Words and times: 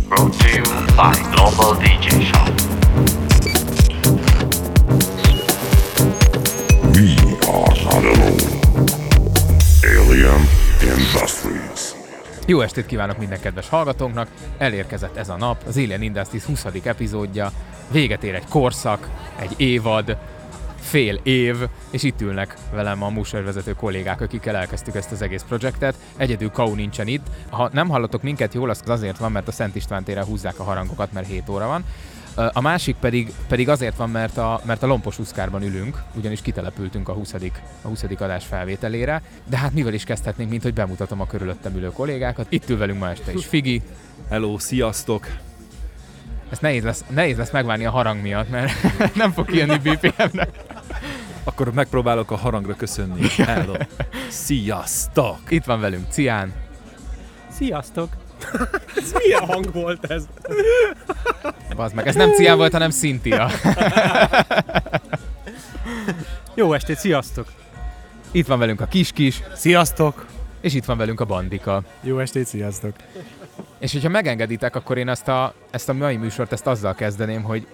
Brought 0.07 0.33
to 0.33 0.47
you 0.49 0.63
by 0.95 1.13
Global 1.31 1.75
DJ 1.75 2.21
Shop. 2.21 2.49
We 6.95 7.15
are 7.47 7.75
not 7.83 8.03
alone. 8.03 8.49
Alien 9.83 10.41
Industries. 10.81 11.93
Jó 12.45 12.61
estét 12.61 12.85
kívánok 12.85 13.17
minden 13.17 13.39
kedves 13.39 13.69
hallgatónknak! 13.69 14.27
Elérkezett 14.57 15.15
ez 15.15 15.29
a 15.29 15.37
nap, 15.37 15.63
az 15.67 15.77
Alien 15.77 16.01
Industries 16.01 16.43
20. 16.43 16.65
epizódja. 16.83 17.51
Véget 17.91 18.23
ér 18.23 18.35
egy 18.35 18.47
korszak, 18.49 19.09
egy 19.39 19.53
évad, 19.57 20.17
fél 20.81 21.19
év, 21.23 21.57
és 21.89 22.03
itt 22.03 22.21
ülnek 22.21 22.55
velem 22.71 23.03
a 23.03 23.09
műsorvezető 23.09 23.73
kollégák, 23.73 24.21
akikkel 24.21 24.55
elkezdtük 24.55 24.95
ezt 24.95 25.11
az 25.11 25.21
egész 25.21 25.45
projektet. 25.47 25.95
Egyedül 26.17 26.49
Kau 26.49 26.75
nincsen 26.75 27.07
itt. 27.07 27.25
Ha 27.49 27.69
nem 27.73 27.89
hallotok 27.89 28.21
minket 28.21 28.53
jól, 28.53 28.69
az 28.69 28.81
azért 28.85 29.17
van, 29.17 29.31
mert 29.31 29.47
a 29.47 29.51
Szent 29.51 29.75
István 29.75 30.03
téren 30.03 30.25
húzzák 30.25 30.59
a 30.59 30.63
harangokat, 30.63 31.11
mert 31.13 31.27
7 31.27 31.49
óra 31.49 31.67
van. 31.67 31.83
A 32.53 32.61
másik 32.61 32.95
pedig, 32.95 33.33
pedig 33.47 33.69
azért 33.69 33.95
van, 33.95 34.09
mert 34.09 34.37
a, 34.37 34.61
mert 34.65 34.83
a 34.83 34.87
Lompos 34.87 35.19
Uszkárban 35.19 35.63
ülünk, 35.63 36.03
ugyanis 36.15 36.41
kitelepültünk 36.41 37.09
a 37.09 37.13
20. 37.13 37.33
a 37.81 37.87
20. 37.87 38.03
adás 38.17 38.45
felvételére, 38.45 39.21
de 39.49 39.57
hát 39.57 39.73
mivel 39.73 39.93
is 39.93 40.03
kezdhetnénk, 40.03 40.49
mint 40.49 40.63
hogy 40.63 40.73
bemutatom 40.73 41.21
a 41.21 41.25
körülöttem 41.25 41.75
ülő 41.75 41.91
kollégákat. 41.91 42.45
Itt 42.49 42.69
ül 42.69 42.77
velünk 42.77 42.99
ma 42.99 43.09
este 43.09 43.33
is 43.33 43.45
Figi, 43.45 43.81
Hello, 44.29 44.59
sziasztok! 44.59 45.50
Ez 46.51 46.59
nehéz 46.59 46.83
lesz, 46.83 47.03
nehéz 47.09 47.37
lesz 47.37 47.51
megvárni 47.51 47.85
a 47.85 47.91
harang 47.91 48.21
miatt, 48.21 48.49
mert 48.49 48.71
nem 49.15 49.31
fog 49.31 49.45
kijönni 49.45 49.77
BPM-nek. 49.77 50.49
Akkor 51.43 51.73
megpróbálok 51.73 52.31
a 52.31 52.35
harangra 52.35 52.75
köszönni. 52.75 53.27
Hello! 53.37 53.73
Sziasztok! 54.29 55.39
Itt 55.49 55.65
van 55.65 55.79
velünk 55.79 56.05
Cián, 56.09 56.53
Sziasztok! 57.51 58.09
ez 58.95 59.13
milyen 59.23 59.45
hang 59.45 59.71
volt 59.73 60.11
ez? 60.11 60.27
Bazd 61.75 61.95
meg, 61.95 62.07
ez 62.07 62.15
nem 62.15 62.33
Cián 62.33 62.57
volt, 62.57 62.71
hanem 62.71 62.89
Cynthia. 62.89 63.49
Jó 66.55 66.73
estét, 66.73 66.97
sziasztok! 66.97 67.47
Itt 68.31 68.47
van 68.47 68.59
velünk 68.59 68.81
a 68.81 68.85
Kis-Kis, 68.85 69.41
Sziasztok! 69.55 70.25
és 70.61 70.73
itt 70.73 70.85
van 70.85 70.97
velünk 70.97 71.19
a 71.19 71.25
Bandika. 71.25 71.81
Jó 72.01 72.19
estét, 72.19 72.45
sziasztok! 72.45 72.95
És 73.79 73.91
hogyha 73.91 74.09
megengeditek, 74.09 74.75
akkor 74.75 74.97
én 74.97 75.09
ezt 75.09 75.27
a, 75.27 75.53
ezt 75.71 75.89
a 75.89 75.93
mai 75.93 76.17
műsort 76.17 76.51
ezt 76.51 76.67
azzal 76.67 76.95
kezdeném, 76.95 77.43
hogy 77.43 77.67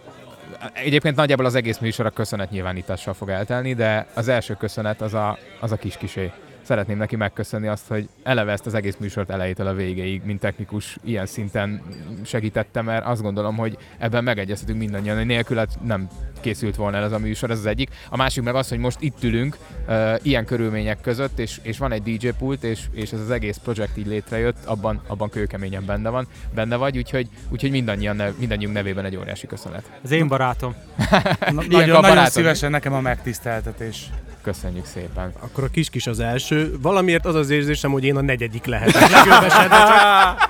egyébként 0.74 1.16
nagyjából 1.16 1.46
az 1.46 1.56
egész 1.56 1.78
műsor 1.78 2.06
a 2.06 2.10
köszönet 2.10 2.50
nyilvánítással 2.50 3.14
fog 3.14 3.30
eltelni, 3.30 3.74
de 3.74 4.08
az 4.14 4.28
első 4.28 4.54
köszönet 4.54 5.02
az 5.02 5.14
a, 5.14 5.38
az 5.60 5.72
a 5.72 5.76
kis-kisé. 5.76 6.32
Szeretném 6.68 6.98
neki 6.98 7.16
megköszönni 7.16 7.68
azt, 7.68 7.88
hogy 7.88 8.10
eleve 8.24 8.52
ezt 8.52 8.66
az 8.66 8.74
egész 8.74 8.96
műsort 9.00 9.30
elejétől 9.30 9.68
a 9.68 9.74
végéig, 9.74 10.22
mint 10.26 10.40
technikus 10.40 10.98
ilyen 11.04 11.26
szinten 11.26 11.82
segítette, 12.26 12.82
mert 12.82 13.06
azt 13.06 13.22
gondolom, 13.22 13.58
hogy 13.58 13.78
ebben 13.98 14.24
megegyezhetünk 14.24 14.80
mindannyian, 14.80 15.18
hogy 15.18 15.26
nélkül 15.26 15.62
nem 15.84 16.08
készült 16.42 16.76
volna 16.76 16.98
el 16.98 17.04
ez 17.04 17.12
a 17.12 17.20
műsor, 17.20 17.52
ez 17.52 17.58
az 17.58 17.66
egyik. 17.66 17.90
A 18.10 18.16
másik 18.18 18.44
meg 18.44 18.56
az, 18.56 18.70
hogy 18.70 18.78
most 18.78 18.98
itt 19.02 19.24
ülünk 19.24 19.58
uh, 19.88 20.14
ilyen 20.22 20.46
körülmények 20.46 21.02
között, 21.02 21.40
és, 21.40 21.60
és 21.62 21.78
van 21.78 21.92
egy 21.92 22.04
DJ 22.04 22.28
pult, 22.38 22.64
és, 22.64 22.82
és 22.92 23.12
ez 23.12 23.20
az 23.20 23.32
egész 23.32 23.58
projekt 23.58 23.98
így 23.98 24.08
létrejött, 24.08 24.66
abban, 24.66 25.02
abban 25.08 25.30
kőkeményen 25.30 25.86
benne 25.86 26.10
van, 26.10 26.28
benne 26.56 26.76
vagy, 26.76 26.98
úgyhogy, 26.98 27.28
úgyhogy 27.50 27.72
mindannyian 27.72 28.16
nev, 28.16 28.34
mindannyiunk 28.40 28.76
nevében 28.76 29.06
egy 29.06 29.16
óriási 29.16 29.48
köszönet. 29.48 29.92
Az 30.04 30.12
én 30.12 30.28
barátom. 30.28 30.76
Nagyon, 31.70 32.02
nagyon 32.02 32.26
szívesen 32.26 32.72
nekem 32.72 32.94
a 32.94 33.02
megtiszteltetés. 33.02 34.10
Köszönjük 34.48 34.86
szépen. 34.86 35.34
Akkor 35.40 35.64
a 35.64 35.68
kis-kis 35.68 36.08
az 36.08 36.20
első. 36.20 36.78
Valamiért 36.82 37.26
az 37.26 37.36
az 37.36 37.50
érzésem, 37.50 37.92
hogy 37.92 38.04
én 38.04 38.16
a 38.16 38.22
negyedik 38.22 38.66
lehetek. 38.66 39.10
Legjobb 39.10 39.44
esetben 39.44 39.88
csak... 39.88 40.50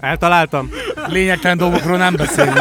Eltaláltam? 0.00 0.70
Lényegtelen 1.06 1.58
dolgokról 1.58 1.96
nem 1.96 2.16
beszélünk. 2.16 2.58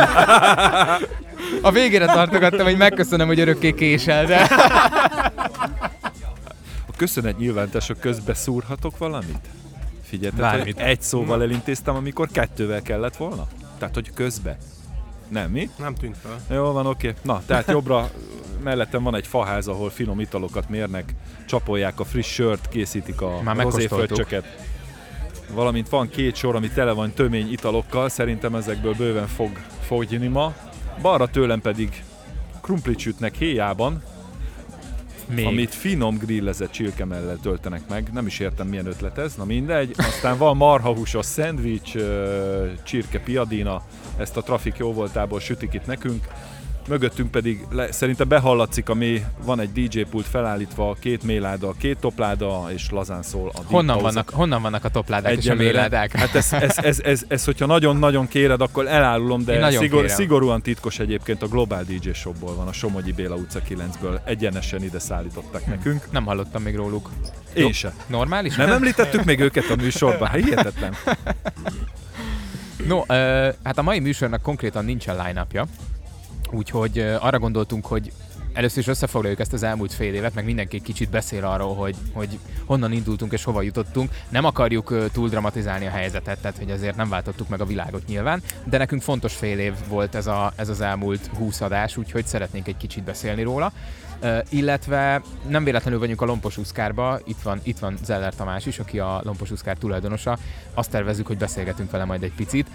A 1.62 1.72
végére 1.72 2.06
tartogattam, 2.06 2.66
hogy 2.66 2.78
megköszönöm, 2.78 3.28
hogy 3.28 3.40
örökké 3.40 3.74
késel, 3.74 4.26
de... 4.26 4.48
A 6.88 6.94
köszönet 6.98 7.38
nyilvántások 7.38 8.00
közbe 8.00 8.34
szúrhatok 8.34 8.98
valamit? 8.98 9.48
Figyeljetek, 10.04 10.80
egy 10.82 11.02
szóval 11.02 11.42
elintéztem, 11.42 11.96
amikor 11.96 12.28
kettővel 12.32 12.82
kellett 12.82 13.16
volna? 13.16 13.48
Tehát, 13.80 13.94
hogy 13.94 14.14
közbe? 14.14 14.58
Nem, 15.30 15.52
mi? 15.52 15.70
Nem 15.78 15.96
tűnt 15.96 16.18
fel. 16.18 16.58
Jó 16.58 16.72
van, 16.72 16.86
oké. 16.86 17.14
Na, 17.22 17.42
tehát 17.46 17.68
jobbra 17.68 18.10
mellettem 18.64 19.04
van 19.04 19.16
egy 19.16 19.28
faház, 19.28 19.68
ahol 19.68 19.90
finom 19.90 20.20
italokat 20.20 20.70
mérnek, 20.70 21.14
csapolják 21.48 22.00
a 22.00 22.04
friss 22.04 22.34
sört, 22.34 22.70
készítik 22.70 23.22
a 23.22 23.42
Már 23.44 23.56
rozéfröccsöket. 23.56 24.68
Valamint 25.54 25.90
van 25.90 26.10
két 26.10 26.36
sor, 26.36 26.56
ami 26.56 26.70
tele 26.70 26.92
van 26.92 27.12
tömény 27.12 27.52
italokkal, 27.52 28.10
szerintem 28.10 28.56
ezekből 28.56 28.94
bőven 28.94 29.28
fog 29.28 29.50
fogyni 29.82 30.28
ma. 30.28 30.54
Balra 31.02 31.28
tőlem 31.28 31.62
pedig 31.62 32.04
krumplit 32.62 33.00
sütnek 33.00 33.36
héjában, 33.36 34.04
Még. 35.36 35.46
amit 35.46 35.76
finom 35.76 36.18
grillezett 36.18 36.72
csirke 36.72 37.06
mellett 37.06 37.42
töltenek 37.42 37.82
meg. 37.90 38.10
Nem 38.14 38.26
is 38.26 38.40
értem 38.40 38.68
milyen 38.68 38.86
ötlet 38.86 39.18
ez, 39.18 39.36
na 39.36 39.46
mindegy. 39.46 39.94
Aztán 39.98 40.38
van 40.38 40.58
marhahúsos 40.58 41.26
szendvics, 41.26 41.94
csirke 42.84 43.20
piadina, 43.20 43.82
ezt 44.18 44.38
a 44.38 44.42
trafik 44.42 44.78
jó 44.78 44.94
voltából 44.94 45.40
sütik 45.40 45.74
itt 45.74 45.86
nekünk. 45.86 46.28
Mögöttünk 46.90 47.32
pedig 47.32 47.66
le, 47.72 47.92
szerintem 47.92 48.28
behallatszik, 48.28 48.90
ami 48.90 49.24
van 49.44 49.60
egy 49.60 49.72
DJ 49.72 50.02
pult 50.02 50.26
felállítva, 50.26 50.96
két 51.00 51.24
méláda, 51.24 51.74
két 51.78 51.98
topláda, 52.00 52.68
és 52.74 52.90
lazán 52.92 53.22
szól 53.24 53.52
a 53.54 53.60
Honnan 53.66 54.02
vannak, 54.02 54.30
honnan 54.30 54.62
vannak 54.62 54.84
a 54.86 54.90
topládák 54.90 55.32
és 55.32 55.38
a 55.38 55.52
Egyelőre. 55.52 55.72
méládák? 55.72 56.12
Hát 56.12 56.36
ez, 56.36 56.54
ez, 56.54 56.78
ez, 56.78 57.00
ez, 57.04 57.24
ez, 57.28 57.46
hogyha 57.46 57.66
nagyon-nagyon 57.66 58.28
kéred, 58.28 58.62
akkor 58.62 58.88
elárulom, 58.88 59.44
de 59.44 59.72
szigor, 59.72 60.02
kérem. 60.02 60.16
szigorúan 60.16 60.62
titkos 60.62 61.00
egyébként 61.00 61.42
a 61.42 61.48
Global 61.48 61.84
DJ 61.84 62.10
Shopból 62.14 62.56
van, 62.56 62.68
a 62.68 62.74
Somogyi 62.74 63.12
Béla 63.12 63.36
utca 63.36 63.60
9-ből 63.70 64.20
egyenesen 64.24 64.84
ide 64.84 65.00
szállították 65.00 65.66
nekünk. 65.66 66.12
Nem 66.12 66.26
hallottam 66.26 66.62
még 66.62 66.76
róluk. 66.76 67.10
Én 67.54 67.72
se. 67.72 67.94
Normális? 68.08 68.56
Nem 68.56 68.72
említettük 68.72 69.24
még 69.24 69.40
őket 69.40 69.70
a 69.70 69.76
műsorban? 69.76 70.28
Hát 70.28 70.44
hihetetlen. 70.44 70.94
No, 72.88 73.04
ö, 73.08 73.50
hát 73.64 73.78
a 73.78 73.82
mai 73.82 74.00
műsornak 74.00 74.42
konkrétan 74.42 74.86
nincsen 74.86 75.16
line 75.26 75.40
úgyhogy 76.52 77.00
arra 77.00 77.40
gondoltunk, 77.40 77.86
hogy 77.86 78.12
először 78.54 78.78
is 78.78 78.88
összefoglaljuk 78.88 79.40
ezt 79.40 79.54
az 79.54 79.64
elmúlt 79.64 79.94
fél 79.94 80.14
évet, 80.14 80.34
meg 80.34 80.46
mindenki 80.46 80.82
kicsit 80.82 81.10
beszél 81.10 81.46
arról, 81.46 81.76
hogy, 81.76 81.96
hogy 82.14 82.40
honnan 82.66 82.92
indultunk 82.92 83.32
és 83.32 83.44
hova 83.44 83.62
jutottunk. 83.62 84.12
Nem 84.30 84.46
akarjuk 84.46 85.12
túl 85.12 85.30
dramatizálni 85.30 85.86
a 85.86 85.90
helyzetet, 85.90 86.40
tehát 86.40 86.58
hogy 86.58 86.70
ezért 86.70 86.96
nem 86.96 87.10
váltottuk 87.10 87.50
meg 87.50 87.62
a 87.62 87.66
világot 87.66 88.08
nyilván, 88.08 88.42
de 88.64 88.78
nekünk 88.78 89.02
fontos 89.02 89.36
fél 89.36 89.60
év 89.60 89.74
volt 89.88 90.16
ez, 90.16 90.28
a, 90.28 90.54
ez 90.56 90.70
az 90.70 90.82
elmúlt 90.82 91.30
20 91.38 91.62
adás, 91.62 91.98
úgyhogy 91.98 92.26
szeretnénk 92.26 92.68
egy 92.68 92.78
kicsit 92.78 93.04
beszélni 93.04 93.44
róla. 93.44 93.72
Uh, 94.22 94.38
illetve 94.50 95.22
nem 95.48 95.64
véletlenül 95.64 96.00
vagyunk 96.00 96.22
a 96.22 96.26
Lompos 96.26 96.58
Uszkárba, 96.58 97.20
itt 97.26 97.42
van, 97.42 97.60
itt 97.64 97.80
van 97.80 97.98
Zeller 98.04 98.36
Tamás 98.36 98.66
is, 98.66 98.80
aki 98.80 99.00
a 99.00 99.22
Lompos 99.24 99.52
Uszkár 99.52 99.78
tulajdonosa. 99.78 100.38
Azt 100.74 100.92
tervezzük, 100.92 101.28
hogy 101.28 101.38
beszélgetünk 101.38 101.92
vele 101.92 102.06
majd 102.06 102.24
egy 102.24 102.34
picit. 102.36 102.68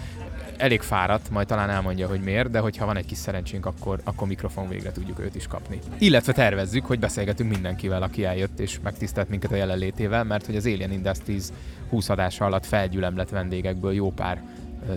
Elég 0.57 0.81
fáradt, 0.81 1.29
majd 1.29 1.47
talán 1.47 1.69
elmondja, 1.69 2.07
hogy 2.07 2.19
miért, 2.19 2.49
de 2.49 2.59
hogyha 2.59 2.85
van 2.85 2.97
egy 2.97 3.05
kis 3.05 3.17
szerencsénk, 3.17 3.65
akkor, 3.65 3.99
akkor 4.03 4.27
mikrofon 4.27 4.69
végre 4.69 4.91
tudjuk 4.91 5.19
őt 5.19 5.35
is 5.35 5.47
kapni. 5.47 5.79
Illetve 5.97 6.33
tervezzük, 6.33 6.85
hogy 6.85 6.99
beszélgetünk 6.99 7.51
mindenkivel, 7.51 8.01
aki 8.01 8.25
eljött 8.25 8.59
és 8.59 8.79
megtisztelt 8.83 9.29
minket 9.29 9.51
a 9.51 9.55
jelenlétével, 9.55 10.23
mert 10.23 10.45
hogy 10.45 10.55
az 10.55 10.65
Alien 10.65 10.91
Industries 10.91 11.43
20 11.89 12.09
adása 12.09 12.45
alatt 12.45 12.65
felgyülemlett 12.65 13.29
vendégekből 13.29 13.93
jó 13.93 14.11
pár 14.11 14.41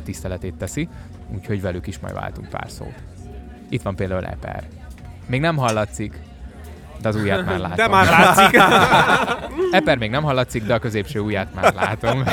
tiszteletét 0.04 0.54
teszi, 0.54 0.88
úgyhogy 1.34 1.60
velük 1.60 1.86
is 1.86 1.98
majd 1.98 2.14
váltunk 2.14 2.48
pár 2.48 2.70
szót. 2.70 2.94
Itt 3.68 3.82
van 3.82 3.96
például 3.96 4.26
Eper. 4.26 4.68
Még 5.26 5.40
nem 5.40 5.56
hallatszik, 5.56 6.18
de 7.00 7.08
az 7.08 7.16
ujját 7.16 7.44
már 7.44 7.58
látom. 7.58 7.76
De 7.76 7.88
már 7.88 8.06
látszik. 8.06 8.60
Eper 9.70 9.98
még 9.98 10.10
nem 10.10 10.22
hallatszik, 10.22 10.64
de 10.64 10.74
a 10.74 10.78
középső 10.78 11.20
ujját 11.20 11.54
már 11.54 11.74
látom. 11.74 12.22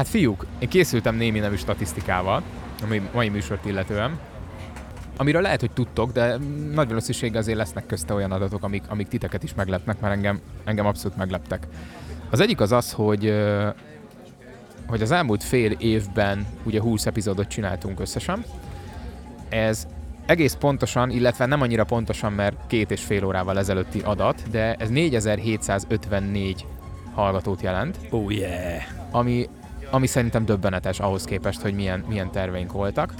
hát 0.00 0.08
fiúk, 0.08 0.46
én 0.58 0.68
készültem 0.68 1.14
némi 1.14 1.38
nevű 1.38 1.56
statisztikával, 1.56 2.42
a 2.82 3.00
mai- 3.12 3.28
műsort 3.28 3.64
illetően, 3.64 4.18
amiről 5.16 5.42
lehet, 5.42 5.60
hogy 5.60 5.70
tudtok, 5.70 6.12
de 6.12 6.36
nagy 6.72 6.88
valószínűséggel 6.88 7.40
azért 7.40 7.56
lesznek 7.56 7.86
közte 7.86 8.14
olyan 8.14 8.32
adatok, 8.32 8.62
amik, 8.62 8.82
amik 8.88 9.08
titeket 9.08 9.42
is 9.42 9.54
meglepnek, 9.54 10.00
mert 10.00 10.14
engem, 10.14 10.40
engem 10.64 10.86
abszolút 10.86 11.16
megleptek. 11.16 11.66
Az 12.30 12.40
egyik 12.40 12.60
az 12.60 12.72
az, 12.72 12.92
hogy 12.92 13.34
hogy 14.86 15.02
az 15.02 15.10
elmúlt 15.10 15.42
fél 15.42 15.70
évben 15.70 16.46
ugye 16.62 16.80
20 16.80 17.06
epizódot 17.06 17.48
csináltunk 17.48 18.00
összesen. 18.00 18.44
Ez 19.48 19.86
egész 20.26 20.54
pontosan, 20.54 21.10
illetve 21.10 21.46
nem 21.46 21.60
annyira 21.60 21.84
pontosan, 21.84 22.32
mert 22.32 22.56
két 22.66 22.90
és 22.90 23.02
fél 23.02 23.24
órával 23.24 23.58
ezelőtti 23.58 24.00
adat, 24.04 24.42
de 24.50 24.74
ez 24.74 24.88
4754 24.88 26.66
hallgatót 27.14 27.62
jelent, 27.62 27.98
Oh 28.10 28.34
yeah! 28.34 28.82
ami, 29.10 29.48
ami 29.90 30.06
szerintem 30.06 30.44
döbbenetes 30.44 31.00
ahhoz 31.00 31.24
képest, 31.24 31.60
hogy 31.60 31.74
milyen, 31.74 32.04
milyen 32.08 32.30
terveink 32.30 32.72
voltak. 32.72 33.14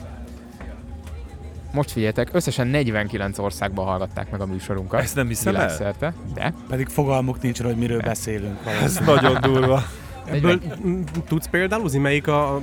most 1.73 1.91
figyeljetek, 1.91 2.29
összesen 2.33 2.67
49 2.67 3.39
országban 3.39 3.87
hallgatták 3.87 4.31
meg 4.31 4.41
a 4.41 4.47
műsorunkat. 4.47 5.01
Ezt 5.01 5.15
nem 5.15 5.27
hiszem 5.27 5.55
el. 5.55 5.61
Világszerte, 5.61 6.15
de 6.35 6.55
Pedig 6.69 6.89
fogalmuk 6.89 7.43
nincs, 7.43 7.63
hogy 7.63 7.77
miről 7.77 8.01
beszélünk. 8.01 8.59
Ez 8.83 8.99
nagyon 9.07 9.41
durva. 9.41 9.83
Ebből 10.25 10.61
tudsz 11.29 11.49
példálozni, 11.49 11.99
melyik 11.99 12.27
a 12.27 12.61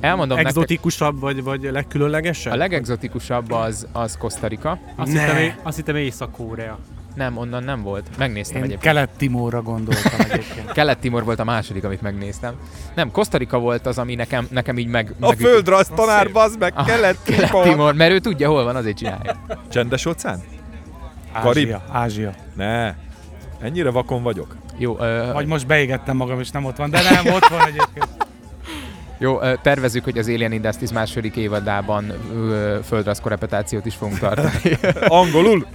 Elmondom 0.00 0.36
nektek, 0.36 0.36
legexotikusabb, 0.36 1.20
vagy, 1.20 1.42
vagy 1.42 1.68
legkülönlegesebb? 1.72 2.52
a 2.52 2.56
legexotikusabb 2.56 3.50
az, 3.50 3.86
az 3.92 4.16
Costa 4.16 4.46
Rica. 4.46 4.78
Azt 4.96 5.10
hittem, 5.10 5.54
azt 5.62 5.76
hittem 5.76 5.96
Észak-Korea. 5.96 6.78
Nem, 7.14 7.36
onnan 7.36 7.64
nem 7.64 7.82
volt. 7.82 8.06
Megnéztem 8.18 8.56
Én 8.56 8.62
egyébként. 8.62 8.94
Kelet-Timóra 8.94 9.62
gondoltam 9.62 10.20
egyébként. 10.20 10.72
Kelet-Timor 10.78 11.24
volt 11.24 11.38
a 11.38 11.44
második, 11.44 11.84
amit 11.84 12.00
megnéztem. 12.02 12.54
Nem, 12.94 13.10
Costa 13.10 13.38
Rica 13.38 13.58
volt 13.58 13.86
az, 13.86 13.98
ami 13.98 14.14
nekem, 14.14 14.46
nekem 14.50 14.78
így 14.78 14.86
meg... 14.86 15.14
A 15.20 15.26
megütött. 15.28 15.50
földrajz 15.52 15.90
tanár, 15.94 16.32
bazd 16.32 16.58
meg, 16.58 16.72
Ah, 16.76 16.86
kelet 16.86 17.18
Kelet-Timor, 17.22 17.94
mert 17.94 18.12
ő 18.12 18.18
tudja, 18.18 18.48
hol 18.48 18.64
van, 18.64 18.76
azért 18.76 18.96
csinálja. 18.96 19.36
Csendes 19.68 20.06
óceán? 20.06 20.40
Karib? 21.42 21.70
Ázsia, 21.72 21.82
Ázsia. 21.92 22.34
Ne. 22.54 22.94
Ennyire 23.60 23.90
vakon 23.90 24.22
vagyok. 24.22 24.56
Jó, 24.78 24.96
ö, 25.00 25.30
Vagy 25.32 25.46
most 25.46 25.66
beégettem 25.66 26.16
magam, 26.16 26.40
és 26.40 26.50
nem 26.50 26.64
ott 26.64 26.76
van, 26.76 26.90
de 26.90 27.00
nem, 27.10 27.34
ott 27.34 27.46
van 27.48 27.60
egyébként. 27.66 28.08
jó 29.18 29.38
tervezzük, 29.62 30.04
hogy 30.04 30.18
az 30.18 30.28
Alien 30.28 30.52
Industries 30.52 30.92
második 30.92 31.36
évadában 31.36 32.12
ö, 32.34 32.78
földrajz 32.84 33.20
korepetációt 33.20 33.86
is 33.86 33.94
fogunk 33.94 34.18
tartani. 34.18 34.78
Angolul? 35.08 35.66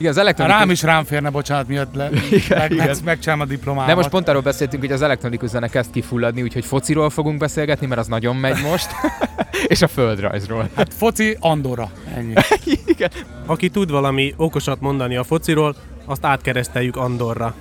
Igen, 0.00 0.12
az 0.12 0.18
elektronikus... 0.18 0.58
rám 0.58 0.70
is 0.70 0.82
rám 0.82 1.04
férne, 1.04 1.30
bocsánat, 1.30 1.68
miatt 1.68 1.94
le, 1.94 2.10
meg, 2.48 2.76
meg, 2.76 2.96
megcsinálom 3.04 3.42
a 3.42 3.44
diplomámat. 3.44 3.88
De 3.88 3.94
most 3.94 4.08
pont 4.08 4.28
arról 4.28 4.42
beszéltünk, 4.42 4.82
hogy 4.82 4.92
az 4.92 5.02
elektronikus 5.02 5.48
zene 5.48 5.68
kezd 5.68 5.90
kifulladni, 5.90 6.42
úgyhogy 6.42 6.64
fociról 6.64 7.10
fogunk 7.10 7.38
beszélgetni, 7.38 7.86
mert 7.86 8.00
az 8.00 8.06
nagyon 8.06 8.36
megy 8.36 8.62
most, 8.62 8.90
és 9.72 9.82
a 9.82 9.88
földrajzról. 9.88 10.68
Hát 10.76 10.94
foci 10.94 11.36
Andorra. 11.40 11.90
Ennyi. 12.16 12.32
Igen. 12.86 13.10
Aki 13.46 13.68
tud 13.68 13.90
valami 13.90 14.34
okosat 14.36 14.80
mondani 14.80 15.16
a 15.16 15.24
fociról, 15.24 15.74
azt 16.04 16.24
átkereszteljük 16.24 16.96
Andorra. 16.96 17.54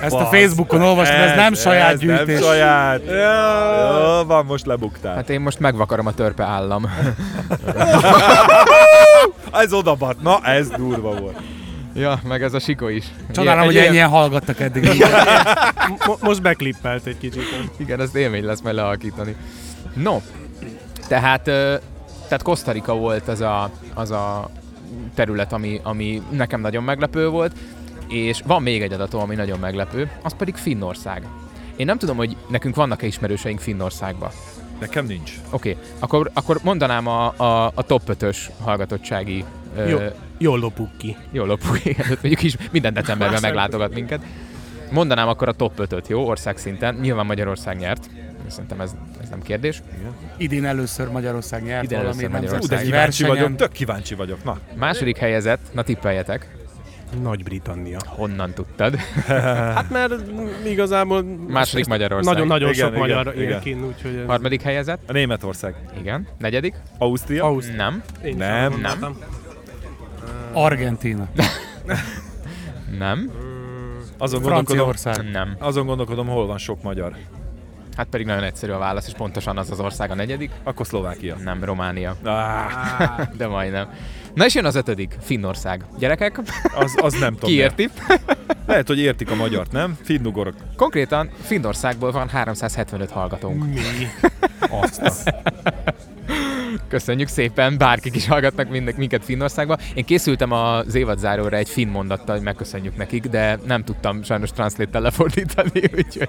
Ezt 0.00 0.14
a 0.14 0.24
Facebookon 0.26 0.82
olvastam, 0.82 1.20
ez 1.20 1.36
nem 1.36 1.54
saját 1.54 1.92
ez 1.92 1.98
gyűjtés. 1.98 2.38
Nem 2.40 2.48
saját. 2.48 3.00
Jó, 3.06 4.24
van, 4.26 4.44
most 4.44 4.66
lebuktál. 4.66 5.14
Hát 5.14 5.30
én 5.30 5.40
most 5.40 5.58
megvakarom 5.60 6.06
a 6.06 6.12
törpe 6.12 6.44
állam. 6.44 6.86
Ez 9.52 9.72
odabat. 9.72 10.22
Na, 10.22 10.40
ez 10.44 10.68
durva 10.68 11.14
volt. 11.14 11.36
ja, 11.94 12.20
meg 12.28 12.42
ez 12.42 12.54
a 12.54 12.58
sikó 12.58 12.88
is. 12.88 13.04
Csodálom, 13.32 13.64
hogy 13.64 13.74
ilyen- 13.74 13.86
ennyien 13.86 14.08
hallgattak 14.08 14.60
eddig. 14.60 15.04
Mo- 16.06 16.22
most 16.22 16.42
beklippelt 16.42 17.06
egy 17.06 17.18
kicsit. 17.18 17.42
Igen, 17.76 18.00
ez 18.00 18.14
élmény 18.14 18.44
lesz 18.44 18.60
majd 18.60 18.74
lealakítani. 18.74 19.36
No, 19.94 20.20
tehát, 21.08 21.42
tehát 22.28 22.42
Costa 22.42 22.72
Rica 22.72 22.94
volt 22.94 23.28
az 23.28 23.40
a, 23.40 23.70
az 23.94 24.10
a 24.10 24.50
terület, 25.14 25.52
ami, 25.52 25.80
ami 25.82 26.22
nekem 26.30 26.60
nagyon 26.60 26.82
meglepő 26.82 27.28
volt, 27.28 27.52
és 28.08 28.40
van 28.46 28.62
még 28.62 28.82
egy 28.82 28.92
adatom, 28.92 29.20
ami 29.20 29.34
nagyon 29.34 29.58
meglepő, 29.58 30.10
az 30.22 30.34
pedig 30.36 30.54
Finnország. 30.54 31.22
Én 31.76 31.86
nem 31.86 31.98
tudom, 31.98 32.16
hogy 32.16 32.36
nekünk 32.48 32.74
vannak-e 32.74 33.06
ismerőseink 33.06 33.60
Finnországban. 33.60 34.30
Nekem 34.80 35.06
nincs. 35.06 35.32
Oké, 35.50 35.70
okay. 35.70 35.82
akkor, 35.98 36.30
akkor 36.34 36.58
mondanám 36.62 37.06
a, 37.06 37.34
a, 37.36 37.72
a 37.74 37.82
top 37.82 38.02
5-ös 38.06 38.36
hallgatottsági 38.62 39.44
ö, 39.76 39.88
Jó, 39.88 39.98
jól 40.38 40.58
lopuk 40.58 40.96
ki. 40.96 41.16
jó 41.30 41.44
lopó, 41.44 41.74
igen, 41.84 42.06
öt 42.10 42.22
mondjuk 42.22 42.42
is 42.42 42.56
minden 42.70 42.92
decemberben 42.92 43.40
meglátogat 43.40 43.94
minket. 43.94 44.22
Mondanám 44.90 45.28
akkor 45.28 45.48
a 45.48 45.52
top 45.52 45.72
5-öt, 45.78 46.08
jó, 46.08 46.26
országszinten. 46.26 46.94
Nyilván 46.94 47.26
Magyarország 47.26 47.78
nyert. 47.78 48.10
Szerintem 48.46 48.80
ez, 48.80 48.94
ez 49.22 49.28
nem 49.28 49.42
kérdés. 49.42 49.82
Idén 50.36 50.64
először 50.64 51.08
Magyarország 51.08 51.62
nyert 51.62 51.84
Idén 51.84 51.98
valami 51.98 52.24
először 52.24 52.28
Ú, 52.28 52.32
Magyarország. 52.32 52.68
de 52.68 52.74
nemzetközi 52.74 52.90
kíváncsi 52.90 53.22
versenyen. 53.22 53.44
vagyok, 53.44 53.56
tök 53.56 53.72
kíváncsi 53.72 54.14
vagyok. 54.14 54.44
Na, 54.44 54.58
Második 54.74 55.16
helyezett, 55.16 55.60
na 55.72 55.82
tippeljetek. 55.82 56.57
Nagy-Britannia. 57.22 57.98
Honnan 58.06 58.52
tudtad? 58.52 58.96
Hát 59.76 59.90
mert 59.90 60.14
igazából... 60.64 61.22
Második 61.48 61.86
Magyarország. 61.86 62.32
Nagyon-nagyon 62.34 62.72
sok 62.72 62.88
igen, 62.88 62.98
magyar 62.98 63.32
igen. 63.36 63.48
él 63.50 63.58
kint, 63.58 63.84
úgyhogy... 63.84 64.14
ez- 64.14 64.26
Harmadik 64.26 64.62
helyezett? 64.62 65.00
a 65.06 65.12
Németország. 65.12 65.74
Igen. 66.00 66.26
Negyedik? 66.38 66.74
Ausztria. 66.98 67.44
Ausztria. 67.44 67.76
Nem. 67.76 68.02
Én 68.24 68.36
Nem. 68.36 68.72
azt 68.72 68.82
gondoltam. 68.82 69.16
Argentína. 70.52 71.28
Nem. 72.98 73.30
Azon 74.18 74.42
Franciaország. 74.42 75.30
Nem. 75.30 75.56
azon 75.58 75.86
gondolkodom, 75.86 76.26
hol 76.26 76.46
van 76.46 76.58
sok 76.58 76.82
magyar. 76.82 77.12
Hát 77.96 78.06
pedig 78.06 78.26
nagyon 78.26 78.42
egyszerű 78.42 78.72
a 78.72 78.78
válasz, 78.78 79.06
és 79.06 79.12
pontosan 79.12 79.58
az 79.58 79.70
az 79.70 79.80
ország 79.80 80.10
a 80.10 80.14
negyedik. 80.14 80.50
Akkor 80.62 80.86
Szlovákia. 80.86 81.36
Nem, 81.44 81.64
Románia. 81.64 82.16
Ah, 82.24 83.28
De 83.38 83.46
majdnem. 83.46 83.88
Na 84.38 84.44
és 84.44 84.54
jön 84.54 84.64
az 84.64 84.74
ötödik, 84.74 85.16
Finnország. 85.20 85.84
Gyerekek, 85.98 86.38
az, 86.74 86.94
az 87.02 87.12
nem 87.12 87.32
tudom. 87.34 87.50
ki 87.50 87.56
érti? 87.56 87.88
Lehet, 88.66 88.86
hogy 88.86 88.98
értik 88.98 89.30
a 89.30 89.34
magyart, 89.34 89.72
nem? 89.72 89.98
Finnugorok. 90.02 90.54
Konkrétan 90.76 91.30
Finnországból 91.42 92.10
van 92.12 92.28
375 92.28 93.10
hallgatónk. 93.10 93.64
Mi? 93.64 93.80
Azt. 94.70 95.34
Köszönjük 96.88 97.28
szépen, 97.28 97.78
bárkik 97.78 98.14
is 98.16 98.26
hallgatnak 98.28 98.70
mind- 98.70 98.96
minket 98.96 99.24
Finnországba. 99.24 99.76
Én 99.94 100.04
készültem 100.04 100.52
az 100.52 100.94
évadzáróra 100.94 101.56
egy 101.56 101.68
finn 101.68 101.88
mondattal, 101.90 102.34
hogy 102.34 102.44
megköszönjük 102.44 102.96
nekik, 102.96 103.26
de 103.26 103.58
nem 103.66 103.84
tudtam 103.84 104.22
sajnos 104.22 104.50
translate 104.50 104.98
lefordítani, 104.98 105.70
úgyhogy 105.96 106.28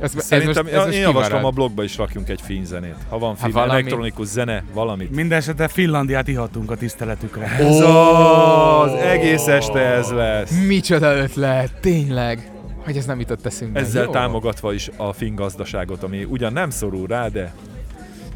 ez, 0.00 0.14
ez 0.16 0.24
Szerintem 0.24 0.64
most, 0.64 0.76
ez 0.76 0.84
most 0.84 0.96
én 0.96 1.00
javaslom, 1.00 1.44
a 1.44 1.50
blogba 1.50 1.82
is 1.82 1.96
rakjunk 1.96 2.28
egy 2.28 2.40
finn 2.40 2.64
zenét. 2.64 2.96
Ha 3.08 3.18
van 3.18 3.36
finn, 3.36 3.50
valami- 3.50 3.70
elektronikus 3.72 4.26
zene, 4.26 4.62
valamit. 4.74 5.10
Mindenesetre 5.10 5.68
Finlandiát 5.68 6.28
ihatunk 6.28 6.70
a 6.70 6.76
tiszteletükre. 6.76 7.44
Ez 7.44 7.80
az, 7.80 8.92
egész 8.92 9.46
este 9.46 9.78
ez 9.80 10.10
lesz. 10.10 10.64
Micsoda 10.66 11.16
ötlet, 11.16 11.72
tényleg. 11.80 12.50
Hogy 12.84 12.96
ez 12.96 13.04
nem 13.04 13.20
jutott 13.20 13.46
eszünkbe. 13.46 13.80
Ezzel 13.80 14.04
Jó. 14.04 14.10
támogatva 14.10 14.72
is 14.72 14.90
a 14.96 15.12
finn 15.12 15.34
gazdaságot, 15.34 16.02
ami 16.02 16.24
ugyan 16.24 16.52
nem 16.52 16.70
szorul 16.70 17.06
rá, 17.06 17.28
de 17.28 17.52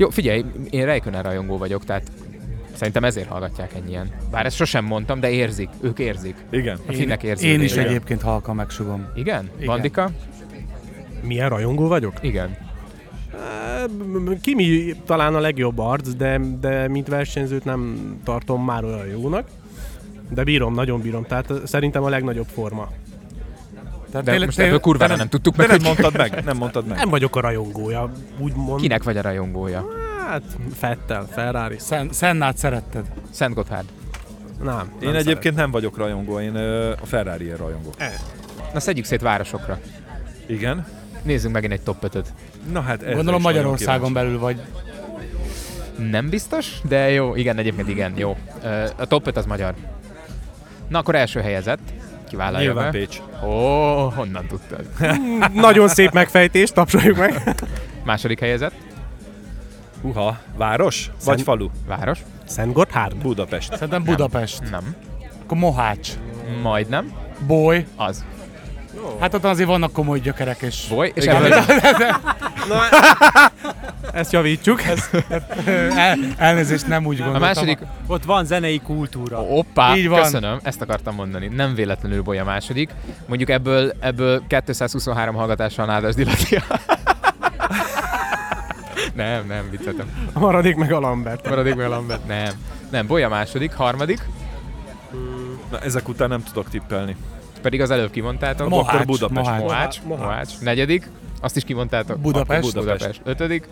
Jó, 0.00 0.10
figyelj, 0.10 0.44
én 0.70 0.84
Reikönen 0.84 1.22
rajongó 1.22 1.58
vagyok, 1.58 1.84
tehát 1.84 2.10
szerintem 2.72 3.04
ezért 3.04 3.28
hallgatják 3.28 3.74
ennyien. 3.74 4.10
Bár 4.30 4.46
ezt 4.46 4.56
sosem 4.56 4.84
mondtam, 4.84 5.20
de 5.20 5.30
érzik, 5.30 5.68
ők 5.80 5.98
érzik. 5.98 6.34
igen. 6.50 6.78
A 6.86 6.92
finnek 6.92 7.22
érzik. 7.22 7.48
Én 7.48 7.60
is 7.60 7.76
egyébként 7.76 8.22
halkan 8.22 8.54
megsugom. 8.54 9.06
Igen? 9.14 9.50
Igen. 9.56 9.66
Bandika? 9.66 10.10
Milyen 11.22 11.48
rajongó 11.48 11.88
vagyok? 11.88 12.12
Igen. 12.20 12.56
Kimi 14.42 14.94
talán 15.06 15.34
a 15.34 15.40
legjobb 15.40 15.78
arc, 15.78 16.08
de, 16.08 16.40
de 16.60 16.88
mint 16.88 17.08
versenyzőt 17.08 17.64
nem 17.64 17.98
tartom 18.24 18.64
már 18.64 18.84
olyan 18.84 19.06
jónak. 19.06 19.48
De 20.30 20.44
bírom, 20.44 20.74
nagyon 20.74 21.00
bírom. 21.00 21.24
Tehát 21.24 21.52
szerintem 21.64 22.02
a 22.02 22.08
legnagyobb 22.08 22.48
forma. 22.52 22.88
Tehát 24.10 24.24
De 24.26 24.30
tényleg- 24.30 24.46
most 24.46 24.58
ebből 24.58 24.80
kurvára 24.80 25.16
nem 25.16 25.28
tudtuk 25.28 25.56
De 25.56 25.66
meg, 25.66 25.68
nem 25.68 25.78
hogy 25.78 25.86
mondtad 25.86 26.16
meg, 26.16 26.44
nem 26.44 26.56
mondtad 26.56 26.86
meg. 26.86 26.96
Nem 26.98 27.08
vagyok 27.08 27.36
a 27.36 27.40
rajongója, 27.40 28.12
úgymond. 28.38 28.80
kinek 28.80 29.02
vagy 29.02 29.16
a 29.16 29.20
rajongója. 29.22 29.86
Hát, 30.28 30.42
Fettel, 30.78 31.26
Ferrari. 31.32 31.76
Sen- 31.88 32.10
Sennát 32.12 32.56
szeretted. 32.56 33.04
Szent 33.30 33.54
Gotthard. 33.54 33.88
Nem. 34.62 34.92
Én 35.00 35.14
egyébként 35.14 35.54
nem 35.54 35.70
vagyok 35.70 35.96
rajongó, 35.96 36.40
én 36.40 36.54
ö, 36.54 36.90
a 36.90 37.06
ferrari 37.06 37.48
rajongó. 37.56 37.94
Na 38.72 38.80
szedjük 38.80 39.04
szét 39.04 39.20
városokra. 39.20 39.78
Igen? 40.46 40.86
Nézzünk 41.22 41.54
megint 41.54 41.72
egy 41.72 41.80
top 41.80 42.04
5 42.04 42.32
Na 42.72 42.80
hát 42.80 43.02
ezzel 43.02 43.14
Gondolom 43.14 43.42
Magyarországon 43.42 44.12
belül 44.12 44.38
vagy. 44.38 44.60
Nem 46.10 46.28
biztos, 46.28 46.80
de 46.88 47.10
jó, 47.10 47.34
igen, 47.34 47.58
egyébként 47.58 47.88
igen, 47.88 48.12
jó. 48.16 48.36
A 48.96 49.06
top 49.06 49.26
5 49.26 49.36
az 49.36 49.46
magyar. 49.46 49.74
Na 50.88 50.98
akkor 50.98 51.14
első 51.14 51.40
helyezett. 51.40 51.78
Kivállalja 52.30 52.66
Nyilván 52.72 52.90
be. 52.92 52.98
Pécs. 52.98 53.20
Ó, 53.44 53.48
honnan 54.08 54.46
tudtad? 54.46 54.86
Nagyon 55.54 55.88
szép 55.88 56.12
megfejtés, 56.12 56.70
tapsoljuk 56.70 57.16
meg. 57.16 57.42
Második 58.04 58.40
helyezett. 58.40 58.74
Uha, 60.02 60.38
város? 60.56 61.06
Vagy 61.06 61.18
Szent- 61.18 61.42
falu? 61.42 61.68
Város. 61.86 62.18
Szent 62.46 62.72
Gotthard. 62.72 63.16
Budapest. 63.16 63.72
Szerintem 63.72 64.04
Budapest. 64.04 64.70
Nem. 64.70 64.94
Akkor 65.44 65.58
Mohács. 65.58 66.10
Majdnem. 66.62 67.12
Boly. 67.46 67.86
Az. 67.96 68.24
Hát 69.20 69.34
ott 69.34 69.44
azért 69.44 69.68
vannak 69.68 69.92
komoly 69.92 70.18
gyökerek, 70.20 70.62
és 70.62 70.86
Boly, 70.88 71.12
és 71.14 71.22
Igen. 71.24 71.36
ebből, 71.44 71.58
Ezt 74.12 74.32
javítsuk. 74.32 74.82
el, 75.96 76.18
elnézést 76.36 76.86
nem 76.86 77.06
úgy 77.06 77.20
a 77.20 77.22
gondoltam. 77.24 77.48
második, 77.48 77.78
Ott 78.06 78.24
van 78.24 78.44
zenei 78.44 78.78
kultúra. 78.78 79.36
Hoppá, 79.38 79.96
Így 79.96 80.08
van. 80.08 80.22
köszönöm, 80.22 80.58
ezt 80.62 80.80
akartam 80.80 81.14
mondani. 81.14 81.46
Nem 81.46 81.74
véletlenül 81.74 82.22
Boly 82.22 82.38
a 82.38 82.44
második. 82.44 82.90
Mondjuk 83.26 83.50
ebből, 83.50 83.92
ebből 84.00 84.42
223 84.46 85.34
hallgatással 85.34 85.86
Nádas 85.86 86.14
Dilatia. 86.14 86.62
nem, 89.14 89.46
nem, 89.46 89.68
viccetem. 89.70 90.28
A 90.32 90.38
maradék 90.38 90.76
meg 90.76 90.92
a 90.92 91.00
Lambert. 91.00 91.48
Maradék 91.48 91.74
meg 91.74 91.86
a 91.86 91.88
Lambert. 91.88 92.26
Nem. 92.26 92.52
Nem, 92.90 93.06
Boly 93.06 93.22
a 93.22 93.28
második, 93.28 93.72
harmadik, 93.72 94.18
Na, 95.70 95.78
ezek 95.78 96.08
után 96.08 96.28
nem 96.28 96.42
tudok 96.42 96.68
tippelni. 96.68 97.16
pedig 97.62 97.80
az 97.80 97.90
előbb 97.90 98.10
kimondtátok. 98.10 98.68
Mohács, 98.68 98.94
akkor 98.94 99.06
Budapest. 99.06 99.40
Mohács. 99.46 99.60
Mohács, 99.62 100.00
Mohács. 100.02 100.24
Mohács. 100.24 100.58
Negyedik, 100.60 101.10
azt 101.40 101.56
is 101.56 101.64
kimondtátok. 101.64 102.18
Budapest. 102.18 102.68
Akkor 102.68 102.82
Budapest. 102.84 103.20
Ötödik, 103.24 103.68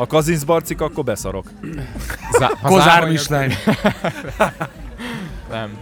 Ha 0.00 0.06
Kazinsz 0.06 0.44
barcik, 0.44 0.80
akkor 0.80 1.04
beszarok. 1.04 1.46
Zá- 2.38 2.58
Kozár 2.62 3.08
Mislány. 3.08 3.52
Nem, 5.50 5.76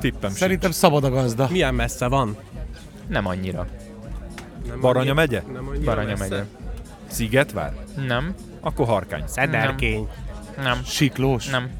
Tippem 0.00 0.30
Szerintem 0.30 0.70
szabad 0.70 1.04
a 1.04 1.10
gazda. 1.10 1.48
Milyen 1.50 1.74
messze 1.74 2.06
van? 2.08 2.36
nem 3.06 3.26
annyira. 3.26 3.66
Nem 4.68 4.80
Baranya 4.80 4.98
annyira- 4.98 5.14
megye? 5.14 5.42
Nem 5.52 5.68
annyira 5.68 5.84
Baranya 5.84 6.16
messze. 6.16 6.28
megye. 6.28 6.44
Szigetvár? 7.06 7.72
Nem, 8.06 8.34
Akkor 8.60 8.86
Harkány. 8.86 9.22
Szederkény. 9.26 10.08
nem, 10.62 10.80
Siklós. 10.84 11.46
nem. 11.46 11.70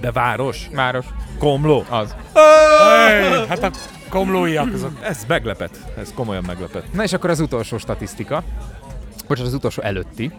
De 0.00 0.12
város? 0.12 0.68
Város. 0.72 1.06
Komló? 1.38 1.84
Az. 1.88 2.14
Hey, 2.32 3.46
hát 3.48 3.62
a 3.62 3.70
komlóiak 4.08 4.72
azok. 4.74 4.98
Ez 5.02 5.24
meglepet. 5.28 5.78
Ez 5.98 6.12
komolyan 6.14 6.44
meglepet. 6.46 6.92
Na 6.92 7.02
és 7.02 7.12
akkor 7.12 7.30
az 7.30 7.40
utolsó 7.40 7.78
statisztika. 7.78 8.42
Bocsánat, 9.28 9.48
az 9.50 9.56
utolsó 9.58 9.82
előtti. 9.82 10.32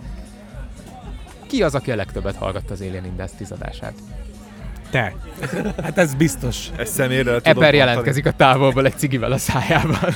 Ki 1.47 1.63
az, 1.63 1.75
aki 1.75 1.91
a 1.91 1.95
legtöbbet 1.95 2.35
hallgatta 2.35 2.73
az 2.73 2.81
Alien 2.81 3.05
Industries 3.05 3.49
adását? 3.49 3.93
Te. 4.89 5.13
Hát 5.83 5.97
ez 5.97 6.13
biztos. 6.13 6.67
Ez 6.77 6.89
személyre 6.89 7.39
Eber 7.43 7.73
jelentkezik 7.73 8.25
a 8.25 8.31
távolból 8.31 8.85
egy 8.85 8.97
cigivel 8.97 9.31
a 9.31 9.37
szájában. 9.37 10.15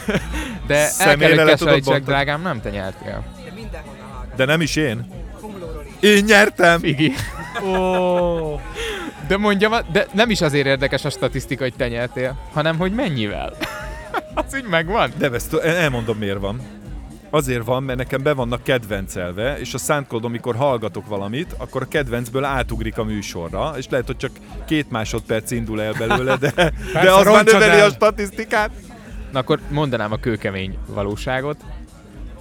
De 0.67 0.75
el 0.75 0.85
kell, 0.85 0.87
Személyre 0.87 1.55
hogy 1.65 2.03
drágám, 2.03 2.41
nem 2.41 2.61
te 2.61 2.69
nyertél. 2.69 3.23
De 4.35 4.45
nem 4.45 4.61
is 4.61 4.75
én. 4.75 5.07
Én 5.99 6.23
nyertem! 6.23 6.79
Figi. 6.79 7.13
Ó, 7.63 8.59
De 9.27 9.37
mondjam, 9.37 9.73
de 9.91 10.07
nem 10.11 10.29
is 10.29 10.41
azért 10.41 10.65
érdekes 10.65 11.05
a 11.05 11.09
statisztika, 11.09 11.63
hogy 11.63 11.73
te 11.77 11.87
nyertél, 11.87 12.37
hanem 12.53 12.77
hogy 12.77 12.91
mennyivel. 12.91 13.53
az 14.33 14.55
így 14.55 14.67
megvan. 14.69 15.11
De 15.17 15.29
ezt 15.31 15.53
elmondom 15.53 16.17
miért 16.17 16.39
van. 16.39 16.61
Azért 17.29 17.65
van, 17.65 17.83
mert 17.83 17.97
nekem 17.97 18.23
be 18.23 18.33
vannak 18.33 18.63
kedvencelve, 18.63 19.59
és 19.59 19.73
a 19.73 19.77
soundcloud 19.77 20.25
amikor 20.25 20.55
hallgatok 20.55 21.07
valamit, 21.07 21.55
akkor 21.57 21.81
a 21.81 21.87
kedvencből 21.87 22.43
átugrik 22.43 22.97
a 22.97 23.03
műsorra, 23.03 23.73
és 23.77 23.89
lehet, 23.89 24.05
hogy 24.05 24.17
csak 24.17 24.31
két 24.65 24.91
másodperc 24.91 25.51
indul 25.51 25.81
el 25.81 25.93
belőle, 25.93 26.37
de, 26.37 26.51
de 26.93 27.11
az 27.11 27.25
már 27.25 27.45
növeli 27.45 27.79
el. 27.79 27.87
a 27.87 27.89
statisztikát. 27.89 28.71
Na 29.31 29.39
akkor 29.39 29.59
mondanám 29.69 30.11
a 30.11 30.17
kőkemény 30.17 30.77
valóságot. 30.87 31.57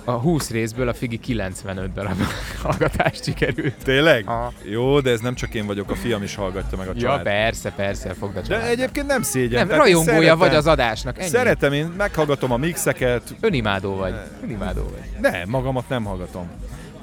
A 0.09 0.12
20 0.12 0.50
részből 0.50 0.88
a 0.88 0.95
Figi 0.95 1.17
95 1.19 1.93
darab 1.93 2.17
hallgatást 2.62 3.25
sikerült. 3.25 3.75
Tényleg? 3.85 4.25
Aha. 4.27 4.53
Jó, 4.62 5.00
de 5.00 5.11
ez 5.11 5.21
nem 5.21 5.35
csak 5.35 5.55
én 5.55 5.67
vagyok, 5.67 5.91
a 5.91 5.95
fiam 5.95 6.23
is 6.23 6.35
hallgatja 6.35 6.79
meg 6.79 6.88
a 6.88 6.93
Ja, 6.95 7.00
család. 7.00 7.23
persze, 7.23 7.71
persze, 7.71 8.15
fogd 8.15 8.37
a 8.37 8.41
de 8.41 8.47
család. 8.47 8.69
egyébként 8.69 9.07
nem 9.07 9.23
szégyen. 9.23 9.67
Nem, 9.67 9.77
rajongója 9.77 10.15
szeretem- 10.15 10.38
vagy 10.38 10.55
az 10.55 10.67
adásnak, 10.67 11.19
ennyi. 11.19 11.29
Szeretem, 11.29 11.73
én 11.73 11.87
meghallgatom 11.97 12.53
a 12.53 12.57
mixeket, 12.57 13.23
Önimádó 13.41 13.95
vagy. 13.97 14.15
Önimádó 14.45 14.83
vagy. 14.83 15.31
nem, 15.33 15.49
magamat 15.49 15.88
nem 15.88 16.05
hallgatom. 16.05 16.49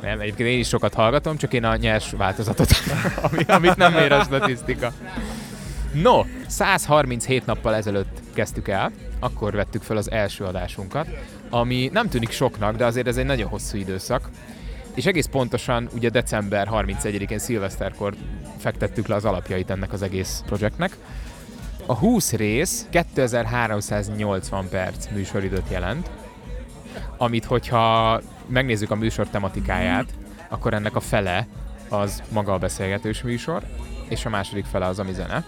Nem, 0.02 0.20
egyébként 0.20 0.50
én 0.50 0.60
is 0.60 0.68
sokat 0.68 0.94
hallgatom, 0.94 1.38
csak 1.38 1.54
én 1.54 1.64
a 1.64 1.76
nyers 1.76 2.12
változatot, 2.18 2.70
ami, 3.32 3.44
amit 3.48 3.76
nem 3.76 3.94
mér 3.94 4.12
a 4.12 4.24
statisztika. 4.24 4.92
No, 5.94 6.22
137 6.48 7.46
nappal 7.46 7.76
ezelőtt 7.76 8.20
kezdtük 8.36 8.68
el, 8.68 8.92
akkor 9.20 9.54
vettük 9.54 9.82
fel 9.82 9.98
az 9.98 10.12
első 10.12 10.44
adásunkat, 10.44 11.08
ami 11.50 11.90
nem 11.94 12.10
tűnik 12.10 12.32
soknak, 12.32 12.76
de 12.76 12.86
azért 12.86 13.08
ez 13.08 13.18
egy 13.18 13.26
nagyon 13.26 13.50
hosszú 13.50 13.78
időszak. 13.78 14.30
És 14.96 15.06
egész 15.06 15.26
pontosan 15.26 15.90
ugye 15.94 16.10
december 16.10 16.68
31-én 16.72 17.40
szilveszterkor 17.40 18.14
fektettük 18.58 19.08
le 19.08 19.16
az 19.16 19.26
alapjait 19.26 19.70
ennek 19.70 19.94
az 19.94 20.02
egész 20.02 20.44
projektnek. 20.46 20.98
A 21.86 21.96
20 21.96 22.34
rész 22.34 22.88
2380 22.90 24.70
perc 24.70 25.08
műsoridőt 25.12 25.70
jelent, 25.70 26.10
amit 27.18 27.46
hogyha 27.46 28.22
megnézzük 28.48 28.92
a 28.92 28.96
műsor 28.96 29.28
tematikáját, 29.28 30.14
akkor 30.50 30.74
ennek 30.74 30.96
a 30.96 31.00
fele 31.00 31.48
az 31.90 32.24
maga 32.30 32.54
a 32.54 32.58
beszélgetős 32.58 33.22
műsor, 33.22 33.64
és 34.10 34.26
a 34.26 34.30
második 34.30 34.66
fele 34.66 34.86
az, 34.86 35.00
ami 35.00 35.14
zene. 35.14 35.46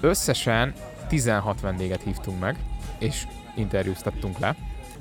Összesen 0.00 0.74
16 1.08 1.60
vendéget 1.60 2.02
hívtunk 2.02 2.40
meg, 2.40 2.56
és 2.98 3.26
interjúztattunk 3.54 4.38
le. 4.38 4.56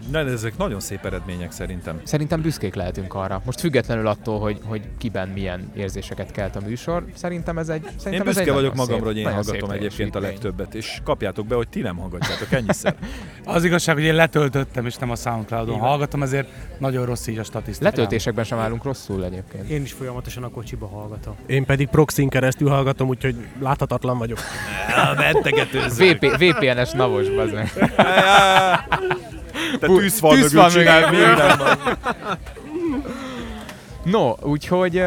De 0.10 0.20
ezek 0.20 0.58
nagyon 0.58 0.80
szép 0.80 1.06
eredmények 1.06 1.52
szerintem. 1.52 2.02
Szerintem 2.04 2.42
büszkék 2.42 2.76
lehetünk 2.76 3.14
arra. 3.14 3.42
Most 3.46 3.60
függetlenül 3.60 4.08
attól, 4.08 4.40
hogy, 4.40 4.60
hogy 4.64 4.82
kiben 4.98 5.28
milyen 5.28 5.72
érzéseket 5.76 6.32
kelt 6.32 6.56
a 6.56 6.60
műsor, 6.66 7.06
szerintem 7.14 7.58
ez 7.58 7.70
egy 7.70 7.82
szerintem 7.84 8.12
Én 8.14 8.20
ez 8.20 8.26
büszke 8.26 8.42
egy 8.42 8.54
vagyok 8.54 8.76
magamra, 8.76 9.06
hogy 9.06 9.18
én 9.18 9.32
hallgatom 9.32 9.70
egyébként 9.70 10.16
a 10.16 10.20
legtöbbet, 10.20 10.76
és 10.76 11.00
kapjátok 11.04 11.48
be, 11.48 11.56
hogy 11.56 11.68
ti 11.68 11.82
nem 11.82 11.98
hallgatjátok 11.98 12.52
ennyiszer. 12.52 12.96
az 13.46 13.64
igazság, 13.64 13.96
hogy 13.96 14.04
én 14.04 14.16
letöltöttem, 14.16 14.86
és 14.86 14.96
nem 14.96 15.10
a 15.10 15.16
Soundcloudon 15.16 15.80
hallgatom, 15.80 16.24
ezért 16.24 16.48
nagyon 16.80 17.06
rossz 17.06 17.28
így 17.28 17.38
a 17.38 17.44
statisztika. 17.44 17.90
Letöltésekben 17.90 18.44
sem 18.44 18.58
állunk 18.58 18.84
rosszul 18.84 19.26
egyébként. 19.26 19.70
Én 19.70 19.82
is 19.82 19.92
folyamatosan 19.94 20.44
a 20.44 20.50
kocsiba 20.50 20.88
hallgatom. 20.88 21.36
Én 21.46 21.66
pedig 21.66 21.88
proxin 21.88 22.30
keresztül 22.30 22.70
hallgatom, 22.70 23.08
úgyhogy 23.08 23.36
láthatatlan 23.60 24.18
vagyok. 24.18 24.40
VP, 25.98 26.38
VPN-es 26.38 26.92
navos, 26.92 27.30
bazen. 27.30 27.70
Te 29.80 29.88
tűzfal 29.88 30.34
tűzfal 30.36 30.68
mögül 30.68 30.82
csinál 30.82 31.12
mögül. 31.12 31.28
minden. 31.28 31.98
No, 34.04 34.34
úgyhogy... 34.42 35.04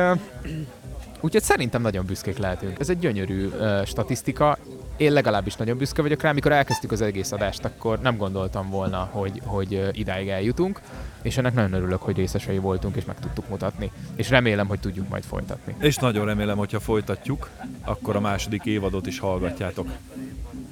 Úgyhogy 1.20 1.42
szerintem 1.42 1.82
nagyon 1.82 2.06
büszkék 2.06 2.38
lehetünk. 2.38 2.78
Ez 2.78 2.88
egy 2.88 2.98
gyönyörű 2.98 3.46
uh, 3.46 3.84
statisztika. 3.84 4.58
Én 4.96 5.12
legalábbis 5.12 5.54
nagyon 5.54 5.78
büszke 5.78 6.02
vagyok 6.02 6.22
rá. 6.22 6.32
Mikor 6.32 6.52
elkezdtük 6.52 6.92
az 6.92 7.00
egész 7.00 7.32
adást, 7.32 7.64
akkor 7.64 7.98
nem 7.98 8.16
gondoltam 8.16 8.70
volna, 8.70 9.08
hogy, 9.10 9.40
hogy 9.44 9.74
uh, 9.74 9.88
idáig 9.92 10.28
eljutunk. 10.28 10.80
És 11.22 11.36
ennek 11.36 11.54
nagyon 11.54 11.72
örülök, 11.72 12.02
hogy 12.02 12.16
részesei 12.16 12.58
voltunk, 12.58 12.96
és 12.96 13.04
meg 13.04 13.16
tudtuk 13.20 13.48
mutatni. 13.48 13.90
És 14.16 14.30
remélem, 14.30 14.66
hogy 14.66 14.80
tudjuk 14.80 15.08
majd 15.08 15.24
folytatni. 15.24 15.74
És 15.78 15.96
nagyon 15.96 16.26
remélem, 16.26 16.56
hogyha 16.56 16.80
folytatjuk, 16.80 17.48
akkor 17.84 18.16
a 18.16 18.20
második 18.20 18.64
évadot 18.64 19.06
is 19.06 19.18
hallgatjátok. 19.18 19.88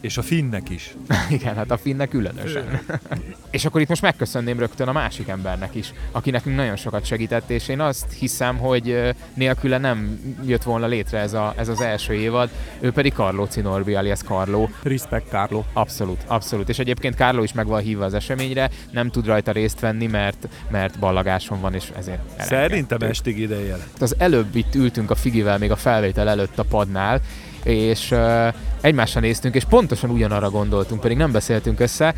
És 0.00 0.16
a 0.16 0.22
finnek 0.22 0.70
is. 0.70 0.94
Igen, 1.30 1.54
hát 1.54 1.70
a 1.70 1.76
finnek 1.76 2.08
különösen. 2.08 2.80
és 3.50 3.64
akkor 3.64 3.80
itt 3.80 3.88
most 3.88 4.02
megköszönném 4.02 4.58
rögtön 4.58 4.88
a 4.88 4.92
másik 4.92 5.28
embernek 5.28 5.74
is, 5.74 5.92
aki 6.12 6.30
nekünk 6.30 6.56
nagyon 6.56 6.76
sokat 6.76 7.04
segített, 7.04 7.50
és 7.50 7.68
én 7.68 7.80
azt 7.80 8.12
hiszem, 8.12 8.58
hogy 8.58 9.14
nélküle 9.34 9.78
nem 9.78 10.20
jött 10.46 10.62
volna 10.62 10.86
létre 10.86 11.18
ez, 11.18 11.32
a, 11.32 11.54
ez 11.56 11.68
az 11.68 11.80
első 11.80 12.14
évad, 12.14 12.50
ő 12.80 12.92
pedig 12.92 13.12
Carlo 13.12 13.46
Cinorbi, 13.46 13.94
alias 13.94 14.20
Carlo. 14.20 14.68
Respect, 14.82 15.28
Carlo. 15.28 15.62
Abszolút, 15.72 16.20
abszolút. 16.26 16.68
És 16.68 16.78
egyébként 16.78 17.14
Carlo 17.14 17.42
is 17.42 17.52
meg 17.52 17.66
van 17.66 17.80
hívva 17.80 18.04
az 18.04 18.14
eseményre, 18.14 18.70
nem 18.90 19.10
tud 19.10 19.26
rajta 19.26 19.52
részt 19.52 19.80
venni, 19.80 20.06
mert, 20.06 20.48
mert 20.70 20.98
ballagáson 20.98 21.60
van, 21.60 21.74
és 21.74 21.90
ezért 21.96 22.20
Szerintem 22.38 23.00
estig 23.00 23.38
idejel. 23.38 23.80
az 24.00 24.14
előbb 24.18 24.56
itt 24.56 24.74
ültünk 24.74 25.10
a 25.10 25.14
Figivel 25.14 25.58
még 25.58 25.70
a 25.70 25.76
felvétel 25.76 26.28
előtt 26.28 26.58
a 26.58 26.64
padnál, 26.64 27.20
és 27.64 28.10
uh, 28.10 28.54
egymásra 28.80 29.20
néztünk, 29.20 29.54
és 29.54 29.64
pontosan 29.64 30.10
ugyanarra 30.10 30.50
gondoltunk, 30.50 31.00
pedig 31.00 31.16
nem 31.16 31.32
beszéltünk 31.32 31.80
össze. 31.80 32.14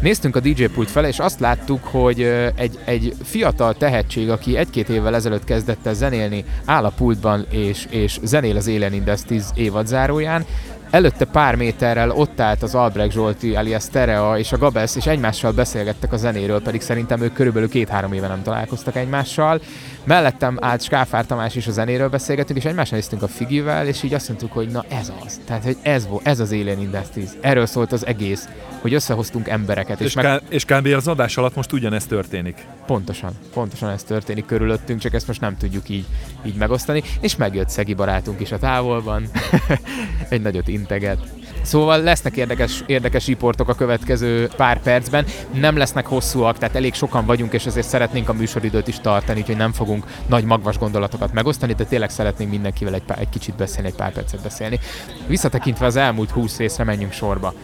Néztünk 0.00 0.36
a 0.36 0.40
DJ 0.40 0.64
pult 0.64 0.90
fele, 0.90 1.08
és 1.08 1.18
azt 1.18 1.40
láttuk, 1.40 1.84
hogy 1.84 2.22
egy, 2.54 2.78
egy 2.84 3.14
fiatal 3.22 3.74
tehetség, 3.74 4.30
aki 4.30 4.56
egy-két 4.56 4.88
évvel 4.88 5.14
ezelőtt 5.14 5.44
kezdett 5.44 5.86
el 5.86 5.94
zenélni, 5.94 6.44
áll 6.64 6.84
a 6.84 6.92
pultban, 6.96 7.46
és, 7.50 7.86
és 7.90 8.18
zenél 8.22 8.56
az 8.56 8.68
Alien 8.68 8.92
Industries 8.92 9.44
évadzáróján, 9.54 10.44
Előtte 10.90 11.24
pár 11.24 11.54
méterrel 11.54 12.10
ott 12.10 12.40
állt 12.40 12.62
az 12.62 12.74
Albrecht 12.74 13.12
Zsolti, 13.12 13.56
alias 13.56 13.88
Terea 13.88 14.38
és 14.38 14.52
a 14.52 14.58
Gabesz, 14.58 14.96
és 14.96 15.06
egymással 15.06 15.52
beszélgettek 15.52 16.12
a 16.12 16.16
zenéről, 16.16 16.62
pedig 16.62 16.80
szerintem 16.80 17.20
ők 17.20 17.32
körülbelül 17.32 17.68
két-három 17.68 18.12
éve 18.12 18.26
nem 18.26 18.42
találkoztak 18.42 18.96
egymással. 18.96 19.60
Mellettem 20.04 20.58
állt 20.60 20.82
Skáfár 20.82 21.26
Tamás 21.26 21.54
is 21.54 21.66
a 21.66 21.70
zenéről 21.70 22.08
beszélgettünk, 22.08 22.58
és 22.58 22.64
egymásra 22.64 22.96
néztünk 22.96 23.22
a 23.22 23.28
Figivel, 23.28 23.86
és 23.86 24.02
így 24.02 24.14
azt 24.14 24.28
mondtuk, 24.28 24.52
hogy 24.52 24.68
na 24.68 24.84
ez 24.88 25.12
az. 25.24 25.40
Tehát, 25.46 25.64
hogy 25.64 25.76
ez, 25.82 26.06
vo- 26.08 26.26
ez 26.26 26.40
az 26.40 26.50
Alien 26.50 26.80
Industries. 26.80 27.30
Erről 27.40 27.66
szólt 27.66 27.92
az 27.92 28.06
egész, 28.06 28.48
hogy 28.80 28.94
összehoztunk 28.94 29.48
embereket, 29.48 30.00
és, 30.00 30.06
És, 30.06 30.14
meg 30.14 30.42
és 30.48 30.64
kb. 30.64 30.86
az 30.86 31.08
adás 31.08 31.36
alatt 31.36 31.54
most 31.54 31.72
ugyanez 31.72 32.06
történik. 32.06 32.66
pontosan, 32.86 33.32
pontosan 33.52 33.90
ez 33.90 34.02
történik 34.02 34.46
körülöttünk, 34.46 35.00
csak 35.00 35.14
ezt 35.14 35.26
most 35.26 35.40
nem 35.40 35.56
tudjuk 35.56 35.88
így, 35.88 36.04
így 36.46 36.54
megosztani. 36.54 37.02
És 37.20 37.36
megjött 37.36 37.68
Szegi 37.68 37.94
barátunk 37.94 38.40
is 38.40 38.52
a 38.52 38.58
távolban, 38.58 39.28
egy 40.28 40.42
nagyot 40.42 40.68
integet. 40.68 41.18
Szóval 41.62 42.02
lesznek 42.02 42.36
érdekes, 42.36 42.82
érdekes 42.86 43.26
riportok 43.26 43.68
a 43.68 43.74
következő 43.74 44.48
pár 44.56 44.80
percben. 44.82 45.24
Nem 45.52 45.76
lesznek 45.76 46.06
hosszúak, 46.06 46.58
tehát 46.58 46.76
elég 46.76 46.94
sokan 46.94 47.26
vagyunk, 47.26 47.52
és 47.52 47.66
ezért 47.66 47.86
szeretnénk 47.86 48.28
a 48.28 48.32
műsoridőt 48.32 48.88
is 48.88 49.00
tartani, 49.00 49.40
úgyhogy 49.40 49.56
nem 49.56 49.72
fogunk 49.72 50.04
nagy 50.26 50.44
magvas 50.44 50.78
gondolatokat 50.78 51.32
megosztani, 51.32 51.72
de 51.72 51.84
tényleg 51.84 52.10
szeretnénk 52.10 52.50
mindenkivel 52.50 52.94
egy, 52.94 53.02
pár, 53.02 53.18
egy 53.18 53.28
kicsit 53.28 53.54
beszélni, 53.54 53.88
egy 53.88 53.94
pár 53.94 54.12
percet 54.12 54.42
beszélni. 54.42 54.78
Visszatekintve 55.26 55.86
az 55.86 55.96
elmúlt 55.96 56.30
20 56.30 56.56
részre 56.56 56.84
menjünk 56.84 57.12
sorba. 57.12 57.54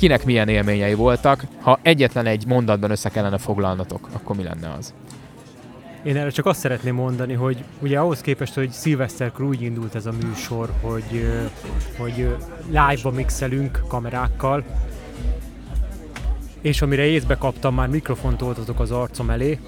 Kinek 0.00 0.24
milyen 0.24 0.48
élményei 0.48 0.94
voltak? 0.94 1.44
Ha 1.60 1.78
egyetlen 1.82 2.26
egy 2.26 2.46
mondatban 2.46 2.90
össze 2.90 3.08
kellene 3.08 3.38
foglalnatok, 3.38 4.08
akkor 4.12 4.36
mi 4.36 4.42
lenne 4.42 4.72
az? 4.78 4.94
Én 6.02 6.16
erre 6.16 6.30
csak 6.30 6.46
azt 6.46 6.60
szeretném 6.60 6.94
mondani, 6.94 7.32
hogy 7.32 7.64
ugye 7.78 7.98
ahhoz 7.98 8.20
képest, 8.20 8.54
hogy 8.54 8.70
szilveszterkor 8.70 9.44
úgy 9.44 9.62
indult 9.62 9.94
ez 9.94 10.06
a 10.06 10.12
műsor, 10.22 10.72
hogy, 10.80 11.28
hogy 11.98 12.36
live-ba 12.66 13.10
mixelünk 13.10 13.82
kamerákkal, 13.88 14.64
és 16.60 16.82
amire 16.82 17.04
észbe 17.04 17.36
kaptam, 17.36 17.74
már 17.74 17.88
mikrofont 17.88 18.42
oltatok 18.42 18.80
az 18.80 18.90
arcom 18.90 19.30
elé, 19.30 19.58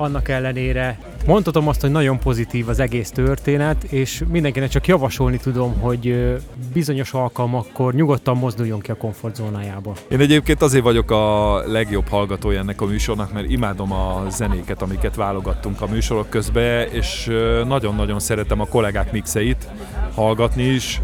annak 0.00 0.28
ellenére 0.28 0.98
mondhatom 1.26 1.68
azt, 1.68 1.80
hogy 1.80 1.90
nagyon 1.90 2.18
pozitív 2.18 2.68
az 2.68 2.78
egész 2.78 3.10
történet, 3.10 3.84
és 3.84 4.22
mindenkinek 4.30 4.68
csak 4.68 4.86
javasolni 4.86 5.36
tudom, 5.36 5.78
hogy 5.80 6.36
bizonyos 6.72 7.12
alkalmakkor 7.12 7.94
nyugodtan 7.94 8.36
mozduljon 8.36 8.80
ki 8.80 8.90
a 8.90 8.96
komfortzónájából. 8.96 9.94
Én 10.08 10.20
egyébként 10.20 10.62
azért 10.62 10.84
vagyok 10.84 11.10
a 11.10 11.56
legjobb 11.66 12.08
hallgatója 12.08 12.58
ennek 12.58 12.80
a 12.80 12.86
műsornak, 12.86 13.32
mert 13.32 13.50
imádom 13.50 13.92
a 13.92 14.24
zenéket, 14.30 14.82
amiket 14.82 15.14
válogattunk 15.14 15.80
a 15.80 15.86
műsorok 15.86 16.28
közben, 16.28 16.88
és 16.88 17.30
nagyon-nagyon 17.66 18.20
szeretem 18.20 18.60
a 18.60 18.66
kollégák 18.66 19.12
mixeit 19.12 19.68
hallgatni 20.14 20.62
is. 20.62 21.00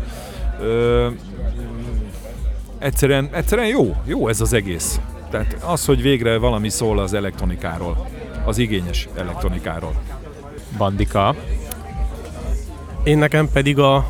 Ö, 0.61 1.09
egyszerűen, 2.79 3.29
egyszerűen 3.33 3.69
jó, 3.69 3.97
jó 4.05 4.29
ez 4.29 4.41
az 4.41 4.53
egész. 4.53 5.01
Tehát 5.31 5.57
az, 5.65 5.85
hogy 5.85 6.03
végre 6.03 6.39
valami 6.39 6.69
szól 6.69 6.99
az 6.99 7.15
elektronikáról, 7.15 8.07
az 8.47 8.59
igényes 8.59 9.09
elektronikáról. 9.17 9.93
Bandika. 10.77 11.35
Én 13.05 13.19
nekem 13.19 13.49
pedig 13.53 13.79
a 13.79 14.07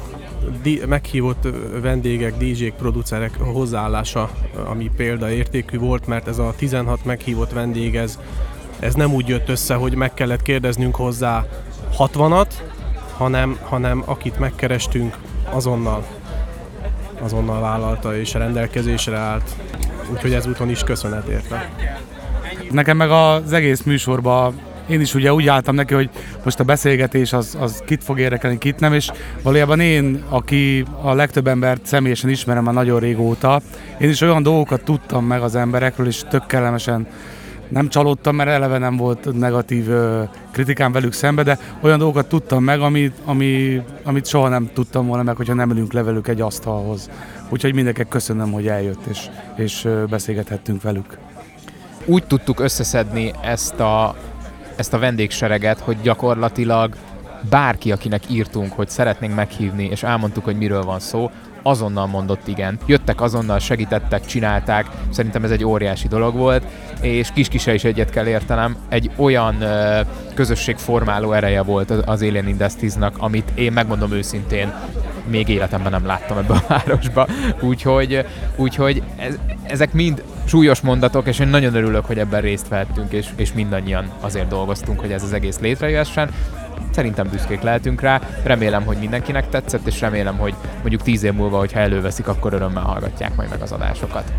di- 0.62 0.82
meghívott 0.86 1.48
vendégek, 1.80 2.36
DJ-k, 2.36 2.74
producerek 2.74 3.38
hozzáállása, 3.38 4.30
ami 4.64 4.90
példaértékű 4.96 5.78
volt, 5.78 6.06
mert 6.06 6.28
ez 6.28 6.38
a 6.38 6.54
16 6.56 7.04
meghívott 7.04 7.52
vendég, 7.52 7.96
ez, 7.96 8.18
ez 8.78 8.94
nem 8.94 9.14
úgy 9.14 9.28
jött 9.28 9.48
össze, 9.48 9.74
hogy 9.74 9.94
meg 9.94 10.14
kellett 10.14 10.42
kérdeznünk 10.42 10.96
hozzá 10.96 11.46
60-at, 11.98 12.50
hanem, 13.16 13.58
hanem 13.62 14.02
akit 14.06 14.38
megkerestünk, 14.38 15.16
azonnal 15.50 16.06
azonnal 17.20 17.60
vállalta 17.60 18.16
és 18.16 18.32
rendelkezésre 18.32 19.16
állt. 19.16 19.56
Úgyhogy 20.12 20.34
ezúton 20.34 20.70
is 20.70 20.82
köszönet 20.82 21.26
érte. 21.26 21.70
Nekem 22.70 22.96
meg 22.96 23.10
az 23.10 23.52
egész 23.52 23.82
műsorban 23.82 24.54
én 24.88 25.00
is 25.00 25.14
ugye 25.14 25.32
úgy 25.32 25.48
álltam 25.48 25.74
neki, 25.74 25.94
hogy 25.94 26.10
most 26.44 26.60
a 26.60 26.64
beszélgetés 26.64 27.32
az, 27.32 27.56
az 27.60 27.82
kit 27.86 28.04
fog 28.04 28.18
érdekelni, 28.18 28.58
kit 28.58 28.80
nem, 28.80 28.92
és 28.92 29.10
valójában 29.42 29.80
én, 29.80 30.22
aki 30.28 30.84
a 31.00 31.14
legtöbb 31.14 31.46
embert 31.46 31.86
személyesen 31.86 32.30
ismerem 32.30 32.64
már 32.64 32.74
nagyon 32.74 33.00
régóta, 33.00 33.60
én 33.98 34.08
is 34.08 34.20
olyan 34.20 34.42
dolgokat 34.42 34.84
tudtam 34.84 35.24
meg 35.24 35.42
az 35.42 35.54
emberekről, 35.54 36.06
és 36.06 36.22
tök 36.28 36.46
kellemesen 36.46 37.06
nem 37.68 37.88
csalódtam, 37.88 38.36
mert 38.36 38.50
eleve 38.50 38.78
nem 38.78 38.96
volt 38.96 39.38
negatív 39.38 39.88
ö, 39.88 40.22
kritikám 40.50 40.92
velük 40.92 41.12
szembe, 41.12 41.42
de 41.42 41.58
olyan 41.80 41.98
dolgokat 41.98 42.28
tudtam 42.28 42.64
meg, 42.64 42.80
amit, 42.80 43.14
ami, 43.24 43.82
amit 44.04 44.26
soha 44.26 44.48
nem 44.48 44.70
tudtam 44.74 45.06
volna 45.06 45.22
meg, 45.22 45.36
hogyha 45.36 45.54
nem 45.54 45.70
ülünk 45.70 45.92
le 45.92 46.02
velük 46.02 46.28
egy 46.28 46.40
asztalhoz. 46.40 47.10
Úgyhogy 47.48 47.74
mindenkinek 47.74 48.08
köszönöm, 48.08 48.52
hogy 48.52 48.66
eljött, 48.66 49.06
és, 49.06 49.28
és 49.56 49.88
beszélgethettünk 50.08 50.82
velük. 50.82 51.18
Úgy 52.06 52.24
tudtuk 52.24 52.60
összeszedni 52.60 53.32
ezt 53.42 53.80
a, 53.80 54.14
ezt 54.76 54.92
a 54.92 54.98
vendégsereget, 54.98 55.78
hogy 55.78 55.96
gyakorlatilag 56.02 56.94
bárki, 57.50 57.92
akinek 57.92 58.22
írtunk, 58.30 58.72
hogy 58.72 58.88
szeretnénk 58.88 59.34
meghívni, 59.34 59.84
és 59.84 60.02
elmondtuk, 60.02 60.44
hogy 60.44 60.56
miről 60.56 60.82
van 60.82 61.00
szó, 61.00 61.30
azonnal 61.62 62.06
mondott 62.06 62.48
igen. 62.48 62.78
Jöttek 62.86 63.20
azonnal, 63.20 63.58
segítettek, 63.58 64.26
csinálták, 64.26 64.86
szerintem 65.10 65.44
ez 65.44 65.50
egy 65.50 65.64
óriási 65.64 66.08
dolog 66.08 66.34
volt, 66.34 66.64
és 67.00 67.28
Kiskise 67.34 67.74
is 67.74 67.84
egyet 67.84 68.10
kell 68.10 68.26
értenem, 68.26 68.76
egy 68.88 69.10
olyan 69.16 69.60
ö, 69.60 70.00
közösségformáló 70.34 71.32
ereje 71.32 71.62
volt 71.62 71.90
az- 71.90 72.22
Alien 72.22 72.48
Industries-nak, 72.48 73.14
amit 73.18 73.50
én 73.54 73.72
megmondom 73.72 74.12
őszintén, 74.12 74.72
még 75.28 75.48
életemben 75.48 75.92
nem 75.92 76.06
láttam 76.06 76.38
ebbe 76.38 76.54
a 76.54 76.64
városba. 76.68 77.26
Úgyhogy, 77.60 78.26
úgyhogy 78.56 79.02
ez, 79.16 79.38
ezek 79.62 79.92
mind 79.92 80.22
súlyos 80.46 80.80
mondatok, 80.80 81.26
és 81.26 81.38
én 81.38 81.48
nagyon 81.48 81.74
örülök, 81.74 82.04
hogy 82.04 82.18
ebben 82.18 82.40
részt 82.40 82.68
vehettünk, 82.68 83.12
és, 83.12 83.28
és 83.36 83.52
mindannyian 83.52 84.10
azért 84.20 84.48
dolgoztunk, 84.48 85.00
hogy 85.00 85.12
ez 85.12 85.22
az 85.22 85.32
egész 85.32 85.58
létrejöhessen. 85.58 86.30
Szerintem 86.90 87.28
büszkék 87.30 87.60
lehetünk 87.60 88.00
rá, 88.00 88.20
remélem, 88.42 88.84
hogy 88.84 88.96
mindenkinek 88.96 89.48
tetszett, 89.48 89.86
és 89.86 90.00
remélem, 90.00 90.36
hogy 90.36 90.54
mondjuk 90.80 91.02
tíz 91.02 91.22
év 91.22 91.32
múlva, 91.32 91.58
hogyha 91.58 91.78
előveszik, 91.78 92.28
akkor 92.28 92.52
örömmel 92.52 92.82
hallgatják 92.82 93.36
majd 93.36 93.50
meg 93.50 93.60
az 93.60 93.72
adásokat. 93.72 94.32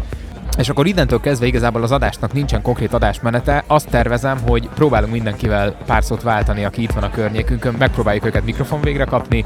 És 0.58 0.70
akkor 0.70 0.88
innentől 0.88 1.20
kezdve 1.20 1.46
igazából 1.46 1.84
az 1.84 1.92
adásnak 1.92 2.34
nincsen 2.34 2.62
konkrét 2.62 2.94
adásmenete. 2.94 3.64
Azt 3.68 3.90
tervezem, 3.90 4.38
hogy 4.48 4.70
próbálunk 4.76 5.12
mindenkivel 5.12 5.76
pár 5.86 6.04
szót 6.04 6.22
váltani, 6.22 6.66
aki 6.66 6.82
itt 6.82 6.92
van 6.92 7.04
a 7.04 7.12
környékünkön, 7.12 7.76
megpróbáljuk 7.78 8.26
őket 8.26 8.46
mikrofon 8.46 8.82
végre 8.82 9.04
kapni, 9.04 9.46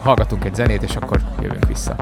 hallgatunk 0.00 0.44
egy 0.44 0.54
zenét, 0.54 0.82
és 0.82 0.96
akkor 0.96 1.20
jövünk 1.40 1.68
vissza. 1.68 1.96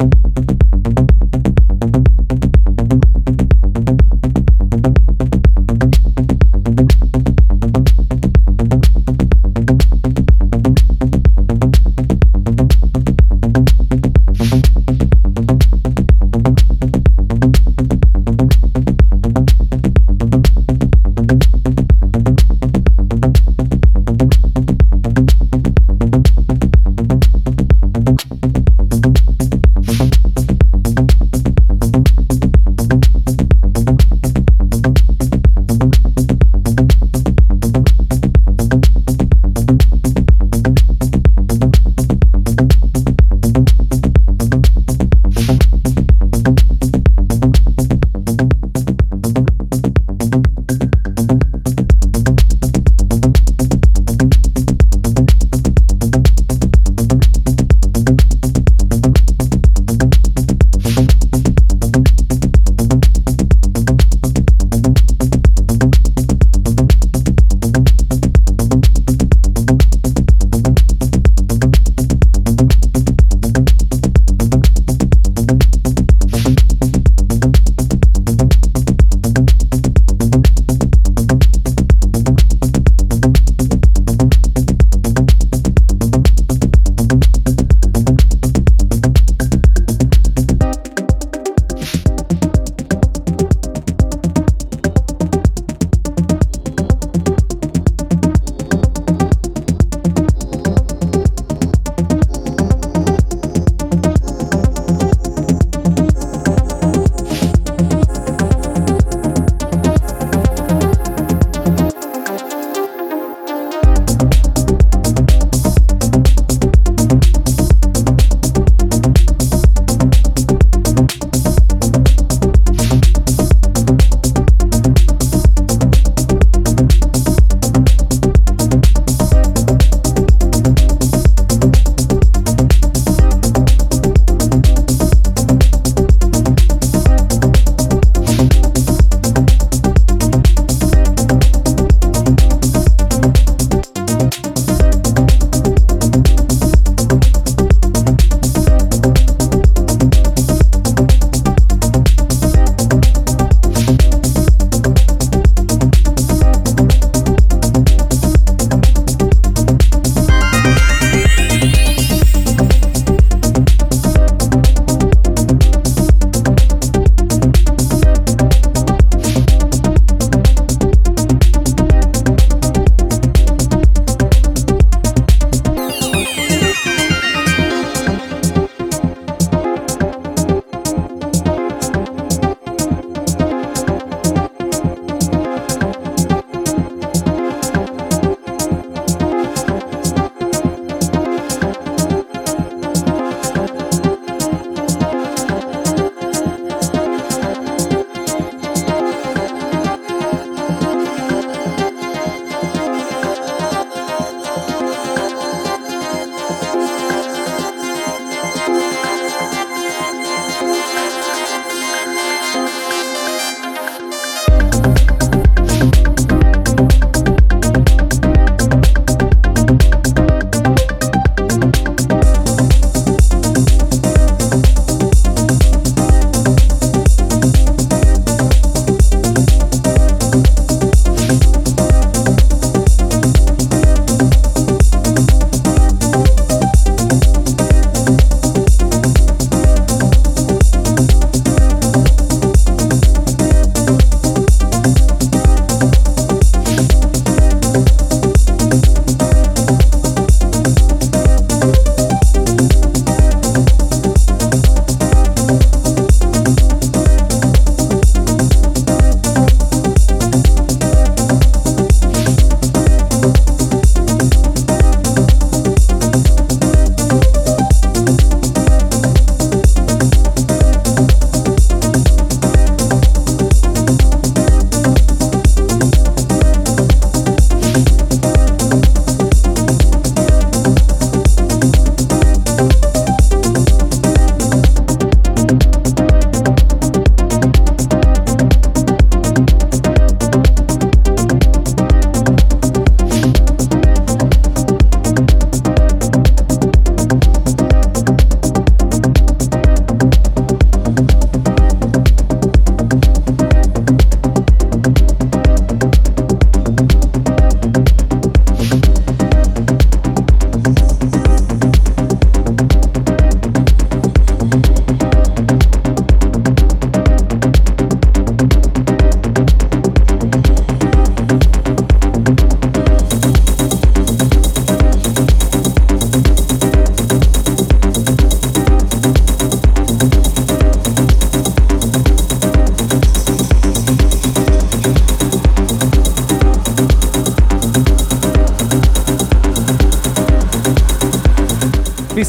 thank 0.00 0.14
you 0.24 0.29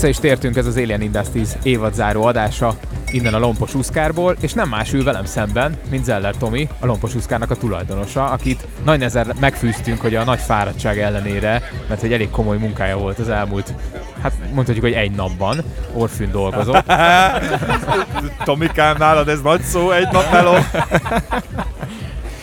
Vissza 0.02 0.14
is 0.14 0.20
tértünk, 0.20 0.56
ez 0.56 0.66
az 0.66 0.78
Alien 0.78 1.02
Industries 1.02 1.50
évadzáró 1.64 2.24
adása 2.24 2.76
innen 3.12 3.34
a 3.34 3.40
Lompos 3.40 3.74
Uszkárból, 3.74 4.36
és 4.40 4.54
nem 4.54 4.70
más 4.70 4.94
ül 4.94 5.04
velem 5.04 5.26
szemben, 5.26 5.78
mint 5.90 6.04
Zeller 6.04 6.36
Tomi, 6.38 6.70
a 6.80 6.86
Lompos 6.86 7.16
Uszkárnak 7.16 7.52
a 7.52 7.56
tulajdonosa, 7.56 8.26
akit 8.26 8.68
nagy 8.84 8.98
nehezen 8.98 9.36
megfűztünk, 9.40 10.02
hogy 10.02 10.16
a 10.16 10.24
nagy 10.24 10.40
fáradtság 10.40 11.00
ellenére, 11.00 11.62
mert 11.90 12.04
egy 12.04 12.14
elég 12.14 12.30
komoly 12.30 12.58
munkája 12.58 12.98
volt 12.98 13.20
az 13.20 13.30
elmúlt, 13.30 13.74
hát 14.22 14.34
mondhatjuk, 14.54 14.86
hogy 14.86 14.94
egy 14.94 15.12
napban, 15.12 15.64
Orfűn 15.94 16.32
dolgozott. 16.32 16.86
Tomikám, 18.46 18.96
nálad 18.98 19.28
ez 19.28 19.42
nagy 19.42 19.62
szó, 19.62 19.92
egy 19.92 20.08
nap 20.12 20.32
meló. 20.32 20.54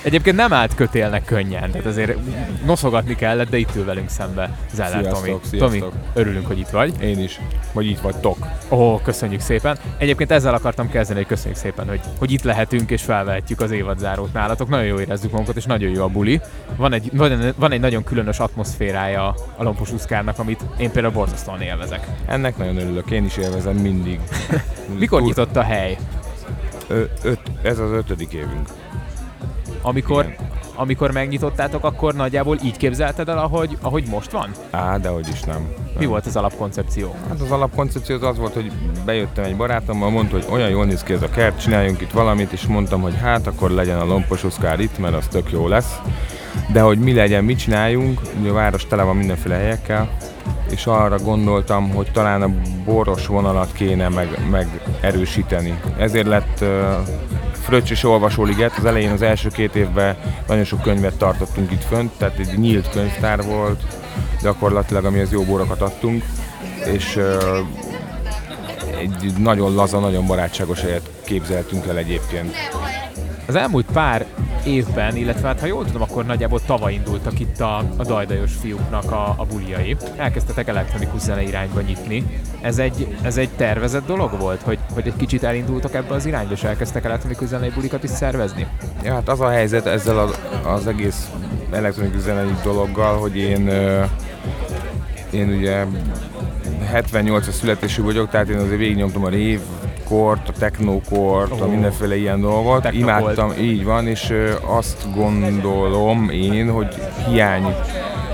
Egyébként 0.03 0.37
nem 0.37 0.53
állt 0.53 0.75
kötélnek 0.75 1.25
könnyen, 1.25 1.71
tehát 1.71 1.87
azért 1.87 2.17
noszogatni 2.65 3.15
kellett, 3.15 3.51
de 3.51 3.57
itt 3.57 3.77
ül 3.77 3.85
velünk 3.85 4.09
szembe 4.09 4.51
Zeller 4.73 5.01
Sziasztok, 5.01 5.25
Tomi. 5.25 5.39
sziasztok. 5.43 5.81
Tomi, 5.81 5.93
örülünk, 6.19 6.47
hogy 6.47 6.59
itt 6.59 6.69
vagy. 6.69 7.03
Én 7.03 7.19
is. 7.19 7.41
Vagy 7.73 7.87
itt 7.87 8.01
vagytok. 8.01 8.37
Ó, 8.69 9.01
köszönjük 9.01 9.41
szépen. 9.41 9.79
Egyébként 9.99 10.31
ezzel 10.31 10.55
akartam 10.55 10.91
kezdeni, 10.91 11.19
hogy 11.19 11.29
köszönjük 11.29 11.59
szépen, 11.59 11.89
hogy, 11.89 12.01
hogy 12.19 12.33
itt 12.33 12.43
lehetünk 12.43 12.91
és 12.91 13.03
felvehetjük 13.03 13.61
az 13.61 13.71
évadzárót 13.71 14.33
nálatok. 14.33 14.69
Nagyon 14.69 14.87
jó 14.87 15.01
érezzük 15.01 15.31
magunkat, 15.31 15.57
és 15.57 15.65
nagyon 15.65 15.91
jó 15.91 16.03
a 16.03 16.09
buli. 16.09 16.41
Van 16.77 16.93
egy, 16.93 17.11
van, 17.13 17.53
van 17.57 17.73
egy 17.73 17.81
nagyon 17.81 18.05
különös 18.05 18.39
atmoszférája 18.39 19.35
a 19.57 19.63
Lompos 19.63 19.93
Uszkárnak, 19.93 20.39
amit 20.39 20.61
én 20.79 20.91
például 20.91 21.15
borzasztóan 21.15 21.61
élvezek. 21.61 22.07
Ennek 22.27 22.57
nagyon 22.57 22.77
örülök. 22.77 23.11
Én 23.11 23.25
is 23.25 23.37
élvezem 23.37 23.77
mindig. 23.77 24.21
Mikor 24.99 25.23
nyitott 25.23 25.57
a 25.57 25.63
hely? 25.63 25.99
Ö, 26.87 27.03
öt, 27.23 27.41
ez 27.63 27.79
az 27.79 27.91
ötödik 27.91 28.33
évünk. 28.33 28.69
Amikor, 29.83 30.25
Igen. 30.25 30.48
Amikor 30.81 31.13
megnyitottátok, 31.13 31.85
akkor 31.85 32.15
nagyjából 32.15 32.59
így 32.65 32.77
képzelted 32.77 33.29
el, 33.29 33.39
ahogy, 33.39 33.79
ahogy 33.81 34.05
most 34.11 34.31
van? 34.31 34.51
Á, 34.71 34.97
de 34.97 35.09
hogy 35.09 35.29
is 35.33 35.41
nem. 35.41 35.69
Mi 35.85 36.01
nem. 36.01 36.09
volt 36.09 36.27
az 36.27 36.37
alapkoncepció? 36.37 37.15
Hát 37.29 37.41
az 37.41 37.51
alapkoncepció 37.51 38.17
az, 38.17 38.23
az 38.23 38.39
volt, 38.39 38.55
hogy 38.55 38.73
bejöttem 39.05 39.45
egy 39.45 39.57
barátommal, 39.57 40.11
mondta, 40.11 40.37
hogy 40.37 40.47
olyan 40.51 40.69
jól 40.69 40.85
néz 40.85 41.03
ki 41.03 41.13
ez 41.13 41.23
a 41.23 41.29
kert, 41.29 41.61
csináljunk 41.61 42.01
itt 42.01 42.11
valamit, 42.11 42.53
és 42.53 42.67
mondtam, 42.67 43.01
hogy 43.01 43.17
hát 43.21 43.47
akkor 43.47 43.71
legyen 43.71 43.99
a 43.99 44.05
lompos 44.05 44.45
Oszkár 44.45 44.81
itt, 44.81 44.99
mert 44.99 45.15
az 45.15 45.27
tök 45.27 45.51
jó 45.51 45.69
lesz. 45.69 45.99
De 46.73 46.81
hogy 46.81 46.99
mi 46.99 47.15
legyen, 47.15 47.45
mit 47.45 47.59
csináljunk, 47.59 48.21
ugye 48.41 48.51
a 48.51 48.53
város 48.53 48.87
tele 48.87 49.03
van 49.03 49.17
mindenféle 49.17 49.55
helyekkel, 49.55 50.11
és 50.71 50.87
arra 50.87 51.19
gondoltam, 51.19 51.91
hogy 51.91 52.11
talán 52.13 52.43
a 52.43 52.51
boros 52.85 53.27
vonalat 53.27 53.73
kéne 53.73 54.09
meg, 54.09 54.29
meg 54.51 54.81
erősíteni. 55.01 55.81
Ezért 55.97 56.27
lett 56.27 56.59
uh, 56.61 56.69
Fröccs 57.69 57.91
és 57.91 58.05
Olvasóliget. 58.05 58.77
Az 58.77 58.85
elején 58.85 59.11
az 59.11 59.23
első 59.23 59.49
két 59.49 59.75
évben 59.77 60.17
nagyon 60.47 60.65
sok 60.65 60.83
könyvet 60.83 61.19
tartottunk 61.19 61.73
itt 61.73 61.85
fönt, 61.85 62.13
tehát 62.19 62.39
egy 62.39 62.59
nyílt 62.59 62.91
könyvtár 62.91 63.43
volt, 63.43 63.83
gyakorlatilag 64.43 65.05
amihez 65.05 65.33
jó 65.33 65.43
bórokat 65.45 65.81
adtunk, 65.81 66.25
és 66.95 67.17
uh, 67.17 67.59
egy 68.99 69.33
nagyon 69.39 69.75
laza, 69.75 69.99
nagyon 69.99 70.27
barátságos 70.27 70.81
helyet 70.81 71.11
képzeltünk 71.25 71.87
el 71.87 71.97
egyébként. 71.97 72.55
Az 73.49 73.55
elmúlt 73.55 73.87
pár 73.93 74.27
évben, 74.65 75.17
illetve 75.17 75.47
hát 75.47 75.61
ha 75.61 75.67
jól 75.67 75.85
tudom, 75.85 76.03
akkor 76.03 76.25
nagyjából 76.25 76.61
tavaly 76.67 76.93
indultak 76.93 77.41
itt 77.41 77.61
a, 77.61 77.77
a 77.97 78.05
dajdajos 78.05 78.53
fiúknak 78.61 79.13
a, 79.13 79.35
a 79.37 79.45
buliai. 79.45 79.97
Elkezdtetek 80.17 80.69
elektronikus 80.69 81.21
zene 81.21 81.43
irányba 81.43 81.81
nyitni. 81.81 82.25
Ez 82.61 82.79
egy, 82.79 83.17
ez 83.23 83.37
egy 83.37 83.49
tervezett 83.57 84.07
dolog 84.07 84.39
volt, 84.39 84.63
hogy, 84.63 84.79
hogy 84.95 85.07
egy 85.07 85.17
kicsit 85.17 85.43
elindultak 85.43 85.95
ebbe 85.95 86.15
az 86.15 86.27
irányba, 86.27 86.53
és 86.53 86.63
elkezdtek 86.63 87.05
elektronikus 87.05 87.49
zenei 87.49 87.71
bulikat 87.71 88.05
is 88.05 88.11
szervezni? 88.11 88.67
Ja, 89.03 89.13
hát 89.13 89.29
az 89.29 89.41
a 89.41 89.49
helyzet 89.49 89.87
ezzel 89.87 90.19
az, 90.19 90.41
az 90.65 90.87
egész 90.87 91.31
elektronikus 91.71 92.21
zenei 92.21 92.55
dologgal, 92.63 93.19
hogy 93.19 93.37
én, 93.37 93.69
én 95.31 95.49
ugye 95.49 95.85
78-as 96.93 97.51
születésű 97.51 98.03
vagyok, 98.03 98.31
tehát 98.31 98.49
én 98.49 98.59
azért 98.59 98.79
végignyomtam 98.79 99.25
a 99.25 99.31
rave 99.31 99.61
kort, 100.09 100.49
a 100.49 100.53
technokort, 100.53 101.61
a 101.61 101.65
Ó. 101.65 101.69
mindenféle 101.69 102.17
ilyen 102.17 102.41
dolgot. 102.41 102.83
Technokolt. 102.83 103.21
Imádtam, 103.21 103.53
így 103.61 103.85
van, 103.85 104.07
és 104.07 104.35
azt 104.67 105.07
gondolom 105.15 106.31
én, 106.31 106.71
hogy 106.71 106.95
hiány, 107.29 107.75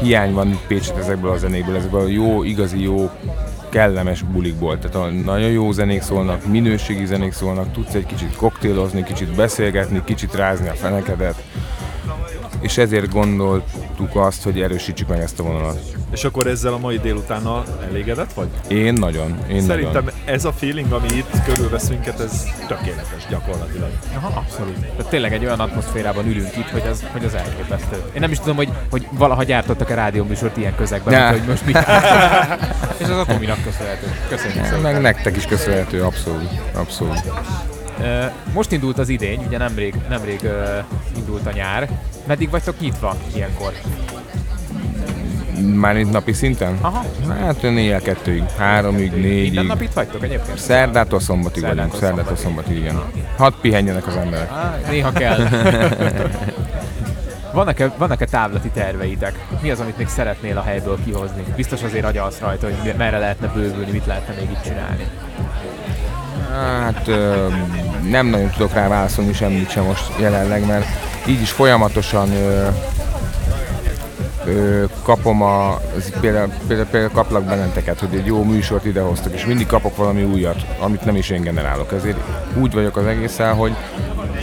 hiány 0.02 0.32
van 0.32 0.60
Pécset 0.66 0.96
ezekből 0.96 1.30
a 1.30 1.36
zenékből, 1.36 1.76
ezekből 1.76 2.00
a 2.00 2.08
jó, 2.08 2.42
igazi 2.42 2.82
jó 2.82 3.10
kellemes 3.68 4.22
bulikból. 4.22 4.78
Tehát 4.78 4.96
a 4.96 5.10
nagyon 5.24 5.50
jó 5.50 5.72
zenék 5.72 6.02
szólnak, 6.02 6.46
minőségi 6.46 7.06
zenék 7.06 7.32
szólnak, 7.32 7.72
tudsz 7.72 7.94
egy 7.94 8.06
kicsit 8.06 8.36
koktélozni, 8.36 9.02
kicsit 9.02 9.34
beszélgetni, 9.34 10.02
kicsit 10.04 10.34
rázni 10.34 10.68
a 10.68 10.72
fenekedet. 10.72 11.42
És 12.60 12.78
ezért 12.78 13.10
gondoltuk 14.04 14.26
azt, 14.26 14.42
hogy 14.42 14.60
erősítsük 14.60 15.08
meg 15.08 15.20
ezt 15.20 15.38
a 15.38 15.42
vonalat. 15.42 15.80
És 16.10 16.24
akkor 16.24 16.46
ezzel 16.46 16.72
a 16.72 16.78
mai 16.78 16.98
délutánnal 16.98 17.64
elégedett 17.88 18.32
vagy? 18.32 18.48
Én 18.68 18.92
nagyon, 18.92 19.38
én 19.50 19.62
Szerintem 19.62 20.04
nagyon. 20.04 20.20
ez 20.24 20.44
a 20.44 20.52
feeling, 20.52 20.92
ami 20.92 21.06
itt 21.08 21.42
körülvesz 21.44 21.88
minket, 21.88 22.20
ez 22.20 22.44
tökéletes 22.68 23.26
gyakorlatilag. 23.30 23.90
Aha, 24.14 24.38
abszolút. 24.38 24.74
Tehát 24.78 25.08
tényleg 25.08 25.32
egy 25.32 25.44
olyan 25.44 25.60
atmoszférában 25.60 26.26
ülünk 26.26 26.56
itt, 26.56 26.68
hogy 26.68 26.86
az, 26.90 27.04
hogy 27.12 27.24
az 27.24 27.34
elképesztő. 27.34 27.96
Én 28.14 28.20
nem 28.20 28.30
is 28.30 28.38
tudom, 28.38 28.56
hogy, 28.56 28.68
hogy 28.90 29.06
valaha 29.10 29.42
gyártottak-e 29.42 29.94
rádióműsort 29.94 30.56
ilyen 30.56 30.74
közegben, 30.74 31.22
mint 31.22 31.38
hogy 31.38 31.48
most 31.48 31.66
mi. 31.66 31.72
És 33.02 33.08
az 33.08 33.18
a 33.18 33.24
Tominak 33.24 33.62
köszönhető. 33.64 34.06
Köszönjük 34.28 34.64
szépen. 34.64 34.80
Meg 34.80 35.00
nektek 35.00 35.36
is 35.36 35.46
köszönhető, 35.46 36.02
abszolút, 36.02 36.50
abszolút. 36.74 37.22
Most 38.52 38.72
indult 38.72 38.98
az 38.98 39.08
idény, 39.08 39.44
ugye 39.46 39.58
nemrég, 39.58 39.94
nemrég 40.08 40.40
indult 41.16 41.46
a 41.46 41.52
nyár. 41.52 41.88
Meddig 42.26 42.50
vagytok 42.50 42.80
nyitva 42.80 43.16
ilyenkor? 43.34 43.72
Már 45.74 45.96
itt 45.96 46.10
napi 46.10 46.32
szinten? 46.32 46.78
Aha. 46.80 47.04
Hát 47.40 47.62
éjjel 47.62 48.00
kettőig, 48.00 48.44
háromig, 48.58 49.10
Minden 49.10 49.30
négyig. 49.30 49.66
nap 49.66 49.80
itt 49.80 49.92
vagytok 49.92 50.22
egyébként? 50.24 50.58
Szerdától 50.58 51.20
szombatig 51.20 51.62
Szerdától 51.62 51.86
vagyunk, 51.86 52.04
szerdától 52.04 52.36
szombatig, 52.36 52.76
igen. 52.76 53.02
Hadd 53.36 53.52
pihenjenek 53.60 54.06
az 54.06 54.16
emberek. 54.16 54.50
Á, 54.50 54.78
néha 54.90 55.12
kell. 55.12 55.38
Vannak-e, 57.52 57.92
vannak-e 57.98 58.24
távlati 58.24 58.68
terveitek? 58.68 59.46
Mi 59.60 59.70
az, 59.70 59.80
amit 59.80 59.96
még 59.96 60.08
szeretnél 60.08 60.58
a 60.58 60.62
helyből 60.62 60.98
kihozni? 61.04 61.44
Biztos 61.56 61.82
azért 61.82 62.04
agyalsz 62.04 62.38
rajta, 62.38 62.66
hogy 62.66 62.94
merre 62.96 63.18
lehetne 63.18 63.46
bővülni, 63.46 63.90
mit 63.90 64.06
lehetne 64.06 64.34
még 64.34 64.50
itt 64.50 64.62
csinálni. 64.62 65.06
Hát 66.54 67.08
ö, 67.08 67.46
nem 68.10 68.26
nagyon 68.26 68.50
tudok 68.50 68.72
rá 68.72 68.88
válaszolni 68.88 69.32
semmit 69.32 69.70
sem 69.70 69.84
most 69.84 70.12
jelenleg, 70.18 70.66
mert 70.66 70.86
így 71.26 71.40
is 71.40 71.50
folyamatosan 71.50 72.32
ö, 72.32 72.68
ö, 74.46 74.84
kapom 75.02 75.42
a, 75.42 75.74
az, 75.74 76.12
például, 76.20 76.52
például, 76.66 76.88
például 76.88 77.12
kaplak 77.12 77.44
benneteket, 77.44 78.00
hogy 78.00 78.14
egy 78.14 78.26
jó 78.26 78.42
műsort 78.42 78.84
idehoztak, 78.84 79.32
és 79.32 79.46
mindig 79.46 79.66
kapok 79.66 79.96
valami 79.96 80.22
újat, 80.22 80.66
amit 80.78 81.04
nem 81.04 81.16
is 81.16 81.30
én 81.30 81.42
generálok. 81.42 81.92
Ezért 81.92 82.18
úgy 82.58 82.72
vagyok 82.72 82.96
az 82.96 83.06
egészen, 83.06 83.54
hogy 83.54 83.76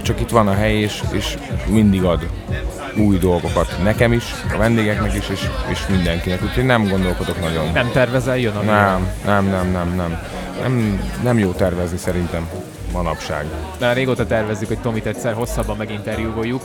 csak 0.02 0.19
itt 0.19 0.30
van 0.30 0.47
a 0.47 0.54
hely, 0.54 0.80
és, 0.80 1.04
és 1.12 1.38
mindig 1.67 2.04
ad 2.04 2.28
új 2.97 3.17
dolgokat 3.17 3.76
nekem 3.84 4.13
is, 4.13 4.24
a 4.54 4.58
vendégeknek 4.58 5.15
is, 5.15 5.30
és, 5.30 5.50
és 5.67 5.88
mindenkinek. 5.88 6.43
Úgyhogy 6.43 6.65
nem 6.65 6.88
gondolkodok 6.88 7.39
nagyon. 7.39 7.71
Nem 7.74 7.91
tervezel, 7.91 8.38
jön 8.38 8.56
a 8.56 8.62
Nem, 8.62 9.08
nem, 9.26 9.45
nem, 9.45 9.71
nem, 9.71 9.93
nem. 9.95 10.19
Nem, 10.62 11.02
nem 11.24 11.39
jó 11.39 11.52
tervezni 11.52 11.97
szerintem 11.97 12.50
manapság. 12.93 13.45
De 13.78 13.93
régóta 13.93 14.26
tervezzük, 14.26 14.67
hogy 14.67 14.80
Tomit 14.80 15.06
egyszer 15.06 15.34
hosszabban 15.34 15.78
meginterjúvoljuk. 15.78 16.62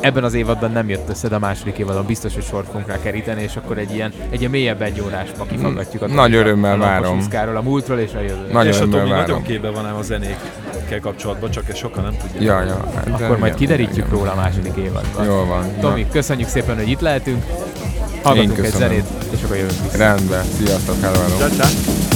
Ebben 0.00 0.24
az 0.24 0.34
évadban 0.34 0.72
nem 0.72 0.88
jött 0.88 1.08
össze, 1.08 1.28
de 1.28 1.34
a 1.34 1.38
második 1.38 1.78
évadban 1.78 2.06
biztos, 2.06 2.34
hogy 2.34 2.44
sort 2.44 2.66
fogunk 2.66 2.86
rá 2.86 3.00
keríteni, 3.02 3.42
és 3.42 3.56
akkor 3.56 3.78
egy 3.78 3.94
ilyen, 3.94 4.12
egy 4.30 4.38
ilyen 4.38 4.50
mélyebb 4.50 4.82
egyórásba 4.82 5.44
kifaggatjuk 5.44 6.02
a 6.02 6.06
Nagy 6.06 6.34
örömmel 6.34 6.74
a 6.74 6.78
várom. 6.78 7.18
Uszkáról, 7.18 7.56
a 7.56 7.62
múltról 7.62 7.98
és 7.98 8.14
a 8.14 8.20
jövőről. 8.20 8.52
Nagyon 8.52 8.72
és 8.72 8.78
a 8.78 8.80
Tomi 8.80 8.96
nagyon 8.96 9.08
várom. 9.08 9.42
képbe 9.42 9.70
van 9.70 9.86
ám 9.86 9.96
a 9.96 10.02
zenékkel 10.02 11.00
kapcsolatban, 11.00 11.50
csak 11.50 11.68
ezt 11.68 11.78
sokan 11.78 12.02
nem 12.04 12.16
tudják. 12.22 12.42
Ja, 12.42 12.62
ja. 12.62 12.90
Hát, 12.94 13.20
Akkor 13.20 13.38
majd 13.38 13.54
kiderítjük 13.54 14.06
igen. 14.06 14.18
róla 14.18 14.32
a 14.32 14.34
második 14.34 14.76
évadban. 14.76 15.24
Jól 15.24 15.46
van. 15.46 15.64
Tomi, 15.80 16.06
köszönjük 16.12 16.48
szépen, 16.48 16.76
hogy 16.76 16.88
itt 16.88 17.00
lehetünk. 17.00 17.44
Hallgatunk 18.22 18.58
egy 18.58 18.72
zenét, 18.72 19.04
és 19.30 19.42
akkor 19.42 19.56
jövünk 19.56 19.82
vissza. 19.82 19.96
Rendben. 19.96 20.44
Sziasztok, 20.44 21.00
hello, 21.00 21.20
hello. 21.20 21.36
Ciao, 21.36 21.48
ciao. 21.48 22.07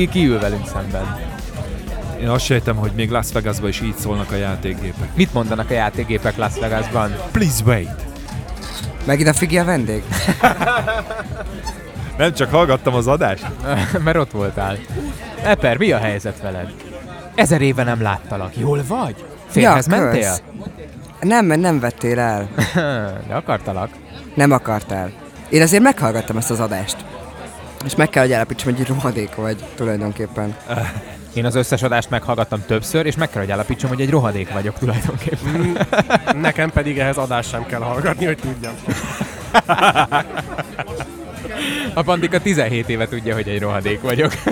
Figi 0.00 0.12
kiül 0.12 0.38
velünk 0.40 0.66
szemben. 0.66 1.16
Én 2.20 2.28
azt 2.28 2.44
sejtem, 2.44 2.76
hogy 2.76 2.90
még 2.94 3.10
Las 3.10 3.32
Vegasban 3.32 3.68
is 3.68 3.80
így 3.80 3.94
szólnak 3.96 4.30
a 4.30 4.34
játékgépek. 4.34 5.08
Mit 5.14 5.32
mondanak 5.32 5.70
a 5.70 5.72
játékgépek 5.72 6.36
Las 6.36 6.58
Vegasban? 6.60 7.14
Please 7.32 7.64
wait! 7.64 8.04
Megint 9.04 9.28
a 9.28 9.32
Figi 9.32 9.58
a 9.58 9.64
vendég? 9.64 10.02
Nem 12.18 12.32
csak 12.32 12.50
hallgattam 12.50 12.94
az 12.94 13.06
adást? 13.06 13.46
Mert 14.04 14.16
ott 14.16 14.30
voltál. 14.30 14.76
Eper, 15.42 15.76
mi 15.76 15.92
a 15.92 15.98
helyzet 15.98 16.40
veled? 16.42 16.72
Ezer 17.34 17.60
éve 17.60 17.82
nem 17.84 18.02
láttalak. 18.02 18.56
Jól 18.56 18.82
vagy? 18.88 19.24
Férhez 19.48 19.86
Ja, 19.86 19.96
mentél? 20.00 20.20
kösz. 20.20 20.42
Nem, 21.20 21.46
mert 21.46 21.60
nem 21.60 21.80
vettél 21.80 22.18
el. 22.18 22.48
De 23.28 23.34
akartalak. 23.34 23.90
Nem 24.34 24.52
akartál. 24.52 25.10
Én 25.48 25.62
azért 25.62 25.82
meghallgattam 25.82 26.36
ezt 26.36 26.50
az 26.50 26.60
adást. 26.60 26.96
És 27.84 27.94
meg 27.96 28.08
kell, 28.08 28.22
hogy 28.22 28.32
állapítsam, 28.32 28.72
hogy 28.72 28.80
egy 28.80 28.88
rohadék 28.88 29.34
vagy 29.34 29.64
tulajdonképpen. 29.74 30.56
Én 31.34 31.44
az 31.44 31.54
összes 31.54 31.82
adást 31.82 32.10
meghallgattam 32.10 32.62
többször, 32.66 33.06
és 33.06 33.16
meg 33.16 33.30
kell, 33.30 33.42
hogy 33.42 33.50
állapítsam, 33.50 33.88
hogy 33.88 34.00
egy 34.00 34.10
rohadék 34.10 34.52
vagyok 34.52 34.78
tulajdonképpen. 34.78 35.78
Nekem 36.40 36.70
pedig 36.70 36.98
ehhez 36.98 37.16
adást 37.16 37.48
sem 37.50 37.66
kell 37.66 37.80
hallgatni, 37.80 38.24
hogy 38.24 38.38
tudjam. 38.38 38.72
A 41.94 42.02
Pandika 42.02 42.40
17 42.40 42.88
éve 42.88 43.08
tudja, 43.08 43.34
hogy 43.34 43.48
egy 43.48 43.60
rohadék 43.60 44.00
vagyok. 44.00 44.32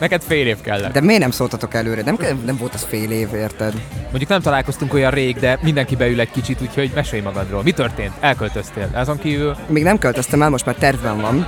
Neked 0.00 0.22
fél 0.22 0.46
év 0.46 0.60
kellett. 0.60 0.92
De 0.92 1.00
miért 1.00 1.20
nem 1.20 1.30
szóltatok 1.30 1.74
előre? 1.74 2.02
Nem, 2.02 2.16
kell- 2.16 2.36
nem 2.44 2.56
volt 2.56 2.74
az 2.74 2.86
fél 2.88 3.10
év, 3.10 3.28
érted? 3.34 3.72
Mondjuk 4.02 4.28
nem 4.28 4.40
találkoztunk 4.40 4.94
olyan 4.94 5.10
rég, 5.10 5.36
de 5.36 5.58
mindenki 5.62 5.96
beül 5.96 6.20
egy 6.20 6.30
kicsit, 6.30 6.60
úgyhogy 6.60 6.90
mesélj 6.94 7.22
magadról. 7.22 7.62
Mi 7.62 7.72
történt? 7.72 8.12
Elköltöztél. 8.20 8.88
Azon 8.94 9.18
kívül 9.18 9.56
Még 9.66 9.82
nem 9.82 9.98
költöztem 9.98 10.42
el, 10.42 10.50
most 10.50 10.66
már 10.66 10.74
tervben 10.74 11.20
van. 11.20 11.46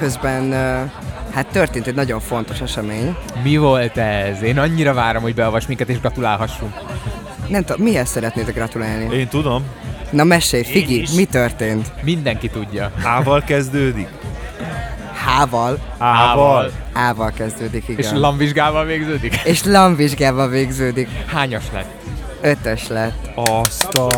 Közben, 0.00 0.52
hát 1.30 1.46
történt 1.52 1.86
egy 1.86 1.94
nagyon 1.94 2.20
fontos 2.20 2.60
esemény. 2.60 3.16
mi 3.42 3.56
volt 3.56 3.96
ez? 3.96 4.42
Én 4.42 4.58
annyira 4.58 4.94
várom, 4.94 5.22
hogy 5.22 5.34
beavas 5.34 5.66
minket 5.66 5.88
és 5.88 6.00
gratulálhassunk. 6.00 6.74
Nem 7.48 7.64
tudom, 7.64 7.82
mihez 7.82 8.08
szeretnétek 8.08 8.54
gratulálni? 8.54 9.14
Én 9.16 9.28
tudom. 9.28 9.64
Na 10.10 10.24
mesélj, 10.24 10.62
Figi, 10.62 11.04
mi 11.16 11.24
történt? 11.24 11.92
Mindenki 12.02 12.48
tudja. 12.48 12.92
Ával 13.04 13.42
kezdődik. 13.42 14.08
Hával. 15.24 15.78
Ával. 15.98 16.70
Ával 16.92 17.30
kezdődik, 17.30 17.88
igen. 17.88 18.04
És 18.04 18.10
lamvizsgával 18.18 18.84
végződik? 18.84 19.40
És 19.52 19.64
lamvizsgával 19.64 20.48
végződik. 20.48 21.08
Hányas 21.26 21.64
lett? 21.72 21.90
Ötös 22.40 22.88
lett. 22.88 23.30
Azt 23.34 23.94
a... 23.94 24.08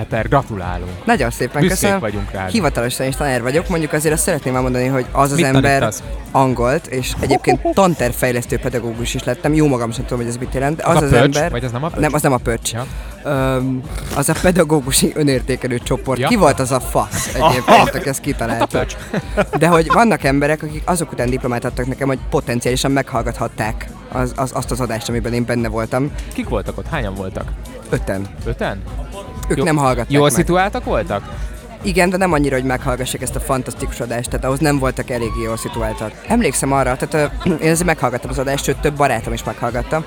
Eper, 0.00 0.28
gratulálunk. 0.28 0.90
Nagyon 1.04 1.30
szépen 1.30 1.60
Büszkék 1.60 1.68
köszönöm. 1.80 2.00
vagyunk 2.00 2.30
rád. 2.30 2.50
Hivatalosan 2.50 3.06
is 3.06 3.16
tanár 3.16 3.42
vagyok, 3.42 3.68
mondjuk 3.68 3.92
azért 3.92 4.14
azt 4.14 4.22
szeretném 4.22 4.54
elmondani, 4.54 4.86
hogy 4.86 5.06
az 5.12 5.30
az 5.30 5.36
Mit 5.36 5.46
ember 5.46 5.62
tanítasz? 5.78 6.02
angolt, 6.30 6.86
és 6.86 7.12
egyébként 7.20 7.60
tanterfejlesztő 7.74 8.58
pedagógus 8.58 9.14
is 9.14 9.24
lettem. 9.24 9.54
Jó 9.54 9.66
magam 9.66 9.90
sem 9.92 10.02
tudom, 10.04 10.18
hogy 10.18 10.28
ez 10.28 10.36
mit 10.36 10.54
jelent. 10.54 10.76
de 10.76 10.84
Az 10.86 10.96
Az 10.96 11.02
az, 11.02 11.12
a 11.12 11.14
pöcs? 11.20 11.24
ember... 11.36 11.50
Vagy 11.50 11.64
az 11.64 11.70
nem 11.72 11.84
a 11.84 11.88
pöcs? 11.88 12.00
Nem, 12.00 12.14
az 12.14 12.22
nem 12.22 12.32
a 12.32 12.36
pöcs. 12.36 12.72
Ja. 12.72 12.86
Öm, 13.24 13.80
az 14.16 14.28
a 14.28 14.34
pedagógusi 14.42 15.12
önértékelő 15.14 15.78
csoport. 15.78 16.18
Ja. 16.20 16.28
Ki 16.28 16.36
volt 16.36 16.60
az 16.60 16.70
a 16.72 16.80
fasz 16.80 17.34
egyébként, 17.34 17.94
aki 17.94 18.08
ezt 18.08 18.20
kitalálta? 18.20 18.66
pöcs. 18.66 18.96
De 19.58 19.66
hogy 19.68 19.86
vannak 19.92 20.24
emberek, 20.24 20.62
akik 20.62 20.82
azok 20.84 21.12
után 21.12 21.30
diplomát 21.30 21.64
adtak 21.64 21.86
nekem, 21.86 22.08
hogy 22.08 22.18
potenciálisan 22.30 22.90
meghallgathatták 22.90 23.88
az, 24.12 24.32
az, 24.36 24.50
azt 24.54 24.70
az 24.70 24.80
adást, 24.80 25.08
amiben 25.08 25.32
én 25.32 25.44
benne 25.44 25.68
voltam. 25.68 26.10
Kik 26.32 26.48
voltak 26.48 26.78
ott? 26.78 26.86
Hányan 26.86 27.14
voltak? 27.14 27.50
Öten. 27.90 28.26
Öten? 28.44 28.82
Ők 29.48 29.56
Jó- 29.56 29.64
nem 29.64 29.76
hallgatták 29.76 30.10
Jól 30.12 30.22
meg. 30.22 30.32
szituáltak 30.32 30.84
voltak? 30.84 31.22
Igen, 31.82 32.10
de 32.10 32.16
nem 32.16 32.32
annyira, 32.32 32.54
hogy 32.56 32.64
meghallgassák 32.64 33.22
ezt 33.22 33.36
a 33.36 33.40
fantasztikus 33.40 34.00
adást, 34.00 34.28
tehát 34.30 34.44
ahhoz 34.44 34.58
nem 34.58 34.78
voltak 34.78 35.10
eléggé 35.10 35.42
jól 35.44 35.56
szituáltak. 35.56 36.12
Emlékszem 36.28 36.72
arra, 36.72 36.96
tehát 36.96 37.32
ö, 37.44 37.48
én 37.64 37.70
ezért 37.70 37.84
meghallgattam 37.86 38.30
az 38.30 38.38
adást, 38.38 38.64
sőt 38.64 38.76
több 38.80 38.96
barátom 38.96 39.32
is 39.32 39.44
meghallgatta. 39.44 40.04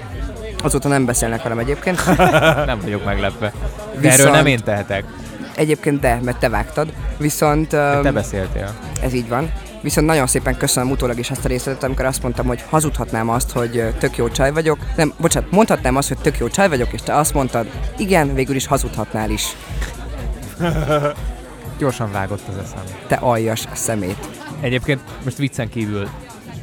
Azóta 0.63 0.87
nem 0.87 1.05
beszélnek 1.05 1.43
velem 1.43 1.59
egyébként. 1.59 2.05
Nem 2.65 2.79
vagyok 2.81 3.05
meglepve. 3.05 3.51
De 3.93 3.99
Viszont- 3.99 4.19
erről 4.19 4.31
nem 4.31 4.45
én 4.45 4.59
tehetek. 4.63 5.03
Egyébként 5.55 5.99
de, 5.99 6.19
mert 6.23 6.37
te 6.39 6.49
vágtad. 6.49 6.93
Viszont 7.17 7.73
ö, 7.73 7.99
Te 8.03 8.11
beszéltél. 8.11 8.73
ez 9.01 9.13
így 9.13 9.27
van. 9.27 9.51
Viszont 9.81 10.07
nagyon 10.07 10.27
szépen 10.27 10.57
köszönöm 10.57 10.91
utólag 10.91 11.19
is 11.19 11.31
azt 11.31 11.45
a 11.45 11.47
részletet, 11.47 11.83
amikor 11.83 12.05
azt 12.05 12.21
mondtam, 12.21 12.45
hogy 12.47 12.63
hazudhatnám 12.69 13.29
azt, 13.29 13.51
hogy 13.51 13.83
tök 13.99 14.17
jó 14.17 14.29
csaj 14.29 14.51
vagyok. 14.51 14.77
Nem, 14.95 15.13
bocsánat, 15.19 15.51
mondhatnám 15.51 15.95
azt, 15.95 16.07
hogy 16.07 16.17
tök 16.17 16.37
jó 16.37 16.47
csaj 16.47 16.69
vagyok, 16.69 16.93
és 16.93 17.01
te 17.01 17.15
azt 17.15 17.33
mondtad, 17.33 17.67
igen, 17.97 18.33
végül 18.33 18.55
is 18.55 18.67
hazudhatnál 18.67 19.29
is. 19.29 19.55
Gyorsan 21.79 22.11
vágott 22.11 22.47
az 22.47 22.57
eszem. 22.57 22.83
Te 23.07 23.15
aljas 23.15 23.67
szemét. 23.73 24.29
Egyébként 24.61 25.01
most 25.23 25.37
viccen 25.37 25.69
kívül 25.69 26.07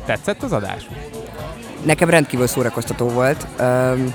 tetszett 0.04 0.42
az 0.42 0.52
adás? 0.52 0.86
Nekem 1.82 2.10
rendkívül 2.10 2.46
szórakoztató 2.46 3.08
volt. 3.08 3.46
Öm, 3.58 4.14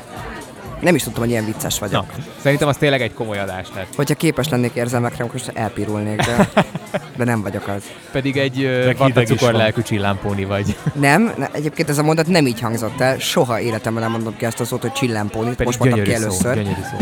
nem 0.81 0.95
is 0.95 1.03
tudtam, 1.03 1.21
hogy 1.21 1.31
ilyen 1.31 1.45
vicces 1.45 1.79
vagyok. 1.79 2.05
Na, 2.17 2.23
szerintem 2.41 2.67
az 2.67 2.77
tényleg 2.77 3.01
egy 3.01 3.13
komoly 3.13 3.39
adás 3.39 3.67
lett. 3.75 3.95
Hogyha 3.95 4.15
képes 4.15 4.49
lennék 4.49 4.73
érzelmekre, 4.73 5.23
akkor 5.23 5.33
most 5.33 5.51
elpirulnék, 5.53 6.15
de, 6.21 6.49
de 7.17 7.23
nem 7.23 7.41
vagyok 7.41 7.67
az. 7.67 7.83
Pedig 8.11 8.37
egy 8.37 8.63
ö, 8.63 8.85
Meg 8.85 8.97
vatta 8.97 9.05
hideg 9.05 9.23
is 9.23 9.29
cukor 9.29 9.51
van. 9.51 9.61
lelkű 9.61 9.81
csillámpóni 9.81 10.45
vagy. 10.45 10.75
Nem, 10.93 11.33
ne, 11.37 11.47
egyébként 11.51 11.89
ez 11.89 11.97
a 11.97 12.03
mondat 12.03 12.27
nem 12.27 12.47
így 12.47 12.59
hangzott 12.59 12.99
el, 13.01 13.17
soha 13.19 13.59
életemben 13.59 14.03
nem 14.03 14.11
mondom 14.11 14.37
ki 14.37 14.45
ezt 14.45 14.59
a 14.59 14.65
szót, 14.65 14.81
hogy 14.81 14.91
csillámpónit, 14.91 15.49
Pedig 15.55 15.65
most 15.65 15.79
mondtam 15.79 16.03
ki 16.03 16.09
szó, 16.09 16.15
először. 16.15 16.65
szó. 16.91 16.97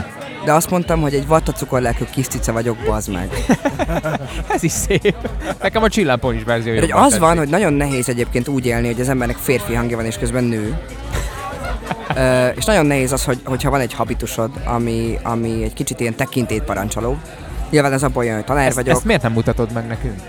De 0.46 0.54
azt 0.54 0.70
mondtam, 0.70 1.02
hogy 1.02 1.14
egy 1.14 1.28
vattacukor 1.28 1.82
lelkű 1.82 2.04
kis 2.12 2.28
cica 2.28 2.52
vagyok, 2.52 2.78
bazd 2.86 3.12
meg. 3.12 3.30
Ez 4.56 4.64
is 4.64 4.72
szép. 4.72 5.16
Nekem 5.62 5.84
a 5.84 5.90
csillámpónis 5.90 6.44
verzió 6.44 6.72
Mert 6.72 6.80
hogy 6.80 6.90
jobban 6.90 7.06
az 7.06 7.18
van, 7.18 7.36
tetszik. 7.36 7.40
hogy 7.40 7.60
nagyon 7.60 7.74
nehéz 7.74 8.10
egyébként 8.10 8.48
úgy 8.48 8.66
élni, 8.66 8.88
hogy 8.88 9.02
az 9.02 9.10
embernek 9.10 9.36
férfi 9.38 9.74
hangja 9.74 9.96
van 9.96 10.06
és 10.06 10.18
közben 10.18 10.44
nő. 10.44 10.78
Ö, 12.16 12.48
és 12.48 12.66
nagyon 12.66 12.86
nehéz 12.86 13.12
az, 13.12 13.24
hogy, 13.24 13.40
hogyha 13.46 13.70
van 13.70 13.80
egy 13.80 13.94
habitusod, 13.94 14.52
ami, 14.66 15.20
ami 15.24 15.64
egy 15.64 15.74
kicsit 15.74 16.00
ilyen 16.00 16.16
tekintélyt 16.16 16.64
parancsoló. 16.64 17.18
Nyilván 17.70 17.94
ez 17.94 18.04
abból 18.04 18.26
jön, 18.26 18.36
hogy 18.36 18.44
tanár 18.44 18.68
ezt, 18.68 18.76
vagyok. 18.76 18.96
ezt 18.96 19.06
miért 19.06 19.22
nem 19.22 19.32
mutatod 19.32 19.72
meg 19.72 19.88
nekünk? 19.88 20.22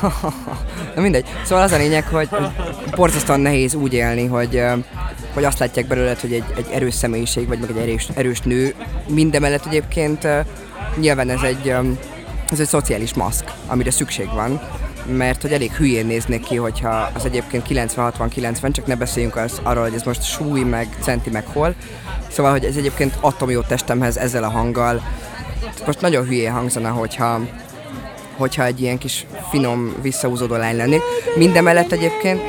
Na 0.94 1.02
mindegy. 1.02 1.24
Szóval 1.44 1.64
az 1.64 1.72
a 1.72 1.76
lényeg, 1.76 2.04
hogy 2.04 2.28
hogy 2.28 2.48
borzasztóan 2.94 3.40
nehéz 3.40 3.74
úgy 3.74 3.92
élni, 3.92 4.26
hogy, 4.26 4.62
hogy 5.34 5.44
azt 5.44 5.58
látják 5.58 5.86
belőled, 5.86 6.20
hogy 6.20 6.32
egy, 6.32 6.44
egy 6.56 6.66
erős 6.72 6.94
személyiség, 6.94 7.48
vagy 7.48 7.58
meg 7.58 7.70
egy 7.70 7.76
erős, 7.76 8.08
erős 8.14 8.40
nő. 8.40 8.74
Mindemellett 9.08 9.66
egyébként 9.66 10.28
nyilván 11.00 11.30
ez 11.30 11.42
egy, 11.42 11.74
ez 12.50 12.60
egy 12.60 12.66
szociális 12.66 13.14
maszk, 13.14 13.44
amire 13.66 13.90
szükség 13.90 14.28
van 14.34 14.60
mert 15.06 15.42
hogy 15.42 15.52
elég 15.52 15.72
hülyén 15.72 16.06
néznék 16.06 16.44
ki, 16.44 16.56
hogyha 16.56 17.10
az 17.14 17.24
egyébként 17.24 17.66
90-60-90, 17.68 18.72
csak 18.72 18.86
ne 18.86 18.96
beszéljünk 18.96 19.36
az, 19.36 19.60
arról, 19.62 19.82
hogy 19.82 19.94
ez 19.94 20.02
most 20.02 20.24
súly, 20.24 20.62
meg 20.62 20.96
centi, 21.00 21.30
meg 21.30 21.46
hol. 21.46 21.74
Szóval, 22.30 22.52
hogy 22.52 22.64
ez 22.64 22.76
egyébként 22.76 23.16
atomi 23.20 23.52
jó 23.52 23.60
testemhez 23.60 24.16
ezzel 24.16 24.44
a 24.44 24.50
hanggal. 24.50 25.02
Most 25.86 26.00
nagyon 26.00 26.26
hülyén 26.26 26.52
hangzana, 26.52 26.90
hogyha 26.90 27.40
hogyha 28.36 28.64
egy 28.64 28.80
ilyen 28.80 28.98
kis 28.98 29.26
finom, 29.50 29.94
visszahúzódó 30.02 30.54
lány 30.54 30.76
lennék. 30.76 31.00
Mindemellett 31.36 31.92
egyébként, 31.92 32.40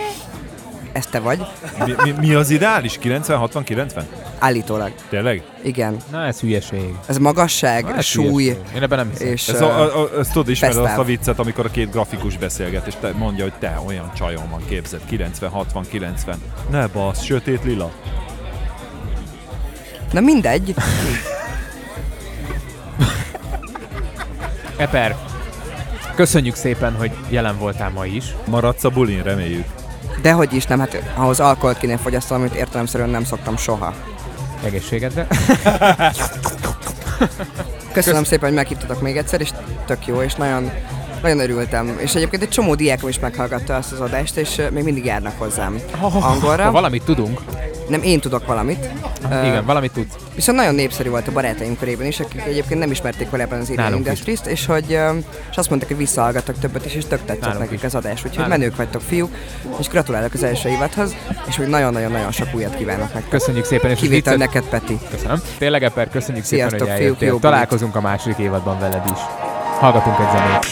ez 0.93 1.05
te 1.05 1.19
vagy, 1.19 1.45
Mi, 1.85 1.93
mi, 2.03 2.11
mi 2.19 2.33
az 2.33 2.49
ideális? 2.49 2.97
90, 2.97 3.37
60, 3.39 3.63
90? 3.63 4.05
állítólag. 4.39 4.91
Tényleg? 5.09 5.43
Igen. 5.63 5.97
Na, 6.11 6.25
ez 6.25 6.39
hülyeség. 6.39 6.95
Ez 7.05 7.17
magasság, 7.17 7.83
Na, 7.83 7.95
ez 7.95 8.05
súly, 8.05 8.43
hülyeség. 8.43 8.75
Én 8.75 8.81
ebben 8.81 8.97
nem 8.97 9.09
hiszem. 9.09 9.27
és 9.27 9.47
Ez 9.47 9.61
a, 9.61 9.79
a, 9.81 10.01
a, 10.01 10.19
ezt 10.19 10.31
tudod, 10.31 10.49
ismered 10.49 10.77
azt 10.77 10.97
a 10.97 11.03
viccet, 11.03 11.39
amikor 11.39 11.65
a 11.65 11.69
két 11.69 11.91
grafikus 11.91 12.37
beszélget, 12.37 12.87
és 12.87 12.93
te 12.99 13.11
mondja, 13.11 13.43
hogy 13.43 13.53
te 13.59 13.79
olyan 13.85 14.11
csajom 14.15 14.49
van, 14.49 14.61
képzeld, 14.69 15.01
90, 15.05 15.49
60, 15.51 15.83
90. 15.89 16.41
Ne 16.71 16.87
basz, 16.87 17.23
sötét 17.23 17.63
lila. 17.63 17.91
Na 20.11 20.19
mindegy, 20.19 20.75
Eper, 24.77 25.15
köszönjük 26.15 26.55
szépen, 26.55 26.95
hogy 26.95 27.11
jelen 27.29 27.57
voltál 27.57 27.89
ma 27.89 28.05
is. 28.05 28.25
Maradsz 28.47 28.83
a 28.83 28.89
bulin, 28.89 29.23
reméljük. 29.23 29.65
De 30.21 30.31
hogy 30.31 30.53
is 30.53 30.65
nem, 30.65 30.79
hát 30.79 31.13
ahhoz 31.15 31.39
alkoholt 31.39 31.77
kéne 31.77 31.97
fogyasztani, 31.97 32.41
amit 32.41 32.55
értelemszerűen 32.55 33.09
nem 33.09 33.23
szoktam 33.23 33.57
soha. 33.57 33.93
Egészségedre. 34.63 35.27
Köszönöm 37.91 38.23
szépen, 38.23 38.47
hogy 38.47 38.57
meghívtatok 38.57 39.01
még 39.01 39.17
egyszer, 39.17 39.41
és 39.41 39.49
tök 39.85 40.07
jó, 40.07 40.21
és 40.21 40.35
nagyon, 40.35 40.71
nagyon 41.23 41.39
örültem. 41.39 41.97
És 42.01 42.15
egyébként 42.15 42.43
egy 42.43 42.49
csomó 42.49 42.75
diákom 42.75 43.09
is 43.09 43.19
meghallgatta 43.19 43.75
azt 43.75 43.91
az 43.91 43.99
adást, 43.99 44.35
és 44.37 44.61
még 44.71 44.83
mindig 44.83 45.05
járnak 45.05 45.33
hozzám 45.37 45.79
angolra. 46.19 46.63
Ha 46.63 46.71
valamit 46.71 47.03
tudunk. 47.03 47.39
Nem, 47.87 48.01
én 48.03 48.19
tudok 48.19 48.45
valamit. 48.45 48.89
Igen, 49.29 49.65
valamit 49.65 49.91
tudsz. 49.91 50.13
Viszont 50.35 50.57
nagyon 50.57 50.75
népszerű 50.75 51.09
volt 51.09 51.27
a 51.27 51.31
barátaim 51.31 51.77
körében 51.77 52.07
is, 52.07 52.19
akik 52.19 52.41
egyébként 52.45 52.79
nem 52.79 52.91
ismerték 52.91 53.29
korábban 53.29 53.59
az 53.59 53.69
Alien. 53.69 53.93
Industries-t, 53.93 54.45
és 54.45 54.65
hogy 54.65 54.89
és 55.51 55.57
azt 55.57 55.69
mondták, 55.69 55.89
hogy 55.89 55.97
visszahallgattak 55.97 56.59
többet 56.59 56.85
is, 56.85 56.93
és 56.93 57.03
tök 57.05 57.19
tetszett 57.25 57.41
Nálunk 57.41 57.59
nekik 57.59 57.77
is. 57.77 57.83
az 57.83 57.95
adás. 57.95 58.17
Úgyhogy 58.17 58.31
Nálunk. 58.37 58.57
menők 58.57 58.75
vagytok, 58.75 59.01
fiúk, 59.01 59.29
és 59.79 59.87
gratulálok 59.87 60.33
az 60.33 60.43
első 60.43 60.69
évadhoz, 60.69 61.15
és 61.47 61.55
hogy 61.55 61.67
nagyon-nagyon-nagyon 61.67 62.31
sok 62.31 62.47
újat 62.53 62.75
kívánok 62.75 63.13
nektek. 63.13 63.29
Köszönjük 63.29 63.65
szépen, 63.65 63.91
és 63.91 63.99
Kivétel 63.99 64.33
viccet- 64.35 64.53
neked, 64.53 64.69
Peti. 64.69 64.97
Köszönöm. 65.11 65.41
Tényleg, 65.57 65.83
Eper, 65.83 66.09
köszönjük 66.09 66.43
szépen, 66.45 66.67
Sziasztok, 66.69 66.87
hogy 66.89 66.97
fiúk, 66.97 67.07
eljöttél. 67.07 67.27
jó 67.27 67.37
Találkozunk 67.39 67.95
a 67.95 68.01
második 68.01 68.37
évadban 68.37 68.79
veled 68.79 69.03
is. 69.13 69.19
Hallgatunk 69.79 70.15
egy 70.19 70.25
zenét. 70.31 70.65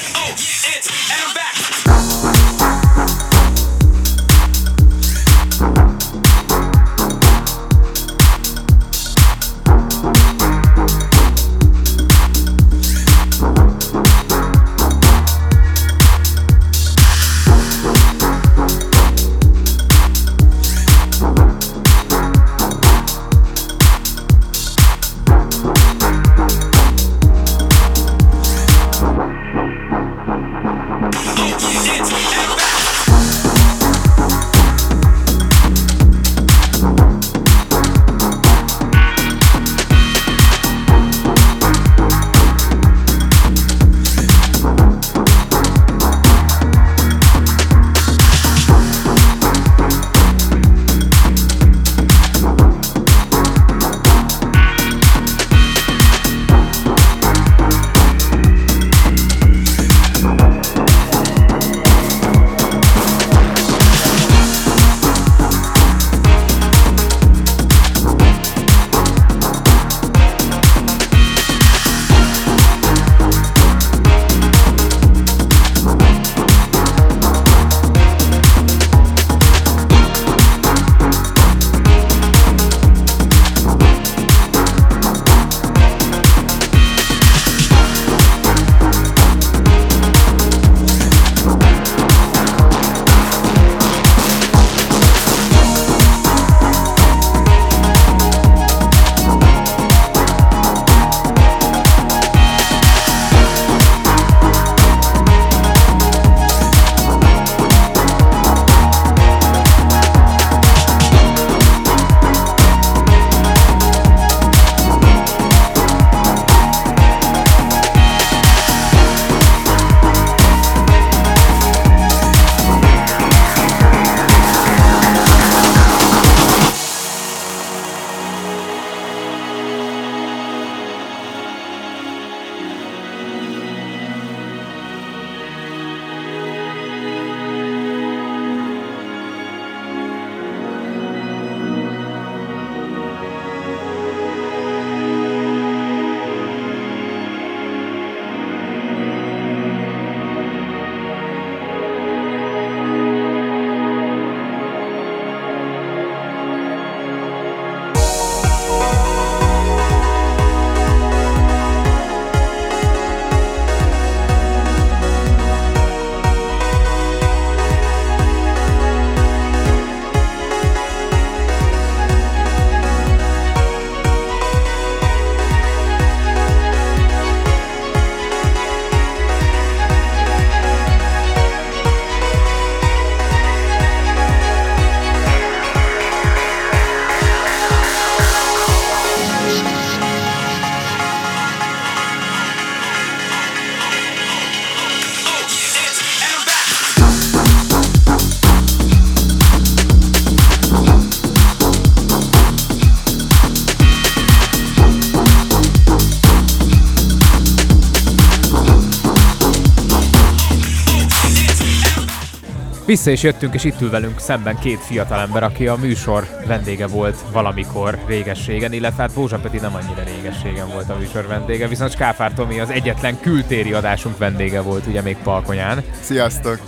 Vissza 212.91 213.11
is 213.11 213.23
jöttünk, 213.23 213.53
és 213.53 213.63
itt 213.63 213.81
ül 213.81 213.89
velünk 213.89 214.19
szemben 214.19 214.59
két 214.59 214.79
fiatalember, 214.79 215.43
aki 215.43 215.67
a 215.67 215.75
műsor 215.75 216.27
vendége 216.45 216.87
volt 216.87 217.17
valamikor 217.31 217.97
régességen, 218.07 218.73
illetve 218.73 219.01
hát 219.01 219.13
Bózsa 219.13 219.37
Peti 219.37 219.57
nem 219.57 219.75
annyira 219.75 220.03
régességen 220.15 220.67
volt 220.67 220.89
a 220.89 220.95
műsor 220.99 221.27
vendége, 221.27 221.67
viszont 221.67 221.91
Skáfár 221.91 222.33
Tomi 222.33 222.59
az 222.59 222.69
egyetlen 222.69 223.19
kültéri 223.19 223.73
adásunk 223.73 224.17
vendége 224.17 224.61
volt, 224.61 224.87
ugye 224.87 225.01
még 225.01 225.17
Palkonyán. 225.23 225.83
Sziasztok! 225.99 226.59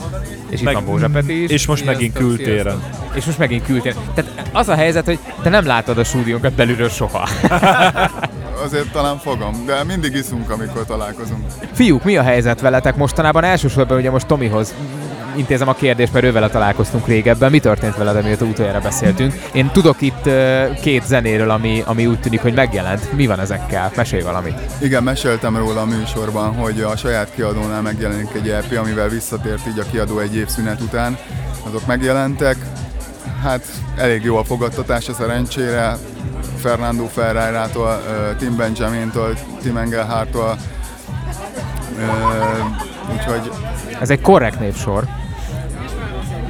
És 0.50 0.62
itt 0.62 0.72
van 0.72 0.86
Bózsa 0.86 1.10
Peti 1.10 1.44
is. 1.44 1.50
És 1.50 1.66
most 1.66 1.86
megint 1.86 2.14
kültéren. 2.14 2.84
És 3.14 3.26
most 3.26 3.38
megint 3.38 3.66
kültéren. 3.66 3.98
Tehát 4.14 4.50
az 4.52 4.70
a 4.70 4.76
helyzet, 4.76 5.06
hogy 5.06 5.20
te 5.42 5.50
nem 5.50 5.66
látod 5.66 5.98
a 5.98 6.04
stúdiónkat 6.04 6.54
belülről 6.54 6.90
soha. 6.90 7.28
Azért 8.66 8.92
talán 8.92 9.18
fogom, 9.18 9.66
de 9.66 9.84
mindig 9.84 10.14
iszunk, 10.16 10.50
amikor 10.50 10.86
találkozunk. 10.86 11.46
Fiúk, 11.74 12.04
mi 12.04 12.18
a 12.18 12.24
helyzet 12.24 12.62
veletek 12.62 12.96
mostanában? 12.96 13.44
Elsősorban 13.44 13.98
ugye 13.98 14.12
most 14.12 14.28
Tomihoz 14.28 14.74
intézem 15.36 15.68
a 15.68 15.74
kérdést, 15.74 16.14
mert 16.14 16.26
ővele 16.26 16.50
találkoztunk 16.50 17.08
régebben. 17.08 17.52
Mi 17.52 17.60
történt 17.60 17.96
veled, 17.96 18.16
amióta 18.16 18.46
utoljára 18.46 18.80
beszéltünk? 18.80 19.34
Én 19.54 19.70
tudok 19.72 20.02
itt 20.02 20.30
két 20.82 21.06
zenéről, 21.06 21.50
ami, 21.50 21.84
ami 21.86 22.06
úgy 22.06 22.20
tűnik, 22.20 22.42
hogy 22.42 22.54
megjelent. 22.54 23.14
Mi 23.14 23.28
van 23.28 23.40
ezekkel? 23.40 23.92
Mesélj 23.96 24.22
valamit. 24.22 24.60
Igen, 24.82 25.04
meséltem 25.04 25.58
róla 25.58 25.82
a 25.82 25.86
műsorban, 25.86 26.56
hogy 26.56 26.82
a 26.82 26.96
saját 26.96 27.32
kiadónál 27.36 27.82
megjelenik 27.82 28.30
egy 28.36 28.50
EP, 28.50 28.78
amivel 28.78 29.08
visszatért 29.08 29.68
így 29.68 29.80
a 29.80 29.86
kiadó 29.92 30.20
egy 30.20 30.36
év 30.36 30.48
szünet 30.48 30.82
után. 30.82 31.18
Azok 31.68 31.86
megjelentek, 31.86 32.56
hát 33.44 33.66
elég 33.98 34.24
jó 34.24 34.38
a 34.38 34.44
fogadtatása 34.44 35.14
szerencsére. 35.14 35.98
Fernando 36.58 37.06
Ferrárától, 37.06 38.02
Tim 38.38 38.56
Benjamintől, 38.56 39.38
Tim 39.62 39.78
Engelhártól, 39.78 40.58
úgyhogy... 43.14 43.52
Ez 44.02 44.10
egy 44.10 44.22
korrekt 44.22 44.60
névsor. 44.60 45.04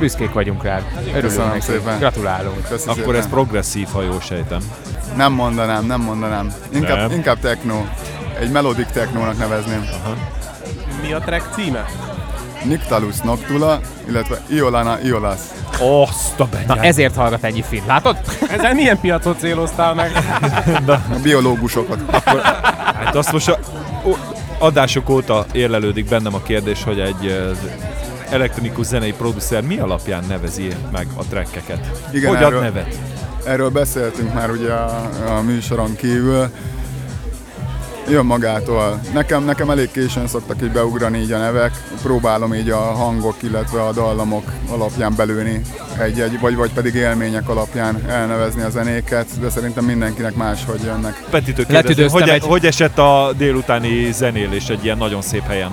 Büszkék 0.03 0.33
vagyunk 0.33 0.63
rád. 0.63 0.83
Örülünk 0.97 1.21
Köszönöm 1.21 1.47
neki. 1.47 1.61
szépen. 1.61 1.97
Gratulálunk. 1.97 2.67
Köszi 2.67 2.83
Akkor 2.89 3.03
szépen. 3.03 3.15
ez 3.15 3.27
progresszív, 3.29 3.87
ha 3.91 4.01
jól 4.01 4.21
sejtem. 4.21 4.59
Nem 5.15 5.31
mondanám, 5.33 5.85
nem 5.85 6.01
mondanám. 6.01 6.53
Inkább, 6.73 6.97
Nem? 6.97 7.11
inkább 7.11 7.39
techno. 7.39 7.83
Egy 8.39 8.51
melodic 8.51 8.91
technónak 8.91 9.37
nevezném. 9.37 9.85
Mi 11.01 11.13
a 11.13 11.19
track 11.19 11.53
címe? 11.53 11.85
Nictalus 12.63 13.19
Noctula, 13.19 13.79
illetve 14.07 14.41
Iolana 14.49 14.97
Iolas. 15.03 15.39
Azt 15.79 16.39
a 16.39 16.47
Na 16.67 16.75
ezért 16.81 17.15
hallgat 17.15 17.43
ennyi 17.43 17.63
film. 17.67 17.87
Látod? 17.87 18.17
Ezzel 18.57 18.73
milyen 18.73 18.99
piacot 18.99 19.39
céloztál 19.39 19.93
meg? 19.93 20.11
A 20.87 21.19
biológusokat. 21.21 22.23
Hát 23.03 23.15
azt 23.15 23.31
most 23.31 23.49
a, 23.49 23.59
ó, 24.05 24.15
adások 24.57 25.09
óta 25.09 25.45
érlelődik 25.51 26.07
bennem 26.07 26.33
a 26.33 26.41
kérdés, 26.41 26.83
hogy 26.83 26.99
egy 26.99 27.53
elektronikus 28.29 28.85
zenei 28.85 29.13
producer 29.13 29.61
mi 29.63 29.77
alapján 29.79 30.23
nevezi 30.27 30.67
meg 30.91 31.07
a 31.15 31.23
trekkeket? 31.29 32.01
Igen, 32.13 32.27
hogy 32.29 32.37
ad 32.37 32.43
erről- 32.43 32.61
nevet? 32.61 32.99
Erről 33.45 33.69
beszéltünk 33.69 34.33
már 34.33 34.51
ugye 34.51 34.71
a, 34.71 35.09
a 35.37 35.41
műsoron 35.41 35.95
kívül. 35.95 36.49
Jön 38.09 38.25
magától. 38.25 38.99
Nekem, 39.13 39.43
nekem 39.43 39.69
elég 39.69 39.91
későn 39.91 40.27
szoktak 40.27 40.61
így 40.63 40.71
beugrani 40.71 41.17
így 41.17 41.31
a 41.31 41.37
nevek. 41.37 41.71
Próbálom 42.01 42.53
így 42.53 42.69
a 42.69 42.77
hangok, 42.77 43.35
illetve 43.39 43.81
a 43.81 43.91
dallamok 43.91 44.43
alapján 44.69 45.13
belőni 45.15 45.61
egy-egy, 45.99 46.39
vagy, 46.39 46.55
vagy 46.55 46.71
pedig 46.73 46.93
élmények 46.95 47.49
alapján 47.49 48.09
elnevezni 48.09 48.61
a 48.61 48.69
zenéket, 48.69 49.27
de 49.39 49.49
szerintem 49.49 49.85
mindenkinek 49.85 50.35
máshogy 50.35 50.81
jönnek. 50.83 51.23
Petitől 51.29 51.65
kérdezni, 51.65 51.73
Letüdőztem 51.89 52.21
hogy, 52.21 52.29
egy- 52.29 52.43
hogy 52.43 52.65
esett 52.65 52.97
a 52.97 53.31
délutáni 53.37 54.11
zenélés 54.11 54.67
egy 54.67 54.83
ilyen 54.83 54.97
nagyon 54.97 55.21
szép 55.21 55.47
helyen? 55.47 55.71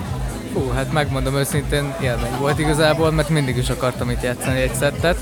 Hú, 0.53 0.69
hát 0.69 0.91
megmondom 0.91 1.35
őszintén, 1.35 1.93
élmény 2.01 2.37
volt 2.39 2.59
igazából, 2.59 3.11
mert 3.11 3.29
mindig 3.29 3.57
is 3.57 3.69
akartam 3.69 4.09
itt 4.09 4.21
játszani 4.21 4.61
egy 4.61 4.73
szettet, 4.73 5.17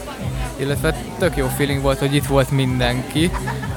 illetve 0.55 0.95
tök 1.19 1.37
jó 1.37 1.47
feeling 1.47 1.81
volt, 1.81 1.99
hogy 1.99 2.15
itt 2.15 2.25
volt 2.25 2.51
mindenki, 2.51 3.31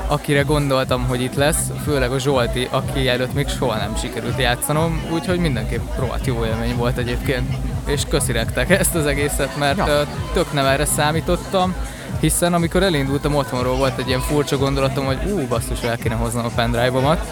akire 0.06 0.42
gondoltam, 0.42 1.06
hogy 1.06 1.20
itt 1.20 1.34
lesz, 1.34 1.70
főleg 1.84 2.12
a 2.12 2.18
Zsolti, 2.18 2.68
aki 2.70 3.08
előtt 3.08 3.34
még 3.34 3.48
soha 3.48 3.76
nem 3.76 3.96
sikerült 3.96 4.38
játszanom, 4.38 5.02
úgyhogy 5.12 5.38
mindenképp 5.38 5.82
rohadt 5.98 6.26
jó 6.26 6.44
élmény 6.44 6.76
volt 6.76 6.96
egyébként. 6.96 7.56
És 7.86 8.02
köszi 8.08 8.32
nektek 8.32 8.70
ezt 8.70 8.94
az 8.94 9.06
egészet, 9.06 9.56
mert 9.56 9.76
ja. 9.76 10.06
tök 10.32 10.52
nem 10.52 10.66
erre 10.66 10.84
számítottam, 10.84 11.74
hiszen 12.20 12.54
amikor 12.54 12.82
elindultam 12.82 13.34
otthonról 13.34 13.76
volt 13.76 13.98
egy 13.98 14.08
ilyen 14.08 14.20
furcsa 14.20 14.56
gondolatom, 14.56 15.04
hogy 15.04 15.18
ú, 15.30 15.46
basszus, 15.48 15.82
el 15.82 15.96
kéne 15.96 16.14
hoznom 16.14 16.44
a 16.44 16.50
pendrive-omat, 16.54 17.26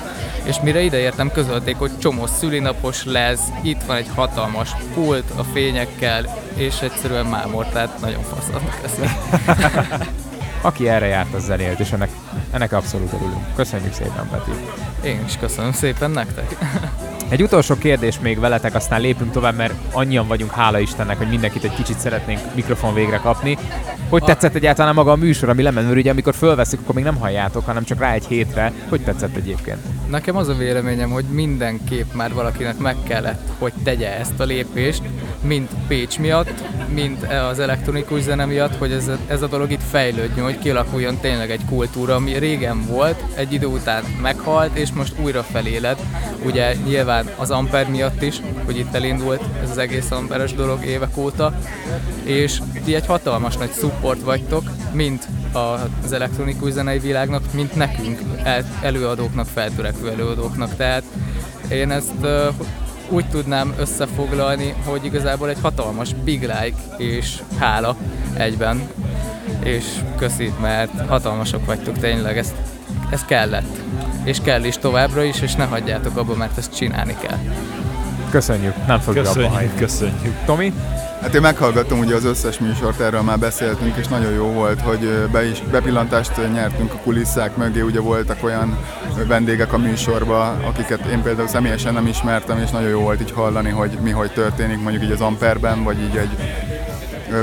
és 0.45 0.61
mire 0.63 0.81
ideértem, 0.81 1.31
közölték, 1.33 1.77
hogy 1.77 1.99
csomó 1.99 2.27
szülinapos 2.27 3.05
lesz, 3.05 3.49
itt 3.63 3.83
van 3.87 3.97
egy 3.97 4.11
hatalmas 4.15 4.71
pult 4.95 5.31
a 5.37 5.43
fényekkel, 5.43 6.39
és 6.55 6.81
egyszerűen 6.81 7.27
mámor, 7.27 7.67
tehát 7.67 8.01
nagyon 8.01 8.23
faszatnak 8.23 8.81
lesz. 8.83 8.99
Aki 10.63 10.89
erre 10.89 11.07
járt, 11.07 11.35
az 11.35 11.45
zenélt, 11.45 11.81
és 11.81 11.93
ennek, 11.93 12.11
ennek 12.51 12.73
abszolút 12.73 13.13
örülünk. 13.13 13.55
Köszönjük 13.55 13.93
szépen, 13.93 14.29
Peti. 14.31 14.51
Én 15.03 15.25
is 15.27 15.37
köszönöm 15.37 15.73
szépen 15.73 16.11
nektek. 16.11 16.57
Egy 17.31 17.43
utolsó 17.43 17.75
kérdés 17.79 18.21
még 18.21 18.39
veletek, 18.39 18.75
aztán 18.75 19.01
lépünk 19.01 19.31
tovább, 19.31 19.57
mert 19.57 19.75
annyian 19.93 20.27
vagyunk, 20.27 20.51
hála 20.51 20.79
Istennek, 20.79 21.19
hogy 21.19 21.29
mindenkit 21.29 21.65
egy 21.65 21.75
kicsit 21.75 21.99
szeretnénk 21.99 22.41
mikrofon 22.55 22.95
végre 22.95 23.17
kapni. 23.17 23.59
Hogy 24.09 24.23
tetszett 24.23 24.55
egyáltalán 24.55 24.95
maga 24.95 25.11
a 25.11 25.17
műsor, 25.17 25.49
ami 25.49 25.63
lement, 25.63 25.87
mert 25.87 25.99
ugye 25.99 26.11
amikor 26.11 26.35
fölveszik, 26.35 26.81
akkor 26.81 26.95
még 26.95 27.05
nem 27.05 27.17
halljátok, 27.17 27.65
hanem 27.65 27.85
csak 27.85 27.99
rá 27.99 28.13
egy 28.13 28.27
hétre. 28.27 28.73
Hogy 28.89 29.01
tetszett 29.01 29.37
egyébként? 29.37 29.79
Nekem 30.09 30.37
az 30.37 30.49
a 30.49 30.55
véleményem, 30.55 31.11
hogy 31.11 31.25
mindenképp 31.25 32.13
már 32.13 32.33
valakinek 32.35 32.79
meg 32.79 32.97
kellett, 33.09 33.49
hogy 33.59 33.73
tegye 33.83 34.19
ezt 34.19 34.41
a 34.41 34.45
lépést, 34.45 35.03
mind 35.43 35.69
Pécs 35.89 36.19
miatt, 36.19 36.65
mind 36.95 37.29
az 37.51 37.59
elektronikus 37.59 38.21
zene 38.21 38.45
miatt, 38.45 38.77
hogy 38.77 38.93
ez 38.93 39.09
a, 39.09 39.17
ez 39.27 39.43
a 39.43 39.47
dolog 39.47 39.71
itt 39.71 39.83
fejlődjön, 39.91 40.45
hogy 40.45 40.59
kialakuljon 40.59 41.19
tényleg 41.21 41.51
egy 41.51 41.65
kultúra, 41.69 42.15
ami 42.15 42.39
régen 42.39 42.87
volt, 42.87 43.23
egy 43.35 43.53
idő 43.53 43.67
után 43.67 44.05
meghalt, 44.23 44.77
és 44.77 44.93
most 44.93 45.13
újra 45.23 45.43
feléled. 45.43 45.99
Ugye 46.45 46.75
nyilván 46.87 47.20
az 47.37 47.51
Amper 47.51 47.89
miatt 47.89 48.23
is, 48.23 48.41
hogy 48.65 48.79
itt 48.79 48.95
elindult 48.95 49.43
ez 49.63 49.71
az 49.71 49.79
egész 49.79 50.11
Amperes 50.11 50.55
dolog 50.55 50.85
évek 50.85 51.17
óta, 51.17 51.53
és 52.25 52.61
ti 52.85 52.95
egy 52.95 53.07
hatalmas 53.07 53.57
nagy 53.57 53.73
support 53.73 54.23
vagytok, 54.23 54.63
mint 54.93 55.29
az 56.03 56.13
elektronikus 56.13 56.73
zenei 56.73 56.99
világnak, 56.99 57.43
mint 57.53 57.75
nekünk, 57.75 58.21
el- 58.43 58.79
előadóknak, 58.83 59.47
feltörekvő 59.47 60.11
előadóknak. 60.11 60.77
Tehát 60.77 61.03
én 61.69 61.91
ezt 61.91 62.27
úgy 63.09 63.29
tudnám 63.29 63.75
összefoglalni, 63.79 64.75
hogy 64.85 65.05
igazából 65.05 65.49
egy 65.49 65.59
hatalmas 65.63 66.15
big 66.25 66.41
like 66.41 66.97
és 66.97 67.43
hála 67.59 67.97
egyben. 68.35 68.89
És 69.65 69.85
köszi, 70.17 70.53
mert 70.61 71.09
hatalmasok 71.09 71.67
vagytok 71.67 71.99
tényleg, 71.99 72.39
ez, 72.39 72.55
ez 73.11 73.25
kellett. 73.25 73.79
És 74.25 74.39
kell 74.43 74.65
is 74.65 74.79
továbbra 74.79 75.23
is, 75.23 75.41
és 75.41 75.55
ne 75.55 75.65
hagyjátok 75.65 76.17
abba, 76.17 76.35
mert 76.35 76.59
ezt 76.59 76.77
csinálni 76.77 77.17
kell. 77.21 77.39
Köszönjük, 78.31 78.87
nem 78.87 78.99
fogjuk 79.01 79.25
abba 79.25 79.35
Köszönjük, 79.35 79.59
hagyni. 79.59 79.79
köszönjük. 79.79 80.35
Tomi? 80.45 80.73
Hát 81.21 81.35
én 81.35 81.41
meghallgattam 81.41 81.99
ugye 81.99 82.15
az 82.15 82.25
összes 82.25 82.59
műsort, 82.59 83.01
erről 83.01 83.21
már 83.23 83.39
beszéltünk, 83.39 83.97
és 83.97 84.09
nagyon 84.09 84.33
jó 84.33 84.45
volt, 84.45 84.81
hogy 84.81 85.29
be 85.33 85.45
is, 85.45 85.63
bepillantást 85.71 86.53
nyertünk 86.53 86.93
a 86.93 86.97
kulisszák 86.97 87.57
mögé, 87.57 87.81
ugye 87.81 88.01
voltak 88.01 88.45
olyan 88.45 88.79
vendégek 89.27 89.73
a 89.73 89.79
műsorba, 89.79 90.49
akiket 90.49 91.05
én 91.05 91.23
például 91.23 91.49
személyesen 91.49 91.93
nem 91.93 92.07
ismertem, 92.07 92.59
és 92.59 92.71
nagyon 92.71 92.89
jó 92.89 93.01
volt 93.01 93.21
így 93.21 93.33
hallani, 93.33 93.71
hogy 93.71 93.99
mi 94.03 94.11
hogy 94.11 94.33
történik 94.33 94.81
mondjuk 94.81 95.03
így 95.05 95.11
az 95.11 95.21
Amperben, 95.21 95.85
vagy 95.85 96.01
így 96.01 96.17
egy 96.17 96.31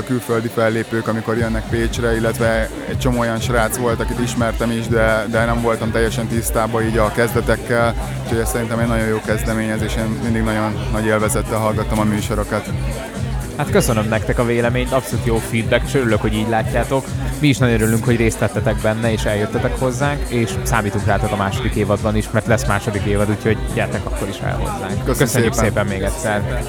külföldi 0.06 0.48
fellépők, 0.48 1.08
amikor 1.08 1.36
jönnek 1.36 1.68
Pécsre, 1.68 2.16
illetve 2.16 2.68
egy 2.88 2.98
csomó 2.98 3.18
olyan 3.18 3.40
srác 3.40 3.76
volt, 3.76 4.00
akit 4.00 4.20
ismertem 4.20 4.70
is, 4.70 4.86
de, 4.86 5.26
de 5.30 5.44
nem 5.44 5.60
voltam 5.60 5.90
teljesen 5.90 6.26
tisztában 6.26 6.82
így 6.82 6.96
a 6.96 7.12
kezdetekkel, 7.12 7.94
úgyhogy 8.22 8.38
ez 8.38 8.48
szerintem 8.48 8.78
egy 8.78 8.88
nagyon 8.88 9.06
jó 9.06 9.20
kezdeményezés, 9.26 9.96
én 9.96 10.18
mindig 10.22 10.42
nagyon 10.42 10.88
nagy 10.92 11.04
élvezettel 11.04 11.58
hallgattam 11.58 11.98
a 11.98 12.04
műsorokat. 12.04 12.70
Hát 13.56 13.70
köszönöm 13.70 14.08
nektek 14.08 14.38
a 14.38 14.44
véleményt, 14.44 14.92
abszolút 14.92 15.26
jó 15.26 15.36
feedback, 15.36 15.94
örülök, 15.94 16.20
hogy 16.20 16.34
így 16.34 16.48
látjátok. 16.48 17.04
Mi 17.40 17.48
is 17.48 17.58
nagyon 17.58 17.80
örülünk, 17.80 18.04
hogy 18.04 18.16
részt 18.16 18.38
vettetek 18.38 18.76
benne, 18.82 19.12
és 19.12 19.24
eljöttetek 19.24 19.78
hozzánk, 19.78 20.28
és 20.28 20.50
számítunk 20.62 21.06
rátok 21.06 21.32
a 21.32 21.36
második 21.36 21.74
évadban 21.74 22.16
is, 22.16 22.30
mert 22.30 22.46
lesz 22.46 22.66
második 22.66 23.02
évad, 23.02 23.30
úgyhogy 23.30 23.58
gyertek 23.74 24.06
akkor 24.06 24.28
is 24.28 24.38
el 24.38 24.56
hozzánk. 24.56 25.04
Köszönjük 25.04 25.52
szépen. 25.52 25.68
szépen 25.68 25.86
még 25.86 26.02
egyszer. 26.02 26.62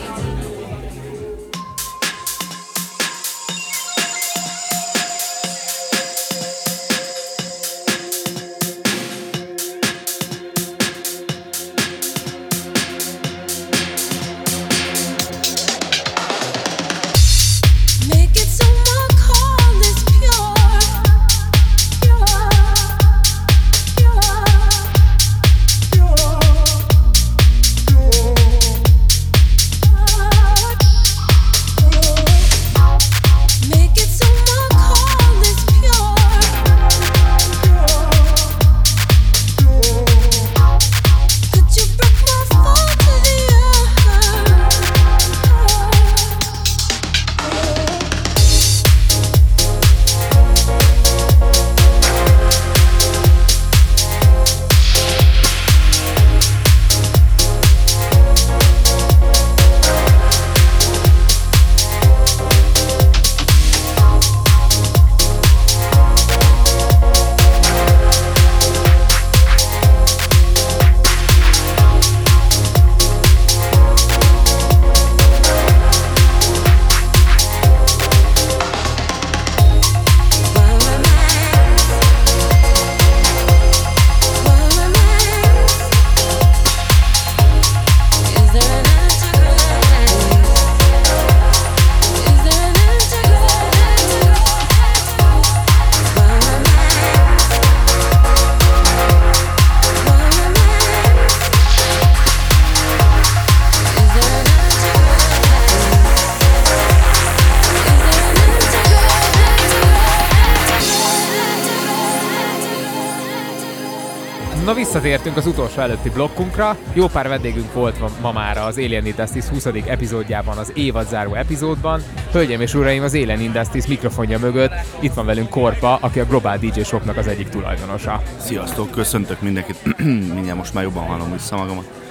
Visszatértünk 114.94 115.38
az 115.38 115.46
utolsó 115.46 115.82
előtti 115.82 116.10
blokkunkra. 116.10 116.78
Jó 116.94 117.08
pár 117.08 117.28
vendégünk 117.28 117.74
volt 117.74 118.22
ma, 118.22 118.32
már 118.32 118.58
az 118.58 118.78
Alien 118.78 119.06
Industries 119.06 119.46
20. 119.46 119.66
epizódjában, 119.66 120.58
az 120.58 120.72
évadzáró 120.76 121.34
epizódban. 121.34 122.02
Hölgyeim 122.32 122.62
és 122.62 122.74
uraim, 122.74 123.04
az 123.04 123.14
Alien 123.14 123.42
Industries 123.42 123.88
mikrofonja 123.88 124.40
mögött 124.40 124.72
itt 125.00 125.14
van 125.14 125.26
velünk 125.26 125.50
Korpa, 125.50 125.96
aki 125.96 126.20
a 126.20 126.26
Global 126.26 126.58
DJ 126.58 126.82
Shopnak 126.82 127.18
az 127.18 127.28
egyik 127.28 127.50
tulajdonosa. 127.50 128.22
Sziasztok, 128.38 128.92
köszöntök 128.92 129.42
mindenkit. 129.42 129.98
Mindjárt 130.36 130.58
most 130.58 130.74
már 130.74 130.84
jobban 130.84 131.04
hallom 131.04 131.32
vissza 131.32 131.56
magamat. 131.56 132.09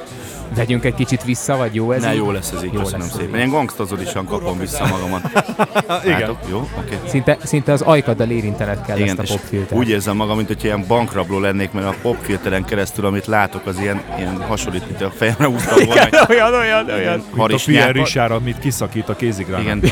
Vegyünk 0.54 0.84
egy 0.84 0.94
kicsit 0.94 1.24
vissza, 1.24 1.56
vagy 1.56 1.74
jó 1.74 1.92
ez? 1.92 2.02
Ne, 2.02 2.12
így? 2.12 2.16
jó 2.18 2.30
lesz 2.30 2.52
ez 2.52 2.64
így, 2.64 2.72
Jó 2.72 2.80
köszönöm 2.80 3.00
lesz 3.06 3.16
szépen. 3.16 3.34
Ilyen 3.34 3.50
gangstazodisan 3.50 4.24
kapom 4.24 4.58
vissza 4.58 4.86
magamat. 4.86 5.22
Igen. 6.04 6.20
Látok? 6.20 6.38
Jó, 6.50 6.68
oké. 6.78 6.98
Szinte, 7.06 7.36
szinte 7.42 7.72
az 7.72 7.80
ajkaddal 7.80 8.30
érintened 8.30 8.82
kell 8.86 8.98
Igen, 8.98 9.20
ezt 9.20 9.30
a 9.30 9.34
popfiltert. 9.34 9.80
úgy 9.80 9.88
érzem 9.88 10.16
magam, 10.16 10.36
mint 10.36 10.48
hogy 10.48 10.64
ilyen 10.64 10.84
bankrabló 10.86 11.38
lennék, 11.38 11.72
mert 11.72 11.86
a 11.86 11.94
popfilteren 12.02 12.64
keresztül, 12.64 13.06
amit 13.06 13.26
látok, 13.26 13.66
az 13.66 13.78
ilyen, 13.80 14.02
ilyen 14.18 14.42
hasonlít, 14.42 14.86
mint 14.86 15.02
a 15.02 15.10
fejemre 15.16 15.46
húztam 15.46 15.84
volna. 15.84 16.06
Igen, 16.06 16.24
olyan, 16.28 16.54
olyan, 16.54 16.90
olyan. 16.90 17.22
Mint 17.34 17.52
a. 17.52 17.56
Pierre 17.64 17.92
Richard, 17.92 18.30
amit 18.32 18.58
kiszakít 18.58 19.08
a 19.08 19.16
kézigránát. 19.16 19.62
Igen, 19.64 19.82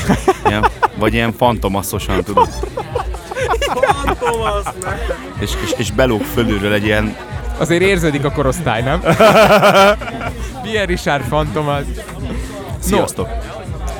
ilyen, 0.46 0.66
vagy 0.98 1.14
ilyen 1.14 1.32
fantomaszosan, 1.32 2.22
tudod. 2.24 2.48
És, 5.38 5.50
és, 5.64 5.74
és 5.76 5.90
belóg 5.90 6.22
fölülről 6.22 6.72
egy 6.72 6.84
ilyen 6.84 7.16
Azért 7.58 7.82
érződik 7.82 8.24
a 8.24 8.30
korosztály, 8.30 8.82
nem? 8.82 9.00
Pierre 10.62 10.84
Richard 10.84 11.24
Phantom 11.28 11.68
az. 11.68 11.84
Sziasztok! 12.78 13.28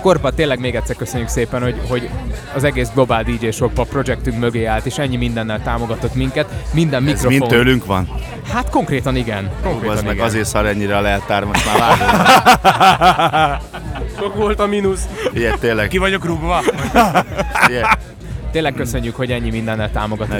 Korpa, 0.00 0.30
tényleg 0.30 0.58
még 0.60 0.74
egyszer 0.74 0.96
köszönjük 0.96 1.28
szépen, 1.28 1.62
hogy, 1.62 1.80
hogy 1.88 2.08
az 2.54 2.64
egész 2.64 2.88
Global 2.94 3.22
DJ 3.22 3.50
Shop 3.50 3.78
a 3.78 3.82
projektünk 3.84 4.38
mögé 4.38 4.64
állt, 4.64 4.86
és 4.86 4.98
ennyi 4.98 5.16
mindennel 5.16 5.62
támogatott 5.62 6.14
minket. 6.14 6.46
Minden 6.72 7.00
Ez 7.02 7.06
mikrofon. 7.08 7.30
mind 7.30 7.46
tőlünk 7.46 7.86
van? 7.86 8.08
Hát 8.52 8.70
konkrétan 8.70 9.16
igen. 9.16 9.50
Konkrétan 9.62 9.96
az 9.96 10.02
meg 10.02 10.14
igen. 10.14 10.26
azért 10.26 10.46
szar 10.46 10.66
ennyire 10.66 10.96
a 10.96 11.00
leltár, 11.00 11.44
most 11.44 11.64
már 11.66 11.78
vágom. 11.98 13.58
Sok 14.20 14.34
volt 14.34 14.60
a 14.60 14.66
mínusz. 14.66 15.02
Ilyen 15.34 15.58
tényleg. 15.58 15.88
Ki 15.88 15.98
vagyok 15.98 16.24
rúgva? 16.24 16.62
Ilyen. 17.68 17.86
Tényleg 18.50 18.74
köszönjük, 18.74 19.16
hogy 19.16 19.30
ennyi 19.30 19.50
mindennel 19.50 19.90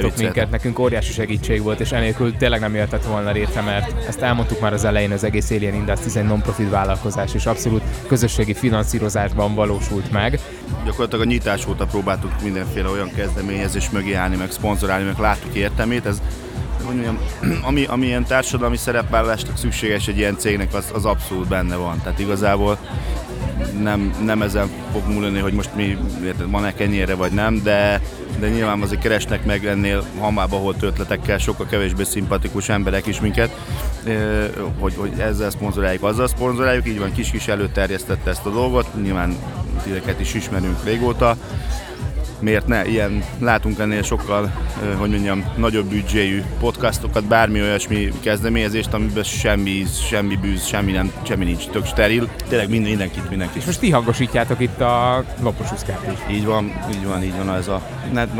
viccelj. 0.01 0.23
minket, 0.23 0.49
nekünk 0.49 0.79
óriási 0.79 1.11
segítség 1.11 1.61
volt, 1.61 1.79
és 1.79 1.91
enélkül 1.91 2.37
tényleg 2.37 2.59
nem 2.59 2.73
jöhetett 2.73 3.05
volna 3.05 3.31
létre, 3.31 3.61
mert 3.61 4.07
ezt 4.07 4.21
elmondtuk 4.21 4.59
már 4.59 4.73
az 4.73 4.85
elején, 4.85 5.11
az 5.11 5.23
egész 5.23 5.51
Alien 5.51 5.73
Industries 5.73 6.15
egy 6.15 6.23
non-profit 6.23 6.69
vállalkozás, 6.69 7.33
és 7.33 7.45
abszolút 7.45 7.81
közösségi 8.07 8.53
finanszírozásban 8.53 9.55
valósult 9.55 10.11
meg. 10.11 10.39
Gyakorlatilag 10.85 11.25
a 11.25 11.29
nyitás 11.29 11.67
óta 11.67 11.85
próbáltuk 11.85 12.31
mindenféle 12.43 12.89
olyan 12.89 13.11
kezdeményezés 13.15 13.89
mögé 13.89 14.13
állni, 14.13 14.35
meg 14.35 14.51
szponzorálni, 14.51 15.05
meg 15.05 15.17
láttuk 15.17 15.55
értelmét. 15.55 16.05
Ez 16.05 16.21
hogy 16.87 16.95
mondjam, 16.95 17.19
ami, 17.69 17.85
ami 17.85 18.05
ilyen 18.05 18.25
társadalmi 18.25 18.77
szerepvállalásnak 18.77 19.57
szükséges 19.57 20.07
egy 20.07 20.17
ilyen 20.17 20.37
cégnek, 20.37 20.73
az, 20.73 20.91
az 20.93 21.05
abszolút 21.05 21.47
benne 21.47 21.75
van. 21.75 22.01
Tehát 22.03 22.19
igazából 22.19 22.77
nem, 23.81 24.13
nem 24.25 24.41
ezen 24.41 24.69
fog 24.91 25.07
múlni, 25.07 25.39
hogy 25.39 25.53
most 25.53 25.69
mi 25.75 25.97
van-e 26.45 26.73
kenyérre 26.73 27.15
vagy 27.15 27.31
nem, 27.31 27.61
de, 27.63 28.01
de 28.39 28.49
nyilván 28.49 28.81
azért 28.81 29.01
keresnek 29.01 29.45
meg 29.45 29.65
ennél 29.65 30.03
hamába 30.19 30.57
holt 30.57 30.83
ötletekkel 30.83 31.37
sokkal 31.37 31.65
kevésbé 31.65 32.03
szimpatikus 32.03 32.69
emberek 32.69 33.05
is 33.05 33.21
minket, 33.21 33.49
hogy, 34.79 34.93
hogy 34.97 35.19
ezzel 35.19 35.49
szponzoráljuk, 35.49 36.03
azzal 36.03 36.27
szponzoráljuk, 36.27 36.87
így 36.87 36.99
van 36.99 37.11
kis-kis 37.11 37.47
előterjesztette 37.47 38.29
ezt 38.29 38.45
a 38.45 38.49
dolgot, 38.49 39.01
nyilván 39.01 39.35
titeket 39.83 40.19
is 40.19 40.33
ismerünk 40.33 40.83
régóta, 40.83 41.37
miért 42.39 42.67
ne? 42.67 42.85
Ilyen, 42.85 43.23
látunk 43.39 43.79
ennél 43.79 44.03
sokkal, 44.03 44.51
hogy 44.97 45.09
mondjam, 45.09 45.45
nagyobb 45.55 45.85
büdzséjű 45.85 46.43
podcastokat, 46.59 47.23
bármi 47.23 47.61
olyasmi 47.61 48.11
kezdeményezést, 48.21 48.93
amiben 48.93 49.23
semmi 49.23 49.69
íz, 49.69 49.99
semmi 49.99 50.35
bűz, 50.35 50.65
semmi, 50.65 50.91
nem, 50.91 51.11
semmi 51.23 51.45
nincs, 51.45 51.67
tök 51.67 51.85
steril. 51.85 52.29
Tényleg 52.49 52.69
minden, 52.69 52.89
mindenkit, 52.89 53.29
mindenkit. 53.29 53.57
És 53.61 53.65
most 53.65 53.79
ti 53.79 53.89
hangosítjátok 53.89 54.59
itt 54.59 54.81
a 54.81 55.23
lopos 55.41 55.71
uszkát 55.71 56.05
is. 56.13 56.35
Így 56.35 56.45
van, 56.45 56.73
így 56.91 57.05
van, 57.05 57.23
így 57.23 57.37
van, 57.37 57.55
ez 57.55 57.67
a, 57.67 57.81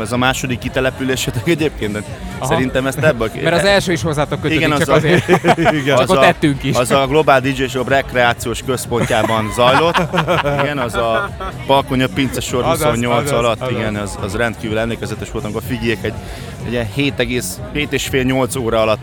ez 0.00 0.12
a 0.12 0.16
második 0.16 0.58
kitelepülésetek 0.58 1.48
egyébként, 1.48 1.92
de 1.92 2.02
Aha. 2.38 2.46
szerintem 2.52 2.86
ezt 2.86 2.98
ebből... 2.98 3.30
Mert 3.42 3.56
az 3.56 3.64
első 3.64 3.92
is 3.92 4.02
hozzátok 4.02 4.40
kötődik, 4.40 4.66
Igen, 4.66 4.78
csak 4.78 4.88
az 4.88 4.96
azért. 4.96 5.28
igen, 5.58 5.84
csak 5.84 5.98
az 5.98 6.10
ott 6.10 6.16
a, 6.16 6.26
ettünk 6.26 6.62
is. 6.62 6.76
Az 6.76 6.90
a 6.90 7.06
Global 7.06 7.40
DJ 7.40 7.64
Shop 7.64 7.88
rekreációs 7.88 8.62
központjában 8.66 9.50
zajlott. 9.54 9.98
Igen, 10.62 10.78
az 10.78 10.94
a 10.94 11.30
Palkonya 11.66 12.06
Pince 12.14 12.40
sor 12.40 12.64
Azaz, 12.64 12.88
28 12.88 13.24
azaz, 13.24 13.38
alatt, 13.38 13.60
azaz. 13.60 13.76
igen, 13.76 13.87
az, 13.96 14.18
az 14.22 14.34
rendkívül 14.34 14.78
emlékezetes 14.78 15.30
volt, 15.30 15.44
amikor 15.44 15.62
a 15.64 15.68
figyék 15.68 15.98
egy, 16.02 16.12
egy 16.66 16.72
ilyen 16.72 16.88
7,5-8 16.96 18.58
óra 18.60 18.80
alatt 18.80 18.98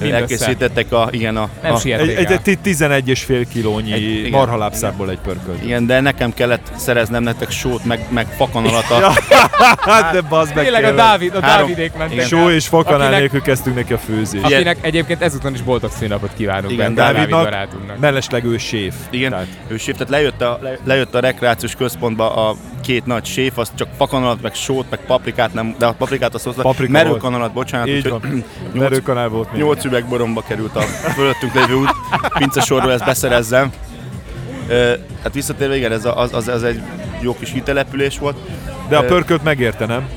Mindössze. 0.00 0.20
elkészítettek 0.22 0.92
a, 0.92 1.08
igen, 1.10 1.36
a, 1.36 1.48
Nem 1.62 1.74
a, 1.74 1.78
Egy, 1.84 2.08
egy, 2.08 2.40
egy 2.44 2.58
11 2.58 3.08
és 3.08 3.22
fél 3.22 3.46
kilónyi 3.48 3.92
Egy- 3.92 4.30
marhalábszából 4.30 5.10
egy 5.10 5.18
pörkölt. 5.18 5.62
igen, 5.64 5.86
de 5.86 6.00
nekem 6.00 6.34
kellett 6.34 6.72
szereznem 6.76 7.22
nektek 7.22 7.50
sót, 7.50 7.84
meg, 7.84 8.00
meg 8.08 8.26
fakanalat 8.36 8.90
a, 8.90 9.12
Hát 9.90 10.12
de 10.12 10.20
bazd 10.20 10.54
meg 10.54 10.64
Tényleg 10.64 10.84
a. 10.84 10.92
Dávid, 10.94 11.34
a 11.34 11.40
Három- 11.40 11.68
Dávidék 11.68 11.92
mentek 11.96 12.12
Igen. 12.16 12.26
Só 12.26 12.50
és 12.50 12.66
fakanál 12.66 13.00
Akinek- 13.00 13.18
nélkül 13.20 13.40
kezdtünk 13.42 13.76
neki 13.76 13.92
a 13.92 13.98
főzést. 13.98 14.44
Akinek 14.44 14.76
egyébként 14.80 15.22
ezúton 15.22 15.54
is 15.54 15.62
boldog 15.62 15.90
színapot 15.98 16.30
kívánunk 16.36 16.72
Igen, 16.72 16.94
benne, 16.94 16.96
Dávid 16.96 17.16
Dávidnak 17.16 17.42
barátunknak. 17.44 17.98
mellesleg 17.98 18.44
ő 18.44 18.58
séf. 18.58 18.94
Igen, 19.10 19.30
Tehát 19.30 19.46
ő 19.68 19.76
séf, 19.76 19.94
tehát 19.96 20.08
lejött 20.12 20.40
a, 20.42 20.58
le- 20.62 20.78
lejött 20.84 21.14
a 21.14 21.20
rekreációs 21.20 21.74
központba 21.74 22.48
a 22.48 22.56
két 22.90 23.06
nagy 23.06 23.24
séf, 23.24 23.58
az 23.58 23.70
csak 23.74 23.88
fakanalat, 23.96 24.42
meg 24.42 24.54
sót, 24.54 24.90
meg 24.90 25.00
paprikát, 25.06 25.54
nem, 25.54 25.74
de 25.78 25.86
a 25.86 25.92
paprikát 25.92 26.34
azt 26.34 26.44
hozta, 26.44 26.62
Paprika 26.62 26.92
merőkanalat, 26.92 27.52
bocsánat, 27.52 27.88
Így 27.88 28.08
van. 28.08 28.20
nyolc, 28.30 28.44
Merőkanál 28.74 29.28
volt 29.28 29.52
még. 29.52 29.62
nyolc 29.62 29.84
üveg 29.84 30.08
boromba 30.08 30.42
került 30.42 30.76
a 30.76 30.80
fölöttünk 30.80 31.54
lévő 31.54 31.74
út, 31.74 31.90
pincesorról 32.38 32.92
ezt 32.92 33.04
beszerezzem. 33.04 33.72
Ö, 34.68 34.94
hát 35.22 35.34
visszatérve, 35.34 35.76
igen, 35.76 35.92
ez 35.92 36.04
a, 36.04 36.18
az, 36.18 36.34
az, 36.34 36.48
az, 36.48 36.62
egy 36.62 36.80
jó 37.20 37.36
kis 37.36 37.52
hitelepülés 37.52 38.18
volt. 38.18 38.36
De 38.88 38.96
a 38.96 39.04
pörkölt 39.04 39.42
megérte, 39.42 39.86
nem? 39.86 40.08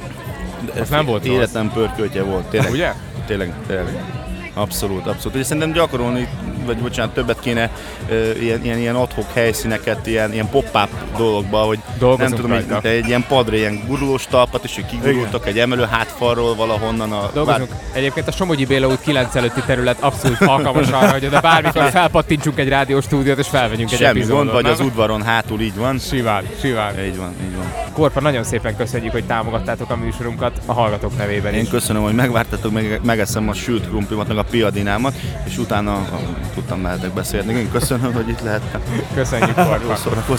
Az 0.79 0.89
nem 0.89 1.05
volt. 1.05 1.25
Életem 1.25 1.71
pörköltje 1.71 2.23
volt, 2.23 2.45
tényleg. 2.45 2.71
Ugye? 2.71 2.93
Tényleg, 3.25 3.53
tényleg. 3.67 4.22
Abszolút, 4.53 5.07
abszolút. 5.07 5.37
És 5.37 5.45
szerintem 5.45 5.71
gyakorolni, 5.71 6.27
vagy 6.65 6.77
bocsánat, 6.77 7.13
többet 7.13 7.39
kéne 7.39 7.69
ö, 8.09 8.31
ilyen, 8.31 8.63
ilyen, 8.63 8.77
ilyen 8.77 8.95
adhok 8.95 9.25
helyszíneket, 9.33 10.07
ilyen, 10.07 10.33
ilyen 10.33 10.49
pop-up 10.49 10.89
dologba, 11.17 11.57
hogy 11.57 11.79
Dolgozunk 11.99 12.29
nem 12.29 12.39
tudom, 12.39 12.51
rajta. 12.51 12.73
mint 12.73 12.85
egy 12.85 13.07
ilyen 13.07 13.25
padra, 13.27 13.55
ilyen 13.55 13.83
gurulós 13.87 14.25
talpat, 14.29 14.63
és 14.63 14.75
hogy 14.75 14.85
kigurultak 14.85 15.47
egy 15.47 15.59
emelő 15.59 15.83
hátfalról 15.91 16.55
valahonnan 16.55 17.11
a... 17.11 17.29
Dolgozunk. 17.33 17.69
Egyébként 17.93 18.27
a 18.27 18.31
Somogyi 18.31 18.65
Béla 18.65 18.87
út 18.87 19.01
9 19.01 19.35
előtti 19.35 19.61
terület 19.65 19.97
abszolút 19.99 20.41
alkalmas 20.41 20.87
arra, 20.89 21.11
hogy 21.11 21.25
oda 21.25 21.39
bármikor 21.39 21.89
felpattintsunk 21.89 22.59
egy 22.59 22.67
rádióstúdiót 22.69 23.37
és 23.37 23.47
felvegyünk 23.47 23.91
egy 23.91 23.97
Semmi 23.97 24.09
epizódot. 24.19 24.37
gond, 24.37 24.51
vagy 24.51 24.63
nem? 24.63 24.71
az 24.71 24.79
udvaron 24.79 25.21
hátul 25.23 25.61
így 25.61 25.75
van. 25.75 25.99
Simán, 25.99 26.43
simán. 26.61 26.99
Így 27.05 27.17
van, 27.17 27.33
így 27.43 27.55
van. 27.55 27.82
Korpa, 27.93 28.21
nagyon 28.21 28.43
szépen 28.43 28.75
köszönjük, 28.75 29.11
hogy 29.11 29.25
támogattátok 29.25 29.89
a 29.89 29.95
műsorunkat 29.95 30.61
a 30.65 30.73
hallgatók 30.73 31.17
nevében 31.17 31.53
Én 31.53 31.61
is. 31.61 31.69
köszönöm, 31.69 32.01
hogy 32.01 32.13
megvártatok, 32.13 32.71
meg, 32.71 32.99
megeszem 33.03 33.49
a 33.49 33.53
sült 33.53 33.87
krumplimat, 33.87 34.27
meg 34.27 34.37
a 34.37 34.43
piadinámat, 34.43 35.13
és 35.45 35.57
utána 35.57 35.93
ah, 35.93 36.19
tudtam 36.53 36.79
mehetek 36.79 37.13
beszélni. 37.13 37.53
Én 37.53 37.71
köszönöm, 37.71 38.13
hogy 38.13 38.29
itt 38.29 38.41
lehettem. 38.41 38.81
Köszönjük, 39.13 39.55
Korpa. 39.67 39.97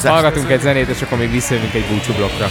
Hallgatunk 0.09 0.51
egy 0.51 0.61
zenét, 0.61 0.89
és 0.89 1.03
akkor 1.03 1.19
még 1.19 1.31
visszajövünk 1.31 1.75
egy 1.75 1.85
búcsú 1.91 2.13
blokkra. 2.13 2.47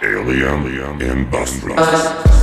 Alien 0.00 1.00
Industries. 1.00 2.35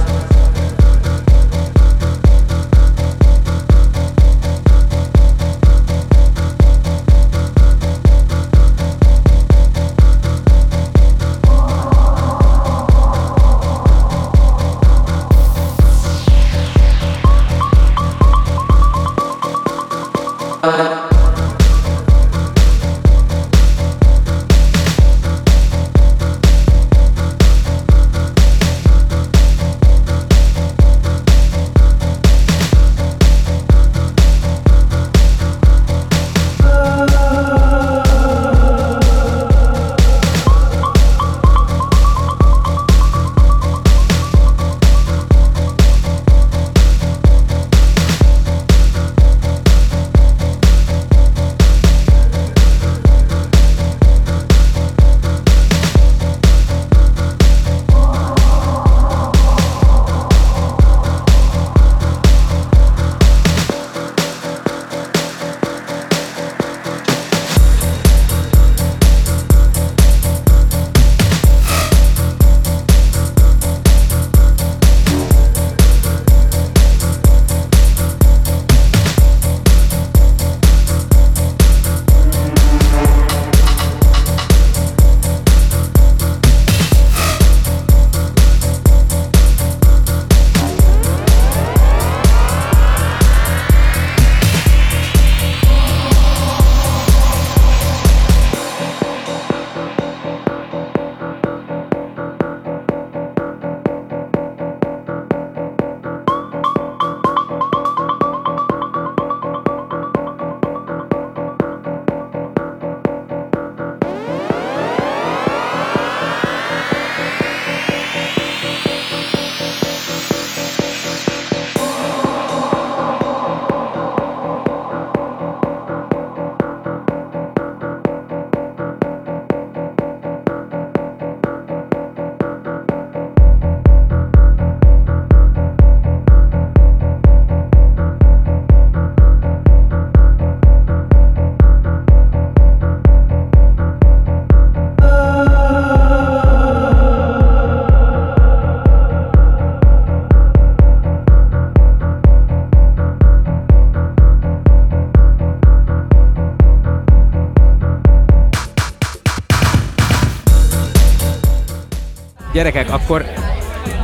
Gyerekek, 162.54 162.91
akkor 162.91 163.26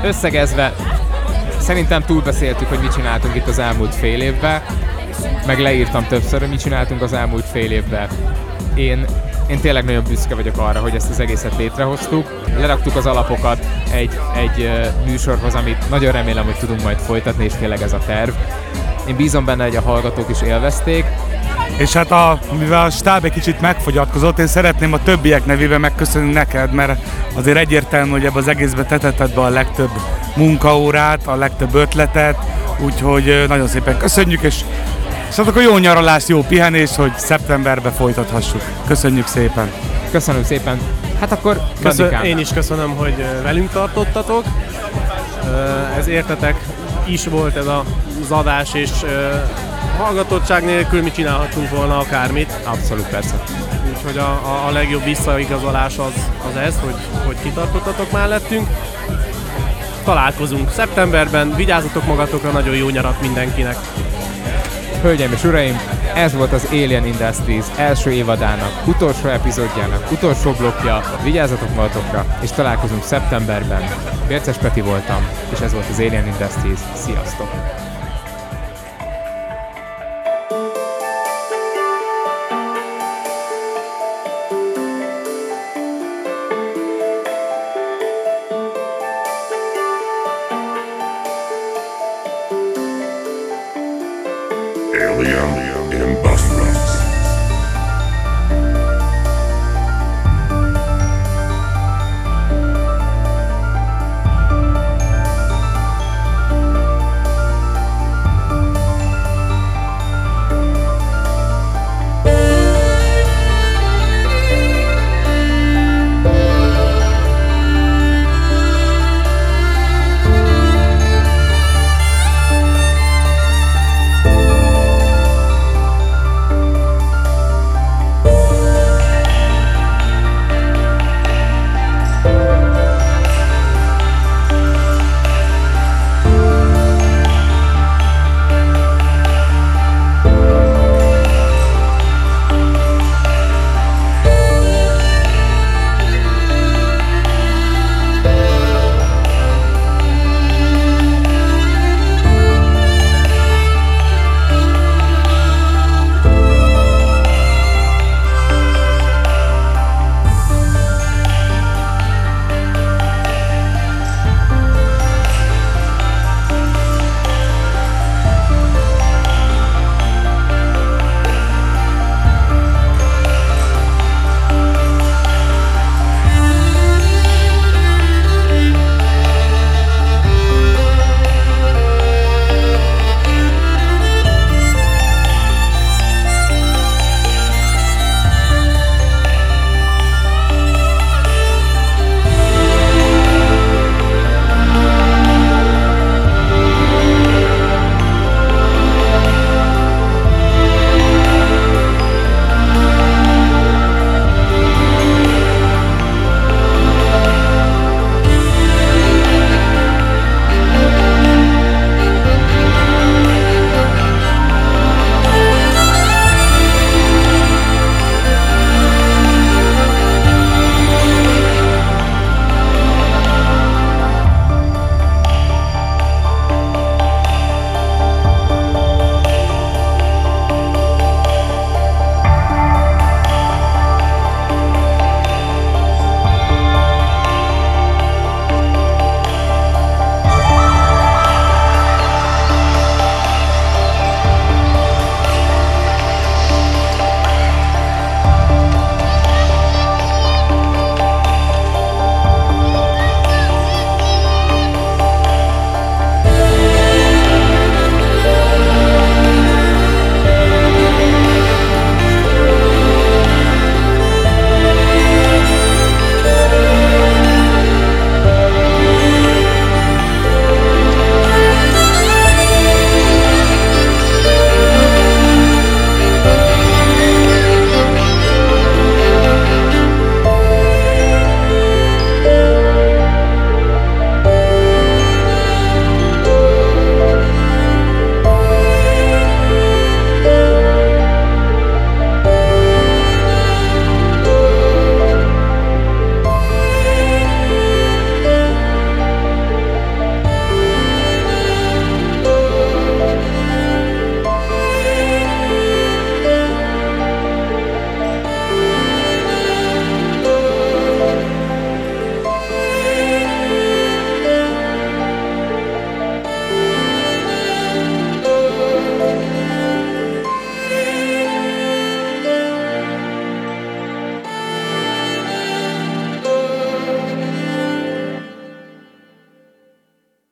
összegezve 0.04 0.74
szerintem 1.60 2.02
túlbeszéltük, 2.02 2.68
hogy 2.68 2.80
mit 2.80 2.94
csináltunk 2.94 3.36
itt 3.36 3.48
az 3.48 3.60
elmúlt 3.60 3.96
fél 3.96 4.22
évben, 4.22 4.62
meg 5.46 5.60
leírtam 5.60 6.08
többször, 6.08 6.40
hogy 6.40 6.50
mit 6.50 6.60
csináltunk 6.60 7.02
az 7.02 7.14
elmúlt 7.14 7.46
fél 7.46 7.72
évben. 7.72 8.08
Én, 8.74 9.06
én 9.48 9.60
tényleg 9.60 9.86
nagyon 9.86 10.04
büszke 10.08 10.36
vagyok 10.36 10.58
arra, 10.58 10.80
hogy 10.80 10.96
ezt 10.96 11.10
az 11.10 11.20
egészet 11.20 11.58
létrehoztuk. 11.58 12.42
Leraktuk 12.58 12.96
az 12.96 13.06
alapokat 13.06 13.66
egy, 13.92 14.20
egy 14.36 14.62
ö, 14.62 14.88
műsorhoz, 15.06 15.56
amit 15.56 15.90
nagyon 15.90 16.12
remélem, 16.12 16.46
hogy 16.46 16.58
tudunk 16.60 16.84
majd 16.84 16.98
folytatni, 16.98 17.44
és 17.44 17.54
tényleg 17.54 17.82
ez 17.82 17.94
a 17.94 18.00
terv. 18.06 18.32
Én 19.08 19.16
bízom 19.16 19.46
benne, 19.46 19.64
hogy 19.64 19.76
a 19.76 19.82
hallgatók 19.82 20.30
is 20.30 20.42
élvezték. 20.42 21.06
És 21.80 21.94
hát 21.94 22.12
a, 22.12 22.40
mivel 22.60 22.86
a 22.86 22.90
stáb 22.90 23.26
egy 23.26 23.32
kicsit 23.32 23.62
megfogyatkozott, 23.62 24.40
én 24.40 24.48
szeretném 24.48 24.94
a 24.94 25.04
többiek 25.04 25.46
nevében 25.46 25.80
megköszönni 25.80 26.32
neked, 26.32 26.74
mert 26.74 27.02
azért 27.36 27.58
egyértelmű, 27.58 28.12
hogy 28.12 28.26
ebbe 28.26 28.40
az 28.40 28.48
egészbe 28.48 28.84
te 28.84 28.98
tetted 28.98 29.34
be 29.34 29.42
a 29.42 29.50
legtöbb 29.50 29.90
munkaórát, 30.36 31.28
a 31.28 31.36
legtöbb 31.36 31.74
ötletet, 31.76 32.38
úgyhogy 32.80 33.46
nagyon 33.48 33.68
szépen 33.68 33.98
köszönjük, 33.98 34.42
és, 34.42 34.56
és 35.30 35.36
hát 35.36 35.48
akkor 35.48 35.62
jó 35.62 35.78
nyaralást, 35.78 36.28
jó 36.28 36.42
pihenést, 36.42 36.96
hogy 36.96 37.12
szeptemberben 37.18 37.92
folytathassuk. 37.92 38.62
Köszönjük 38.88 39.28
szépen! 39.28 39.72
Köszönöm 40.12 40.44
szépen! 40.44 40.80
Hát 41.20 41.32
akkor 41.32 41.62
Köszön, 41.82 42.14
én 42.24 42.38
is 42.38 42.50
köszönöm, 42.54 42.96
hogy 42.96 43.26
velünk 43.44 43.72
tartottatok. 43.72 44.44
Ez 45.98 46.08
értetek 46.08 46.56
is 47.06 47.26
volt 47.26 47.56
ez 47.56 47.66
a- 47.68 47.84
az 48.24 48.32
adás, 48.32 48.74
és 48.74 48.90
hallgatottság 50.00 50.64
nélkül 50.64 51.02
mi 51.02 51.12
csinálhatunk 51.12 51.70
volna 51.70 51.98
akármit. 51.98 52.60
Abszolút 52.64 53.08
persze. 53.08 53.44
Úgyhogy 53.96 54.18
a, 54.18 54.30
a, 54.30 54.68
a 54.68 54.72
legjobb 54.72 55.04
visszaigazolás 55.04 55.98
az, 55.98 56.14
az 56.50 56.56
ez, 56.56 56.80
hogy, 56.84 56.96
hogy 57.26 57.38
kitartottatok 57.44 58.12
mellettünk. 58.12 58.68
Találkozunk 60.04 60.72
szeptemberben, 60.72 61.56
vigyázzatok 61.56 62.06
magatokra, 62.06 62.52
nagyon 62.52 62.76
jó 62.76 62.90
nyarat 62.90 63.22
mindenkinek. 63.22 63.76
Hölgyeim 65.02 65.32
és 65.32 65.44
uraim, 65.44 65.80
ez 66.16 66.34
volt 66.34 66.54
az 66.54 66.68
Alien 66.72 67.06
Industries 67.06 67.66
első 67.76 68.12
évadának, 68.12 68.88
utolsó 68.88 69.28
epizódjának, 69.28 70.12
utolsó 70.12 70.52
blokja. 70.52 71.02
Vigyázzatok 71.24 71.76
magatokra, 71.76 72.26
és 72.42 72.52
találkozunk 72.52 73.04
szeptemberben. 73.04 73.82
Bérces 74.28 74.58
Peti 74.58 74.82
voltam, 74.82 75.28
és 75.54 75.60
ez 75.60 75.74
volt 75.74 75.90
az 75.90 76.00
Alien 76.00 76.28
Industries. 76.28 76.80
Sziasztok! 76.96 77.89